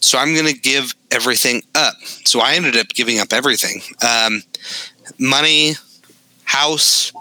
So 0.00 0.16
I'm 0.18 0.32
going 0.32 0.46
to 0.46 0.58
give 0.58 0.94
everything 1.10 1.62
up. 1.74 1.92
So 2.24 2.40
I 2.40 2.54
ended 2.54 2.78
up 2.78 2.88
giving 2.88 3.18
up 3.20 3.30
everything 3.30 3.82
um, 4.02 4.42
money, 5.18 5.74
house. 6.52 7.12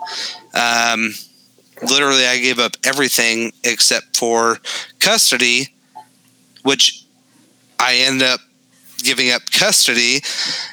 Um, 0.53 1.13
literally, 1.81 2.25
I 2.25 2.37
gave 2.39 2.59
up 2.59 2.73
everything 2.83 3.53
except 3.63 4.17
for 4.17 4.59
custody, 4.99 5.69
which 6.63 7.03
I 7.79 7.95
ended 8.07 8.27
up 8.27 8.41
giving 9.03 9.31
up 9.31 9.41
custody. 9.51 10.17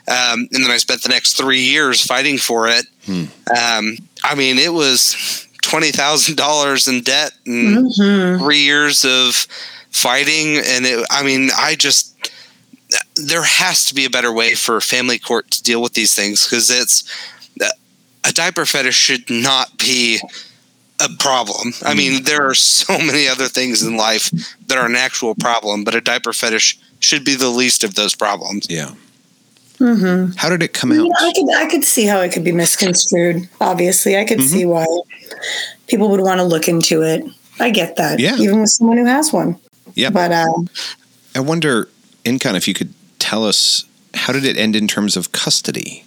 Um, 0.08 0.48
and 0.52 0.62
then 0.64 0.70
I 0.70 0.76
spent 0.78 1.02
the 1.02 1.08
next 1.08 1.36
three 1.36 1.62
years 1.62 2.04
fighting 2.04 2.36
for 2.38 2.68
it. 2.68 2.86
Hmm. 3.06 3.24
Um, 3.56 3.96
I 4.24 4.34
mean, 4.34 4.58
it 4.58 4.72
was 4.72 5.46
twenty 5.62 5.90
thousand 5.92 6.36
dollars 6.36 6.88
in 6.88 7.02
debt 7.02 7.32
and 7.46 7.86
Mhm. 7.86 8.38
three 8.40 8.60
years 8.62 9.04
of 9.04 9.46
fighting, 9.90 10.58
and 10.58 10.84
it, 10.84 11.06
I 11.10 11.22
mean, 11.22 11.50
I 11.56 11.74
just 11.76 12.14
there 13.16 13.42
has 13.42 13.84
to 13.84 13.94
be 13.94 14.04
a 14.06 14.10
better 14.10 14.32
way 14.32 14.54
for 14.54 14.80
family 14.80 15.18
court 15.18 15.50
to 15.50 15.62
deal 15.62 15.82
with 15.82 15.92
these 15.92 16.14
things 16.14 16.44
because 16.44 16.70
it's 16.70 17.04
a 18.24 18.32
diaper 18.32 18.64
fetish 18.66 18.94
should 18.96 19.28
not 19.30 19.78
be 19.78 20.20
a 21.00 21.08
problem. 21.18 21.72
I 21.84 21.94
mean, 21.94 22.24
there 22.24 22.48
are 22.48 22.54
so 22.54 22.96
many 22.98 23.28
other 23.28 23.46
things 23.46 23.82
in 23.82 23.96
life 23.96 24.30
that 24.66 24.76
are 24.78 24.86
an 24.86 24.96
actual 24.96 25.34
problem, 25.34 25.84
but 25.84 25.94
a 25.94 26.00
diaper 26.00 26.32
fetish 26.32 26.78
should 27.00 27.24
be 27.24 27.34
the 27.36 27.48
least 27.50 27.84
of 27.84 27.94
those 27.94 28.14
problems. 28.14 28.66
Yeah. 28.68 28.90
Mhm. 29.78 30.34
How 30.36 30.48
did 30.48 30.62
it 30.62 30.72
come 30.72 30.92
Yeah, 30.92 31.02
out? 31.02 31.10
I 31.20 31.32
could 31.32 31.54
I 31.54 31.66
could 31.66 31.84
see 31.84 32.04
how 32.04 32.20
it 32.20 32.32
could 32.32 32.42
be 32.42 32.50
misconstrued. 32.50 33.48
Obviously, 33.60 34.16
I 34.18 34.24
could 34.24 34.38
Mhm. 34.40 34.48
see 34.50 34.64
why 34.64 34.84
people 35.86 36.08
would 36.10 36.20
want 36.20 36.38
to 36.38 36.44
look 36.44 36.66
into 36.66 37.02
it. 37.02 37.24
I 37.60 37.70
get 37.70 37.94
that. 37.96 38.18
Yeah. 38.18 38.36
Even 38.38 38.60
with 38.60 38.70
someone 38.70 38.96
who 38.98 39.04
has 39.04 39.32
one. 39.32 39.56
Yeah. 39.94 40.10
But 40.10 40.32
um, 40.32 40.68
I 41.36 41.40
wonder, 41.40 41.88
Incon, 42.24 42.56
if 42.56 42.66
you 42.66 42.74
could 42.74 42.92
tell 43.20 43.46
us 43.46 43.84
how 44.14 44.32
did 44.32 44.44
it 44.44 44.56
end 44.56 44.74
in 44.74 44.88
terms 44.88 45.16
of 45.16 45.30
custody? 45.30 46.04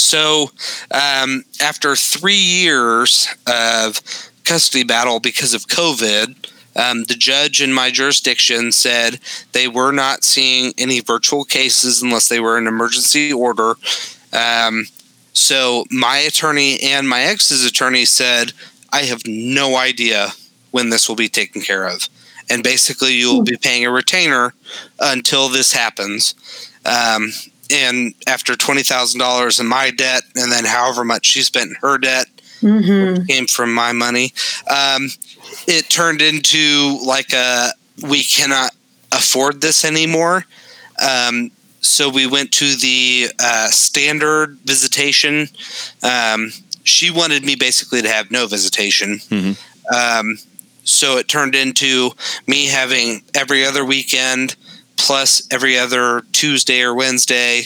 So, 0.00 0.50
um, 0.90 1.44
after 1.60 1.94
three 1.94 2.34
years 2.34 3.28
of 3.46 4.00
custody 4.44 4.84
battle 4.84 5.20
because 5.20 5.54
of 5.54 5.68
COVID, 5.68 6.34
um, 6.76 7.04
the 7.04 7.14
judge 7.14 7.60
in 7.60 7.72
my 7.72 7.90
jurisdiction 7.90 8.72
said 8.72 9.20
they 9.52 9.68
were 9.68 9.92
not 9.92 10.24
seeing 10.24 10.72
any 10.78 11.00
virtual 11.00 11.44
cases 11.44 12.02
unless 12.02 12.28
they 12.28 12.40
were 12.40 12.56
an 12.56 12.66
emergency 12.66 13.32
order. 13.32 13.74
Um, 14.32 14.86
so, 15.32 15.84
my 15.90 16.18
attorney 16.18 16.80
and 16.82 17.08
my 17.08 17.22
ex's 17.22 17.64
attorney 17.64 18.04
said, 18.04 18.52
I 18.92 19.02
have 19.02 19.22
no 19.26 19.76
idea 19.76 20.28
when 20.70 20.90
this 20.90 21.08
will 21.08 21.16
be 21.16 21.28
taken 21.28 21.62
care 21.62 21.86
of. 21.86 22.08
And 22.48 22.64
basically, 22.64 23.12
you 23.14 23.32
will 23.32 23.42
be 23.42 23.56
paying 23.56 23.84
a 23.84 23.90
retainer 23.90 24.54
until 24.98 25.48
this 25.48 25.72
happens. 25.72 26.34
Um, 26.84 27.32
and 27.72 28.14
after 28.26 28.56
twenty 28.56 28.82
thousand 28.82 29.20
dollars 29.20 29.60
in 29.60 29.66
my 29.66 29.90
debt, 29.90 30.22
and 30.34 30.50
then 30.50 30.64
however 30.64 31.04
much 31.04 31.26
she 31.26 31.42
spent 31.42 31.70
in 31.70 31.76
her 31.80 31.98
debt 31.98 32.26
mhm. 32.60 33.26
came 33.26 33.46
from 33.46 33.72
my 33.72 33.92
money, 33.92 34.32
um, 34.68 35.08
it 35.66 35.88
turned 35.88 36.22
into 36.22 37.00
like 37.04 37.32
a 37.32 37.72
we 38.02 38.22
cannot 38.22 38.72
afford 39.12 39.60
this 39.60 39.84
anymore. 39.84 40.44
Um, 41.00 41.50
so 41.80 42.08
we 42.10 42.26
went 42.26 42.52
to 42.52 42.76
the 42.76 43.28
uh, 43.38 43.68
standard 43.68 44.58
visitation. 44.64 45.48
Um, 46.02 46.52
she 46.84 47.10
wanted 47.10 47.44
me 47.44 47.54
basically 47.56 48.02
to 48.02 48.08
have 48.08 48.30
no 48.30 48.46
visitation. 48.46 49.20
Mhm. 49.30 49.56
Um, 49.94 50.38
so 50.84 51.18
it 51.18 51.28
turned 51.28 51.54
into 51.54 52.10
me 52.46 52.66
having 52.66 53.22
every 53.34 53.64
other 53.64 53.84
weekend 53.84 54.56
plus 55.06 55.42
every 55.50 55.78
other 55.78 56.22
Tuesday 56.32 56.82
or 56.82 56.94
Wednesday. 56.94 57.62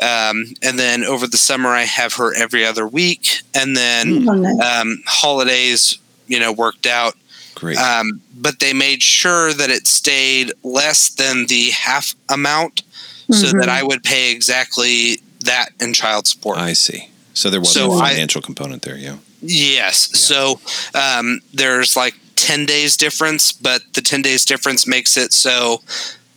Um, 0.00 0.46
and 0.62 0.78
then 0.78 1.04
over 1.04 1.26
the 1.26 1.36
summer, 1.36 1.70
I 1.70 1.82
have 1.82 2.14
her 2.14 2.34
every 2.34 2.64
other 2.66 2.86
week. 2.86 3.40
And 3.54 3.76
then 3.76 4.28
On 4.28 4.42
that. 4.42 4.80
um, 4.80 5.02
holidays, 5.06 5.98
you 6.26 6.38
know, 6.38 6.52
worked 6.52 6.86
out. 6.86 7.14
Great. 7.54 7.78
Um, 7.78 8.20
but 8.36 8.58
they 8.58 8.72
made 8.72 9.02
sure 9.02 9.52
that 9.52 9.70
it 9.70 9.86
stayed 9.86 10.52
less 10.64 11.08
than 11.10 11.46
the 11.46 11.70
half 11.70 12.14
amount 12.28 12.82
so 13.30 13.46
Mhm. 13.46 13.60
that 13.60 13.68
I 13.68 13.82
would 13.82 14.02
pay 14.02 14.32
exactly 14.32 15.20
that 15.44 15.70
in 15.80 15.94
child 15.94 16.26
support. 16.26 16.58
I 16.58 16.72
see. 16.74 17.08
So 17.32 17.48
there 17.50 17.60
was 17.60 17.70
So 17.72 17.92
a 17.92 17.98
I- 17.98 18.10
financial 18.10 18.42
component 18.42 18.82
there, 18.82 18.96
yeah. 18.96 19.16
Yes. 19.40 20.08
So 20.18 20.60
um, 20.94 21.40
there's 21.52 21.96
like 21.96 22.14
10 22.36 22.66
days 22.66 22.96
difference, 22.96 23.52
but 23.52 23.82
the 23.94 24.02
10 24.02 24.22
days 24.22 24.44
difference 24.44 24.86
makes 24.86 25.16
it 25.16 25.32
so 25.32 25.82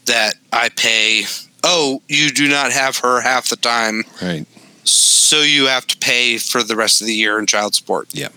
that 0.08 0.36
I 0.52 0.70
pay, 0.70 1.24
oh, 1.64 2.02
you 2.10 2.30
do 2.30 2.48
not 2.50 2.72
have 2.72 2.98
her 2.98 3.22
half 3.22 3.50
the 3.50 3.56
time. 3.56 4.04
Right. 4.22 4.46
So 4.84 5.42
you 5.42 5.68
have 5.68 5.86
to 5.88 5.98
pay 5.98 6.38
for 6.38 6.64
the 6.64 6.76
rest 6.76 7.02
of 7.02 7.08
the 7.08 7.14
year 7.14 7.38
in 7.40 7.46
child 7.46 7.76
support. 7.76 8.10
Yeah. 8.14 8.30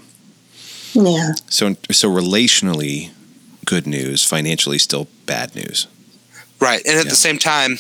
Yeah. 0.95 1.33
So 1.49 1.77
so 1.91 2.11
relationally 2.11 3.11
good 3.65 3.87
news, 3.87 4.25
financially 4.25 4.79
still 4.79 5.07
bad 5.27 5.55
news. 5.55 5.87
Right. 6.61 6.83
And 6.85 6.99
at 6.99 7.05
Yeah. 7.07 7.11
the 7.11 7.17
same 7.17 7.39
time, 7.39 7.79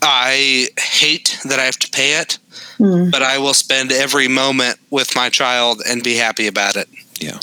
I 0.00 0.68
hate 0.78 1.38
that 1.44 1.58
I 1.60 1.64
have 1.64 1.78
to 1.78 1.88
pay 1.90 2.18
it, 2.20 2.38
Mm. 2.78 3.10
but 3.12 3.22
I 3.22 3.38
will 3.38 3.54
spend 3.54 3.92
every 3.92 4.26
moment 4.26 4.78
with 4.90 5.14
my 5.14 5.28
child 5.28 5.82
and 5.86 6.02
be 6.02 6.14
happy 6.16 6.46
about 6.48 6.76
it. 6.76 6.88
Yeah. 7.20 7.38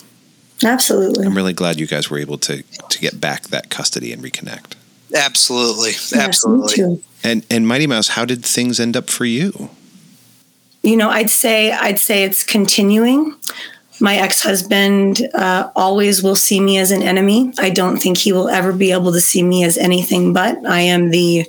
Absolutely. 0.65 1.25
I'm 1.25 1.35
really 1.37 1.53
glad 1.53 1.79
you 1.79 1.87
guys 1.87 2.09
were 2.09 2.17
able 2.19 2.37
to 2.39 2.63
to 2.89 2.99
get 2.99 3.21
back 3.21 3.47
that 3.49 3.69
custody 3.69 4.11
and 4.11 4.21
reconnect. 4.23 4.73
Absolutely. 5.15 5.91
Yes, 5.91 6.13
me 6.13 6.19
Absolutely. 6.21 6.75
too. 6.75 7.03
And 7.23 7.45
and 7.49 7.67
Mighty 7.67 7.87
Mouse, 7.87 8.09
how 8.09 8.25
did 8.25 8.45
things 8.45 8.79
end 8.79 8.95
up 8.95 9.09
for 9.09 9.25
you? 9.25 9.69
You 10.83 10.95
know, 10.95 11.09
I'd 11.09 11.29
say 11.29 11.71
I'd 11.71 11.99
say 11.99 12.23
it's 12.23 12.43
continuing. 12.43 13.35
My 14.01 14.15
ex-husband 14.15 15.27
uh, 15.33 15.71
always 15.75 16.23
will 16.23 16.35
see 16.35 16.61
me 16.61 16.77
as 16.77 16.91
an 16.91 17.03
enemy. 17.03 17.51
I 17.59 17.69
don't 17.69 17.97
think 17.97 18.17
he 18.17 18.31
will 18.31 18.47
ever 18.47 18.71
be 18.71 18.93
able 18.93 19.11
to 19.11 19.19
see 19.19 19.43
me 19.43 19.65
as 19.65 19.77
anything 19.77 20.31
but. 20.31 20.65
I 20.65 20.79
am 20.79 21.09
the 21.09 21.45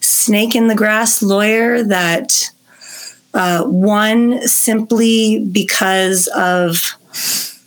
snake 0.00 0.56
in 0.56 0.66
the 0.66 0.74
grass 0.74 1.22
lawyer 1.22 1.84
that 1.84 2.50
uh, 3.34 3.62
won 3.66 4.42
simply 4.48 5.44
because 5.44 6.26
of 6.34 6.96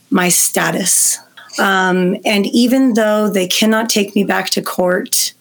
my 0.10 0.28
status. 0.28 1.18
Um, 1.58 2.18
and 2.26 2.46
even 2.48 2.94
though 2.96 3.30
they 3.30 3.48
cannot 3.48 3.90
take 3.90 4.16
me 4.16 4.26
back 4.26 4.50
to 4.52 4.62
court, 4.62 5.34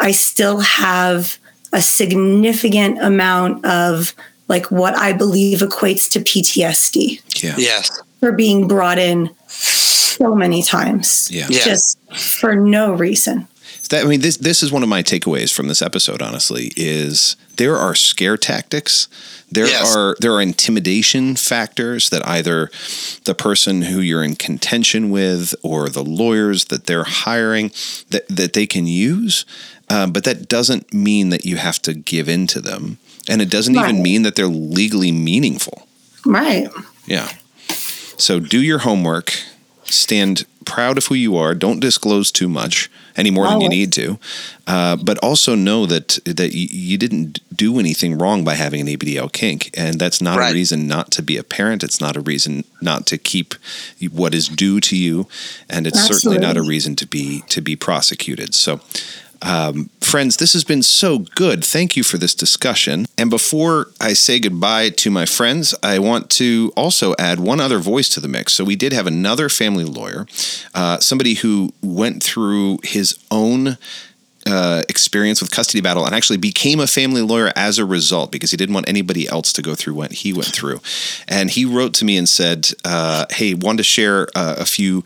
I 0.00 0.12
still 0.12 0.60
have 0.60 1.38
a 1.72 1.80
significant 1.82 3.02
amount 3.02 3.64
of 3.64 4.14
like 4.48 4.70
what 4.70 4.94
I 4.96 5.12
believe 5.12 5.58
equates 5.60 6.08
to 6.12 6.20
PTSD 6.20 7.42
Yeah. 7.42 7.54
Yes. 7.58 8.00
for 8.20 8.32
being 8.32 8.68
brought 8.68 8.98
in 8.98 9.30
so 9.48 10.34
many 10.34 10.62
times 10.62 11.28
Yeah. 11.30 11.46
Yeah. 11.50 11.64
just 11.64 11.98
for 12.14 12.54
no 12.54 12.92
reason. 12.92 13.48
That, 13.90 14.04
I 14.04 14.08
mean, 14.08 14.20
this 14.20 14.36
this 14.38 14.64
is 14.64 14.72
one 14.72 14.82
of 14.82 14.88
my 14.88 15.02
takeaways 15.04 15.52
from 15.52 15.68
this 15.68 15.80
episode. 15.80 16.20
Honestly, 16.20 16.72
is 16.76 17.36
there 17.56 17.76
are 17.76 17.94
scare 17.94 18.36
tactics. 18.36 19.06
There 19.52 19.66
Yes. 19.68 19.94
are 19.94 20.16
there 20.20 20.32
are 20.32 20.42
intimidation 20.42 21.36
factors 21.36 22.10
that 22.10 22.26
either 22.26 22.68
the 23.24 23.34
person 23.34 23.82
who 23.82 24.00
you're 24.00 24.24
in 24.24 24.34
contention 24.34 25.10
with 25.10 25.54
or 25.62 25.88
the 25.88 26.02
lawyers 26.02 26.64
that 26.66 26.86
they're 26.86 27.04
hiring 27.04 27.70
that 28.10 28.26
that 28.28 28.54
they 28.54 28.66
can 28.66 28.88
use, 28.88 29.44
um, 29.88 30.12
but 30.12 30.24
that 30.24 30.48
doesn't 30.48 30.92
mean 30.92 31.28
that 31.30 31.44
you 31.44 31.56
have 31.56 31.80
to 31.82 31.94
give 31.94 32.28
in 32.28 32.46
to 32.48 32.60
them, 32.60 32.98
and 33.28 33.40
it 33.42 33.50
doesn't 33.50 33.76
even 33.76 34.02
mean 34.02 34.22
that 34.22 34.34
they're 34.36 34.46
legally 34.46 35.12
meaningful. 35.12 35.86
Right. 36.24 36.68
Yeah. 37.06 37.28
So 38.18 38.40
do 38.40 38.60
your 38.62 38.78
homework. 38.78 39.32
Stand 39.84 40.46
proud 40.64 40.98
of 40.98 41.06
who 41.06 41.14
you 41.14 41.36
are. 41.36 41.54
Don't 41.54 41.78
disclose 41.78 42.32
too 42.32 42.48
much 42.48 42.90
any 43.16 43.30
more 43.30 43.46
than 43.46 43.60
you 43.60 43.68
need 43.68 43.92
to. 43.92 44.18
Uh, 44.66 44.96
but 44.96 45.16
also 45.18 45.54
know 45.54 45.86
that 45.86 46.18
that 46.24 46.52
you, 46.52 46.66
you 46.70 46.98
didn't 46.98 47.38
do 47.56 47.78
anything 47.78 48.18
wrong 48.18 48.42
by 48.42 48.54
having 48.54 48.80
an 48.80 48.88
ABDL 48.88 49.32
kink, 49.32 49.70
and 49.74 50.00
that's 50.00 50.20
not 50.20 50.38
Right. 50.38 50.50
a 50.50 50.54
reason 50.54 50.88
not 50.88 51.12
to 51.12 51.22
be 51.22 51.36
a 51.36 51.44
parent. 51.44 51.84
It's 51.84 52.00
not 52.00 52.16
a 52.16 52.20
reason 52.20 52.64
not 52.82 53.06
to 53.06 53.16
keep 53.16 53.54
what 54.10 54.34
is 54.34 54.48
due 54.48 54.80
to 54.80 54.96
you, 54.96 55.28
and 55.70 55.86
it's 55.86 56.02
certainly 56.02 56.38
not 56.38 56.56
a 56.56 56.62
reason 56.62 56.96
to 56.96 57.06
be 57.06 57.42
to 57.48 57.60
be 57.60 57.76
prosecuted. 57.76 58.54
So. 58.54 58.80
Um, 59.42 59.90
friends, 60.00 60.36
this 60.36 60.52
has 60.52 60.64
been 60.64 60.82
so 60.82 61.18
good. 61.18 61.64
Thank 61.64 61.96
you 61.96 62.02
for 62.02 62.18
this 62.18 62.34
discussion. 62.34 63.06
And 63.18 63.30
before 63.30 63.88
I 64.00 64.12
say 64.12 64.40
goodbye 64.40 64.90
to 64.90 65.10
my 65.10 65.26
friends, 65.26 65.74
I 65.82 65.98
want 65.98 66.30
to 66.30 66.72
also 66.76 67.14
add 67.18 67.40
one 67.40 67.60
other 67.60 67.78
voice 67.78 68.08
to 68.10 68.20
the 68.20 68.28
mix. 68.28 68.54
So, 68.54 68.64
we 68.64 68.76
did 68.76 68.92
have 68.92 69.06
another 69.06 69.48
family 69.48 69.84
lawyer, 69.84 70.26
uh, 70.74 70.98
somebody 71.00 71.34
who 71.34 71.72
went 71.82 72.22
through 72.22 72.78
his 72.82 73.18
own 73.30 73.78
uh, 74.46 74.82
experience 74.88 75.40
with 75.40 75.50
custody 75.50 75.80
battle 75.80 76.06
and 76.06 76.14
actually 76.14 76.36
became 76.36 76.78
a 76.78 76.86
family 76.86 77.20
lawyer 77.20 77.52
as 77.56 77.78
a 77.78 77.84
result 77.84 78.30
because 78.30 78.52
he 78.52 78.56
didn't 78.56 78.74
want 78.74 78.88
anybody 78.88 79.28
else 79.28 79.52
to 79.52 79.60
go 79.60 79.74
through 79.74 79.94
what 79.94 80.12
he 80.12 80.32
went 80.32 80.46
through. 80.46 80.80
And 81.26 81.50
he 81.50 81.64
wrote 81.64 81.94
to 81.94 82.04
me 82.04 82.16
and 82.16 82.28
said, 82.28 82.70
uh, 82.84 83.26
Hey, 83.30 83.54
wanted 83.54 83.78
to 83.78 83.82
share 83.82 84.28
uh, 84.34 84.54
a 84.58 84.64
few 84.64 85.02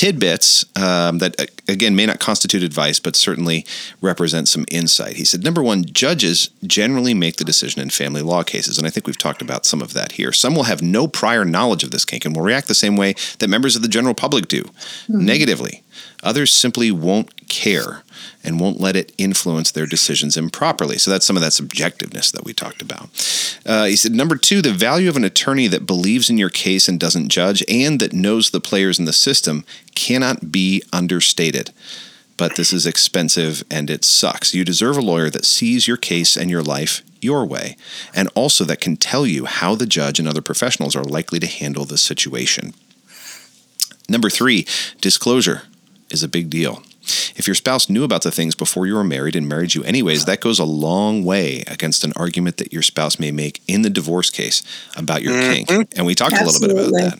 tidbits 0.00 0.64
um, 0.80 1.18
that, 1.18 1.38
uh, 1.38 1.44
again, 1.68 1.94
may 1.94 2.06
not 2.06 2.18
constitute 2.18 2.62
advice, 2.62 2.98
but 2.98 3.14
certainly 3.14 3.66
represent 4.00 4.48
some 4.48 4.64
insight. 4.70 5.16
He 5.16 5.26
said, 5.26 5.44
Number 5.44 5.62
one, 5.62 5.84
judges 5.84 6.48
generally 6.64 7.12
make 7.12 7.36
the 7.36 7.44
decision 7.44 7.82
in 7.82 7.90
family 7.90 8.22
law 8.22 8.42
cases. 8.42 8.78
And 8.78 8.86
I 8.86 8.90
think 8.90 9.06
we've 9.06 9.18
talked 9.18 9.42
about 9.42 9.66
some 9.66 9.82
of 9.82 9.92
that 9.92 10.12
here. 10.12 10.32
Some 10.32 10.54
will 10.54 10.62
have 10.62 10.80
no 10.80 11.06
prior 11.06 11.44
knowledge 11.44 11.84
of 11.84 11.90
this 11.90 12.06
kink 12.06 12.24
and 12.24 12.34
will 12.34 12.42
react 12.42 12.66
the 12.66 12.74
same 12.74 12.96
way 12.96 13.14
that 13.40 13.48
members 13.48 13.76
of 13.76 13.82
the 13.82 13.88
general 13.88 14.14
public 14.14 14.48
do 14.48 14.64
negatively 15.06 15.82
Others 16.22 16.52
simply 16.52 16.90
won't 16.90 17.48
care 17.48 18.02
and 18.42 18.60
won't 18.60 18.80
let 18.80 18.96
it 18.96 19.12
influence 19.18 19.70
their 19.70 19.86
decisions 19.86 20.36
improperly. 20.36 20.98
So 20.98 21.10
that's 21.10 21.26
some 21.26 21.36
of 21.36 21.42
that 21.42 21.52
subjectiveness 21.52 22.32
that 22.32 22.44
we 22.44 22.52
talked 22.52 22.82
about. 22.82 23.08
Uh, 23.66 23.84
he 23.84 23.96
said, 23.96 24.12
number 24.12 24.36
two, 24.36 24.62
the 24.62 24.72
value 24.72 25.08
of 25.08 25.16
an 25.16 25.24
attorney 25.24 25.66
that 25.68 25.86
believes 25.86 26.30
in 26.30 26.38
your 26.38 26.50
case 26.50 26.88
and 26.88 26.98
doesn't 26.98 27.28
judge 27.28 27.64
and 27.68 28.00
that 28.00 28.12
knows 28.12 28.50
the 28.50 28.60
players 28.60 28.98
in 28.98 29.04
the 29.04 29.12
system 29.12 29.64
cannot 29.94 30.50
be 30.50 30.82
understated. 30.92 31.70
But 32.36 32.56
this 32.56 32.72
is 32.72 32.86
expensive 32.86 33.62
and 33.70 33.90
it 33.90 34.04
sucks. 34.04 34.54
You 34.54 34.64
deserve 34.64 34.96
a 34.96 35.02
lawyer 35.02 35.28
that 35.30 35.44
sees 35.44 35.86
your 35.86 35.98
case 35.98 36.36
and 36.36 36.50
your 36.50 36.62
life 36.62 37.02
your 37.22 37.44
way, 37.44 37.76
and 38.14 38.28
also 38.34 38.64
that 38.64 38.80
can 38.80 38.96
tell 38.96 39.26
you 39.26 39.44
how 39.44 39.74
the 39.74 39.86
judge 39.86 40.18
and 40.18 40.26
other 40.26 40.40
professionals 40.40 40.96
are 40.96 41.04
likely 41.04 41.38
to 41.38 41.46
handle 41.46 41.84
the 41.84 41.98
situation. 41.98 42.72
Number 44.08 44.30
three, 44.30 44.66
disclosure 45.00 45.62
is 46.10 46.22
a 46.22 46.28
big 46.28 46.50
deal. 46.50 46.82
If 47.36 47.46
your 47.46 47.54
spouse 47.54 47.88
knew 47.88 48.04
about 48.04 48.22
the 48.22 48.30
things 48.30 48.54
before 48.54 48.86
you 48.86 48.94
were 48.94 49.04
married 49.04 49.36
and 49.36 49.48
married 49.48 49.74
you 49.74 49.82
anyways, 49.84 50.24
that 50.26 50.40
goes 50.40 50.58
a 50.58 50.64
long 50.64 51.24
way 51.24 51.62
against 51.66 52.04
an 52.04 52.12
argument 52.16 52.56
that 52.58 52.72
your 52.72 52.82
spouse 52.82 53.18
may 53.18 53.30
make 53.30 53.60
in 53.66 53.82
the 53.82 53.90
divorce 53.90 54.30
case 54.30 54.62
about 54.96 55.22
your 55.22 55.34
Mhm. 55.34 55.52
kink. 55.66 55.88
And 55.96 56.06
we 56.06 56.14
talked 56.14 56.36
a 56.38 56.44
little 56.44 56.60
bit 56.60 56.70
about 56.70 56.92
that. 56.92 57.18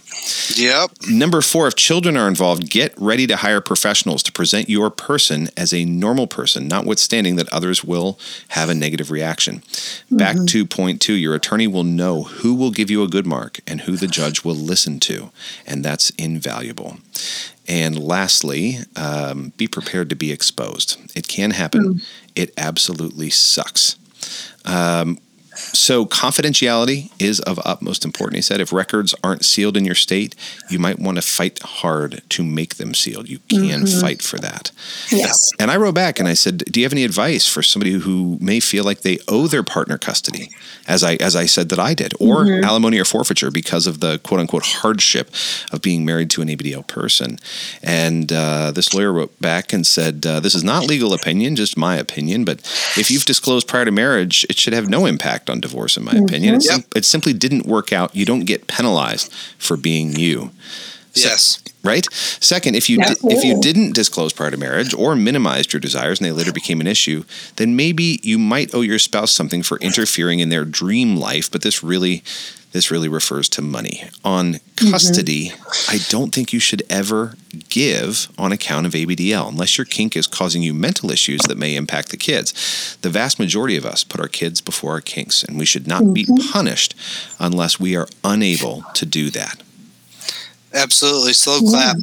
Yep. 0.57 0.91
Number 1.09 1.41
four, 1.41 1.67
if 1.69 1.77
children 1.77 2.17
are 2.17 2.29
involved, 2.29 2.69
get 2.69 2.93
ready 2.97 3.27
to 3.27 3.37
hire 3.37 3.61
professionals 3.61 4.23
to 4.25 4.33
present 4.33 4.69
your 4.69 4.91
person 4.91 5.49
as 5.57 5.73
a 5.73 5.85
normal 5.85 6.27
person, 6.27 6.69
notwithstanding 6.69 7.37
that 7.37 7.49
others 7.51 7.85
will 7.85 8.19
have 8.49 8.69
a 8.69 8.75
negative 8.75 9.11
reaction. 9.11 9.63
Back 10.11 10.37
to 10.47 10.67
point 10.67 11.01
two, 11.01 11.15
your 11.15 11.35
attorney 11.35 11.67
will 11.67 11.85
know 11.85 12.25
who 12.25 12.55
will 12.55 12.71
give 12.71 12.91
you 12.91 13.03
a 13.03 13.09
good 13.09 13.27
mark 13.27 13.61
and 13.67 13.83
who 13.83 13.97
the 13.97 14.07
judge 14.07 14.45
will 14.45 14.55
listen 14.57 15.01
to, 15.01 15.31
and 15.67 15.85
that's 15.85 16.11
invaluable. 16.19 16.99
And 17.71 17.97
lastly, 17.97 18.79
um, 18.97 19.53
be 19.57 19.69
prepared 19.69 20.11
to 20.11 20.17
be 20.17 20.33
exposed. 20.33 20.99
It 21.15 21.29
can 21.29 21.53
happen. 21.53 22.03
It 22.35 22.53
absolutely 22.57 23.31
sucks. 23.31 23.95
Um, 24.65 25.19
so, 25.73 26.07
confidentiality 26.07 27.11
is 27.19 27.41
of 27.41 27.61
utmost 27.65 28.05
importance. 28.05 28.37
He 28.37 28.43
said 28.43 28.61
if 28.61 28.73
records 28.73 29.15
aren't 29.23 29.45
sealed 29.45 29.77
in 29.77 29.85
your 29.85 29.95
state, 29.95 30.35
you 30.69 30.79
might 30.79 30.99
want 30.99 31.17
to 31.17 31.23
fight 31.23 31.61
hard 31.63 32.23
to 32.31 32.43
make 32.43 32.77
them 32.77 32.95
sealed. 32.95 33.29
You 33.29 33.39
can 33.49 33.87
fight 33.87 34.23
for 34.23 34.39
that. 34.39 34.71
Yes. 35.11 35.51
And 35.59 35.71
I 35.71 35.77
wrote 35.77 35.95
back 35.95 36.19
and 36.19 36.29
I 36.29 36.35
said, 36.35 36.59
"Do 36.71 36.81
you 36.81 36.87
have 36.87 36.93
any 36.93 37.05
advice 37.05 37.47
for 37.47 37.63
somebody 37.63 37.93
who 37.93 38.39
may 38.41 38.61
feel 38.61 38.85
like 38.85 39.01
they 39.03 39.19
owe 39.29 39.47
their 39.47 39.63
partner 39.63 39.99
custody, 39.99 40.51
as 40.89 41.05
I 41.05 41.15
as 41.17 41.37
I 41.37 41.47
said 41.47 41.69
that 41.69 41.79
I 41.79 41.95
did, 41.95 42.15
or 42.19 42.47
alimony 42.65 42.99
or 42.99 43.05
forfeiture 43.05 43.51
because 43.51 43.87
of 43.87 44.01
the 44.01 44.19
quote 44.19 44.41
unquote 44.41 44.67
hardship 44.67 45.31
of 45.73 45.83
being 45.83 46.05
married 46.05 46.31
to 46.31 46.43
an 46.43 46.49
ABDL 46.49 46.87
person?" 46.87 47.39
And 47.83 48.33
uh, 48.33 48.71
this 48.71 48.95
lawyer 48.95 49.13
wrote 49.13 49.39
back 49.41 49.73
and 49.73 49.87
said, 49.87 50.25
uh, 50.27 50.41
"This 50.41 50.55
is 50.55 50.65
not 50.65 50.87
legal 50.87 51.13
opinion, 51.13 51.57
just 51.57 51.77
my 51.77 51.97
opinion. 51.97 52.45
But 52.45 52.61
if 52.97 53.11
you've 53.11 53.25
disclosed 53.25 53.69
prior 53.69 53.85
to 53.85 53.91
marriage, 53.91 54.47
it 54.49 54.59
should 54.59 54.73
have 54.73 54.89
no 54.89 55.07
impact 55.07 55.50
on 55.51 55.61
divorce, 55.61 55.97
in 55.97 56.05
my 56.05 56.13
opinion. 56.13 56.55
It, 56.55 56.59
mm-hmm. 56.59 56.81
sim- 56.81 56.85
it 56.95 57.05
simply 57.05 57.33
didn't 57.33 57.67
work 57.67 57.93
out. 57.93 58.15
You 58.15 58.25
don't 58.25 58.45
get 58.45 58.67
penalized 58.67 59.33
for 59.59 59.77
being 59.77 60.15
you." 60.17 60.51
Yes. 61.15 61.61
right? 61.83 62.07
Second, 62.13 62.77
if 62.77 62.89
you 62.89 62.99
di- 62.99 63.17
if 63.25 63.45
you 63.45 63.61
didn't 63.61 63.95
disclose 63.95 64.33
prior 64.33 64.51
to 64.51 64.57
marriage 64.57 64.95
or 64.95 65.17
minimized 65.17 65.73
your 65.73 65.81
desires 65.81 66.21
and 66.21 66.27
they 66.27 66.33
later 66.33 66.53
became 66.53 66.81
an 66.81 66.87
issue, 66.87 67.25
then 67.57 67.75
maybe 67.75 68.21
you 68.23 68.39
might 68.39 68.75
owe 68.75 68.81
your 68.81 68.99
spouse 68.99 69.33
something 69.33 69.63
for 69.63 69.79
interfering 69.79 70.41
in 70.41 70.51
their 70.51 70.65
dream 70.65 71.17
life, 71.17 71.51
but 71.51 71.63
this 71.63 71.83
really 71.83 72.23
this 72.73 72.91
really 72.91 73.09
refers 73.09 73.49
to 73.51 73.63
money. 73.63 74.05
On 74.25 74.61
custody, 74.77 75.49
mm-hmm. 75.49 75.95
I 75.95 75.99
don't 76.09 76.35
think 76.35 76.53
you 76.53 76.61
should 76.61 76.83
ever 76.89 77.35
give 77.69 78.29
on 78.39 78.53
account 78.53 78.87
of 78.87 78.93
ABDL 78.93 79.49
unless 79.49 79.77
your 79.77 79.85
kink 79.85 80.17
is 80.17 80.27
causing 80.27 80.63
you 80.63 80.73
mental 80.73 81.11
issues 81.11 81.41
that 81.43 81.59
may 81.59 81.75
impact 81.75 82.11
the 82.11 82.17
kids. 82.17 82.97
The 83.03 83.11
vast 83.11 83.39
majority 83.39 83.77
of 83.77 83.85
us 83.85 84.05
put 84.05 84.21
our 84.21 84.29
kids 84.29 84.61
before 84.61 84.93
our 84.93 85.01
kinks, 85.01 85.43
and 85.43 85.59
we 85.59 85.65
should 85.65 85.87
not 85.87 86.15
be 86.15 86.25
mm-hmm. 86.25 86.53
punished 86.53 86.95
unless 87.39 87.81
we 87.81 87.97
are 87.97 88.09
unable 88.25 88.83
to 88.95 89.05
do 89.05 89.31
that. 89.31 89.63
Absolutely. 90.73 91.33
Slow 91.33 91.61
clap. 91.61 91.97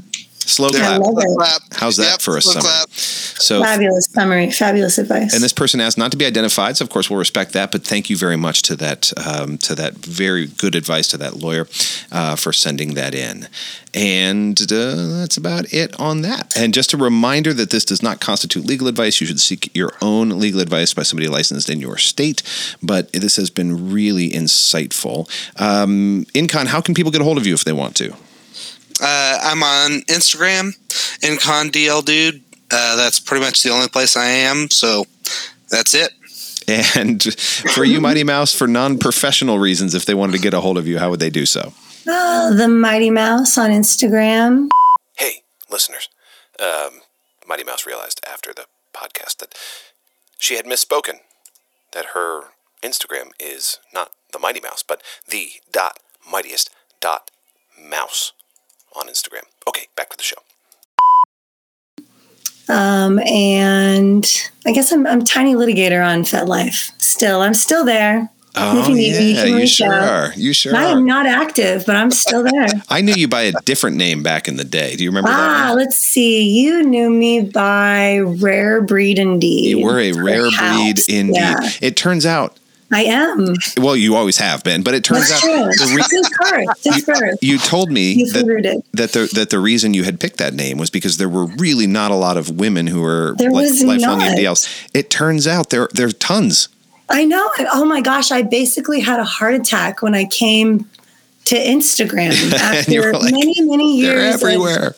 Slow 0.47 0.69
There. 0.69 0.81
clap. 0.81 1.01
love 1.01 1.13
Slow 1.13 1.33
it. 1.33 1.37
clap. 1.37 1.61
How's 1.75 1.97
that 1.97 2.11
Yep, 2.11 2.21
for 2.21 2.37
a 2.37 2.41
slow 2.41 2.53
summary? 2.53 2.69
clap. 2.69 2.89
So, 2.93 3.61
Fabulous 3.61 4.05
summary. 4.11 4.51
Fabulous 4.51 4.97
advice. 4.97 5.33
and 5.33 5.43
this 5.43 5.53
person 5.53 5.79
asked 5.79 5.97
not 5.97 6.11
to 6.11 6.17
be 6.17 6.25
identified. 6.25 6.77
So, 6.77 6.83
of 6.83 6.89
course, 6.89 7.09
we'll 7.09 7.19
respect 7.19 7.53
that. 7.53 7.71
But 7.71 7.83
thank 7.85 8.09
you 8.09 8.17
very 8.17 8.37
much 8.37 8.61
to 8.63 8.75
that 8.77 9.11
um, 9.17 9.57
to 9.59 9.75
that 9.75 9.93
very 9.95 10.47
good 10.47 10.73
advice 10.75 11.07
to 11.09 11.17
that 11.17 11.35
lawyer 11.37 11.67
uh, 12.11 12.35
for 12.35 12.51
sending 12.53 12.93
that 12.95 13.13
in. 13.13 13.47
And 13.93 14.59
uh, 14.71 15.17
that's 15.19 15.37
about 15.37 15.73
it 15.73 15.99
on 15.99 16.21
that. 16.21 16.55
And 16.55 16.73
just 16.73 16.93
a 16.93 16.97
reminder 16.97 17.53
that 17.53 17.69
this 17.71 17.83
does 17.85 18.01
not 18.03 18.19
constitute 18.19 18.65
legal 18.65 18.87
advice. 18.87 19.19
You 19.19 19.27
should 19.27 19.39
seek 19.39 19.69
your 19.75 19.93
own 20.01 20.29
legal 20.39 20.59
advice 20.61 20.93
by 20.93 21.03
somebody 21.03 21.27
licensed 21.27 21.69
in 21.69 21.79
your 21.79 21.97
state. 21.97 22.43
But 22.81 23.11
this 23.11 23.35
has 23.37 23.49
been 23.49 23.91
really 23.91 24.29
insightful. 24.29 25.27
Um, 25.59 26.25
Incon, 26.33 26.67
how 26.67 26.81
can 26.81 26.93
people 26.95 27.11
get 27.11 27.21
a 27.21 27.23
hold 27.23 27.37
of 27.37 27.45
you 27.47 27.53
if 27.53 27.63
they 27.63 27.73
want 27.73 27.95
to? 27.97 28.13
Uh, 29.01 29.39
I'm 29.41 29.63
on 29.63 30.01
Instagram, 30.01 30.75
InconDL 31.21 32.03
Dude. 32.03 32.43
Uh, 32.71 32.95
that's 32.95 33.19
pretty 33.19 33.43
much 33.43 33.63
the 33.63 33.69
only 33.69 33.87
place 33.87 34.17
I 34.17 34.25
am. 34.25 34.69
So 34.69 35.05
that's 35.69 35.93
it. 35.93 36.11
And 36.67 37.23
for 37.73 37.85
you, 37.85 38.01
Mighty 38.01 38.25
Mouse, 38.25 38.53
for 38.53 38.67
non 38.67 38.97
professional 38.97 39.57
reasons, 39.57 39.95
if 39.95 40.05
they 40.05 40.13
wanted 40.13 40.33
to 40.33 40.39
get 40.39 40.53
a 40.53 40.59
hold 40.59 40.77
of 40.77 40.85
you, 40.85 40.99
how 40.99 41.09
would 41.09 41.21
they 41.21 41.29
do 41.29 41.45
so? 41.45 41.73
Oh, 42.05 42.53
the 42.53 42.67
Mighty 42.67 43.09
Mouse 43.09 43.57
on 43.57 43.69
Instagram. 43.69 44.67
Hey, 45.17 45.43
listeners. 45.69 46.09
Um, 46.61 47.01
Mighty 47.47 47.63
Mouse 47.63 47.85
realized 47.85 48.19
after 48.29 48.53
the 48.53 48.65
podcast 48.93 49.37
that 49.37 49.55
she 50.37 50.55
had 50.55 50.65
misspoken, 50.65 51.19
that 51.93 52.07
her 52.13 52.49
Instagram 52.83 53.31
is 53.39 53.79
not 53.93 54.11
the 54.33 54.39
Mighty 54.39 54.59
Mouse, 54.59 54.83
but 54.83 55.01
the 55.29 55.51
dot 55.71 55.99
mightiest 56.29 56.69
dot 56.99 57.31
mouse 57.81 58.33
on 58.95 59.07
Instagram. 59.07 59.43
Okay, 59.67 59.87
back 59.95 60.09
to 60.09 60.17
the 60.17 60.23
show. 60.23 60.37
Um, 62.69 63.19
and 63.19 64.25
I 64.65 64.73
guess 64.73 64.91
I'm, 64.91 65.07
I'm 65.07 65.23
tiny 65.23 65.55
litigator 65.55 66.05
on 66.05 66.23
FetLife. 66.23 66.91
Still, 67.01 67.41
I'm 67.41 67.53
still 67.53 67.85
there. 67.85 68.29
If 68.59 68.87
you 68.89 68.95
need 68.95 69.11
me, 69.19 69.29
you 69.29 69.35
can 69.35 69.53
Oh, 69.53 69.57
you 69.57 69.67
sure 69.67 69.93
out. 69.93 70.09
are. 70.09 70.33
You 70.35 70.51
sure 70.51 70.75
I 70.75 70.85
are. 70.85 70.97
am 70.97 71.05
not 71.05 71.27
active, 71.27 71.85
but 71.85 71.95
I'm 71.95 72.09
still 72.09 72.41
there. 72.51 72.65
I 72.89 73.01
knew 73.01 73.13
you 73.13 73.27
by 73.27 73.43
a 73.43 73.51
different 73.65 73.97
name 73.97 74.23
back 74.23 74.47
in 74.47 74.55
the 74.57 74.63
day. 74.63 74.95
Do 74.95 75.03
you 75.03 75.11
remember 75.11 75.29
ah, 75.31 75.65
that? 75.69 75.75
let's 75.75 75.97
see. 75.97 76.49
You 76.59 76.81
knew 76.83 77.11
me 77.11 77.41
by 77.41 78.17
Rare 78.17 78.81
Breed 78.81 79.19
Indeed. 79.19 79.69
You 79.77 79.85
were 79.85 79.99
a 79.99 80.11
rare 80.11 80.41
breed 80.49 80.53
House. 80.55 81.07
indeed. 81.07 81.35
Yeah, 81.35 81.69
It 81.83 81.95
turns 81.97 82.25
out, 82.25 82.57
I 82.91 83.03
am. 83.03 83.53
well, 83.77 83.95
you 83.97 84.15
always 84.15 84.37
have 84.37 84.63
been, 84.63 84.81
but 84.81 84.93
it 84.93 85.03
turns 85.03 85.29
That's 85.29 85.43
out 85.45 85.93
re- 85.93 86.01
Since 86.03 86.29
birth. 86.37 86.77
Since 86.79 87.05
birth. 87.05 87.39
you 87.41 87.57
told 87.57 87.91
me 87.91 88.13
You 88.13 88.31
that 88.31 88.83
that 88.93 89.11
the 89.11 89.29
that 89.33 89.49
the 89.49 89.59
reason 89.59 89.93
you 89.93 90.03
had 90.03 90.19
picked 90.19 90.37
that 90.37 90.53
name 90.53 90.77
was 90.77 90.89
because 90.89 91.17
there 91.17 91.27
were 91.27 91.45
really 91.45 91.85
not 91.87 92.11
a 92.11 92.15
lot 92.15 92.37
of 92.37 92.49
women 92.59 92.87
who 92.87 93.01
were 93.01 93.35
There 93.37 93.51
like 93.51 93.71
lifelong 93.83 94.19
not. 94.19 94.37
MDLs. 94.37 94.87
It 94.93 95.09
turns 95.09 95.47
out 95.47 95.69
there 95.69 95.89
there 95.93 96.07
are 96.07 96.11
tons. 96.11 96.69
I 97.09 97.25
know. 97.25 97.49
Oh 97.73 97.85
my 97.85 98.01
gosh, 98.01 98.31
I 98.31 98.41
basically 98.41 98.99
had 99.01 99.19
a 99.19 99.25
heart 99.25 99.53
attack 99.55 100.01
when 100.01 100.13
I 100.15 100.25
came 100.25 100.89
to 101.45 101.55
Instagram 101.55 102.31
after 102.53 103.13
like, 103.13 103.31
many, 103.33 103.61
many 103.61 104.01
They're 104.01 104.17
years 104.19 104.35
of 104.35 104.43
everywhere. 104.43 104.95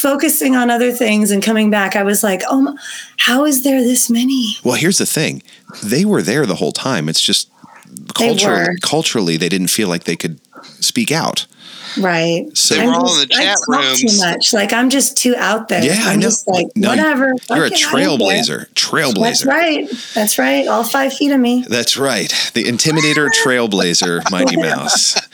Focusing 0.00 0.56
on 0.56 0.70
other 0.70 0.92
things 0.92 1.30
and 1.30 1.42
coming 1.42 1.70
back. 1.70 1.96
I 1.96 2.02
was 2.02 2.22
like, 2.22 2.42
oh, 2.48 2.76
how 3.18 3.44
is 3.44 3.62
there 3.62 3.82
this 3.82 4.10
many? 4.10 4.56
Well, 4.64 4.76
here's 4.76 4.98
the 4.98 5.06
thing: 5.06 5.42
they 5.82 6.04
were 6.04 6.22
there 6.22 6.46
the 6.46 6.56
whole 6.56 6.72
time. 6.72 7.08
It's 7.08 7.20
just 7.20 7.50
They 8.18 8.28
culturally, 8.28 8.76
culturally, 8.82 9.36
they 9.36 9.48
didn't 9.48 9.68
feel 9.68 9.88
like 9.88 10.04
they 10.04 10.16
could 10.16 10.40
speak 10.80 11.12
out. 11.12 11.46
Right. 11.98 12.46
So 12.56 12.74
They 12.74 12.86
were 12.86 12.92
I'm 12.92 13.00
all 13.00 13.14
in 13.14 13.20
the 13.20 13.26
chat 13.26 13.56
talk 13.66 13.68
rooms. 13.78 14.00
Too 14.18 14.24
much. 14.24 14.52
Like 14.52 14.72
I'm 14.72 14.90
just 14.90 15.16
too 15.16 15.34
out 15.36 15.68
there. 15.68 15.82
Yeah, 15.82 15.96
I 16.04 16.12
I'm 16.12 16.18
know. 16.20 16.22
just 16.26 16.46
like 16.48 16.66
No, 16.76 16.90
whatever. 16.90 17.26
you're 17.26 17.34
a 17.34 17.38
fuck 17.38 17.50
it, 17.50 17.54
I 17.54 17.68
don't 17.68 17.76
care. 17.78 17.88
trailblazer. 17.90 18.66
Trailblazer. 18.74 19.20
That's 19.20 19.46
right. 19.46 19.90
That's 20.14 20.38
right. 20.38 20.66
All 20.68 20.84
five 20.84 21.12
feet 21.14 21.32
of 21.32 21.40
me. 21.40 21.64
That's 21.68 21.96
right. 21.96 22.28
The 22.54 22.64
Intimidator 22.64 23.28
Trailblazer, 23.44 24.30
Mighty 24.30 24.56
Mouse. 24.56 25.16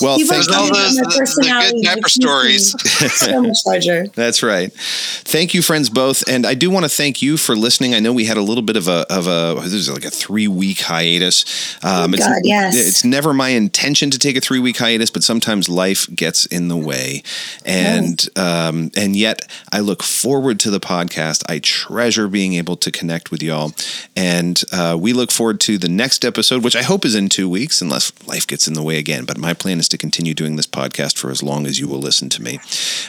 Well, 0.00 0.18
You've 0.18 0.28
thank 0.28 0.50
all 0.50 0.66
you. 0.66 0.72
those- 0.72 0.96
my 0.96 1.02
the- 1.02 1.06
the 1.06 1.10
good 1.10 1.18
personality 1.18 1.80
diaper 1.82 2.08
stories. 2.08 2.70
so 3.18 3.42
much 3.42 3.58
larger. 3.66 4.06
That's 4.08 4.42
right. 4.42 4.72
Thank 4.72 5.54
you, 5.54 5.62
friends, 5.62 5.90
both, 5.90 6.24
and 6.28 6.44
I 6.46 6.54
do 6.54 6.70
want 6.70 6.84
to 6.84 6.88
thank 6.88 7.22
you 7.22 7.36
for 7.36 7.54
listening. 7.54 7.94
I 7.94 8.00
know 8.00 8.12
we 8.12 8.24
had 8.24 8.36
a 8.36 8.42
little 8.42 8.62
bit 8.62 8.76
of 8.76 8.88
a 8.88 9.06
of 9.10 9.26
a 9.28 9.60
this 9.62 9.72
is 9.74 9.90
like 9.90 10.04
a 10.04 10.10
three 10.10 10.48
week 10.48 10.80
hiatus. 10.80 11.44
Um, 11.84 12.14
it's, 12.14 12.26
God, 12.26 12.40
yes. 12.42 12.74
It's 12.76 13.04
never 13.04 13.32
my 13.32 13.50
intention 13.50 14.10
to 14.10 14.18
take 14.18 14.36
a 14.36 14.40
three 14.40 14.58
week 14.58 14.78
hiatus, 14.78 15.10
but 15.10 15.22
sometimes 15.22 15.68
life 15.68 15.91
life 15.92 16.08
gets 16.14 16.46
in 16.46 16.68
the 16.68 16.76
way, 16.76 17.22
and 17.66 18.26
um, 18.36 18.90
and 18.96 19.14
yet 19.14 19.50
I 19.70 19.80
look 19.80 20.02
forward 20.02 20.58
to 20.60 20.70
the 20.70 20.80
podcast. 20.80 21.42
I 21.50 21.58
treasure 21.58 22.28
being 22.28 22.54
able 22.54 22.76
to 22.76 22.90
connect 22.90 23.30
with 23.30 23.42
y'all, 23.42 23.72
and 24.16 24.62
uh, 24.72 24.96
we 24.98 25.12
look 25.12 25.30
forward 25.30 25.60
to 25.60 25.76
the 25.76 25.90
next 25.90 26.24
episode, 26.24 26.64
which 26.64 26.76
I 26.76 26.82
hope 26.82 27.04
is 27.04 27.14
in 27.14 27.28
two 27.28 27.48
weeks, 27.48 27.82
unless 27.82 28.10
life 28.26 28.46
gets 28.46 28.66
in 28.66 28.72
the 28.72 28.82
way 28.82 28.96
again. 28.96 29.26
But 29.26 29.36
my 29.36 29.52
plan 29.52 29.78
is 29.78 29.88
to 29.90 29.98
continue 29.98 30.32
doing 30.32 30.56
this 30.56 30.66
podcast 30.66 31.18
for 31.18 31.30
as 31.30 31.42
long 31.42 31.66
as 31.66 31.78
you 31.78 31.86
will 31.86 32.00
listen 32.00 32.30
to 32.30 32.42
me. 32.42 32.58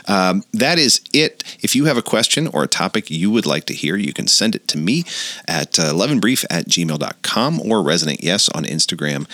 Um, 0.05 0.43
that 0.51 0.77
is 0.77 0.99
it. 1.13 1.43
If 1.61 1.75
you 1.75 1.85
have 1.85 1.97
a 1.97 2.01
question 2.01 2.47
or 2.47 2.63
a 2.63 2.67
topic 2.67 3.09
you 3.09 3.31
would 3.31 3.45
like 3.45 3.65
to 3.67 3.73
hear, 3.73 3.95
you 3.95 4.11
can 4.11 4.27
send 4.27 4.55
it 4.55 4.67
to 4.69 4.77
me 4.77 5.05
at 5.47 5.79
uh, 5.79 5.93
loveinbrief 5.93 6.43
at 6.49 6.65
gmail.com 6.65 7.61
or 7.61 7.77
resonate 7.77 8.21
yes 8.21 8.49
on 8.49 8.65
Instagram. 8.65 9.25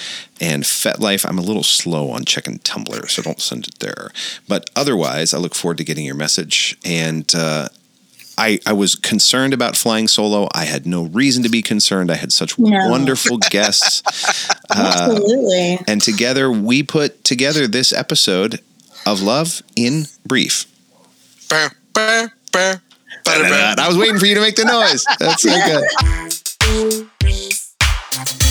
And 0.42 0.64
FetLife, 0.64 1.26
I'm 1.28 1.38
a 1.38 1.42
little 1.42 1.64
slow 1.64 2.10
on 2.12 2.24
checking 2.26 2.60
Tumblr, 2.60 3.10
so 3.10 3.22
don't 3.22 3.42
send 3.42 3.68
it 3.68 3.80
there. 3.80 4.12
But 4.48 4.70
otherwise, 4.76 5.34
I 5.34 5.38
look 5.38 5.54
forward 5.56 5.78
to 5.80 5.84
getting 5.84 6.06
your 6.06 6.16
message. 6.16 6.78
And 6.86 7.30
uh, 7.36 7.68
I, 8.38 8.60
I 8.66 8.72
was 8.72 8.96
concerned 8.96 9.54
about 9.54 9.76
flying 9.76 10.08
solo. 10.08 10.48
I 10.54 10.64
had 10.66 10.86
no 10.86 11.04
reason 11.04 11.44
to 11.44 11.50
be 11.50 11.62
concerned. 11.62 12.10
I 12.10 12.16
had 12.16 12.32
such 12.32 12.58
No. 12.58 12.90
wonderful 12.90 13.38
guests. 13.38 14.02
Uh, 14.72 15.08
Absolutely. 15.10 15.80
and 15.88 16.00
together 16.00 16.52
we 16.52 16.84
put 16.84 17.24
together 17.24 17.66
this 17.66 17.92
episode 17.92 18.60
of 19.04 19.20
Love 19.20 19.64
in 19.76 20.04
Brief. 20.24 20.68
I 21.52 21.70
was 23.88 23.98
waiting 23.98 24.20
for 24.20 24.28
you 24.28 24.36
to 24.36 24.42
make 24.42 24.56
the 24.56 24.66
noise. 24.66 25.04
That's 25.18 25.42
so 25.42 27.10
good. 28.40 28.49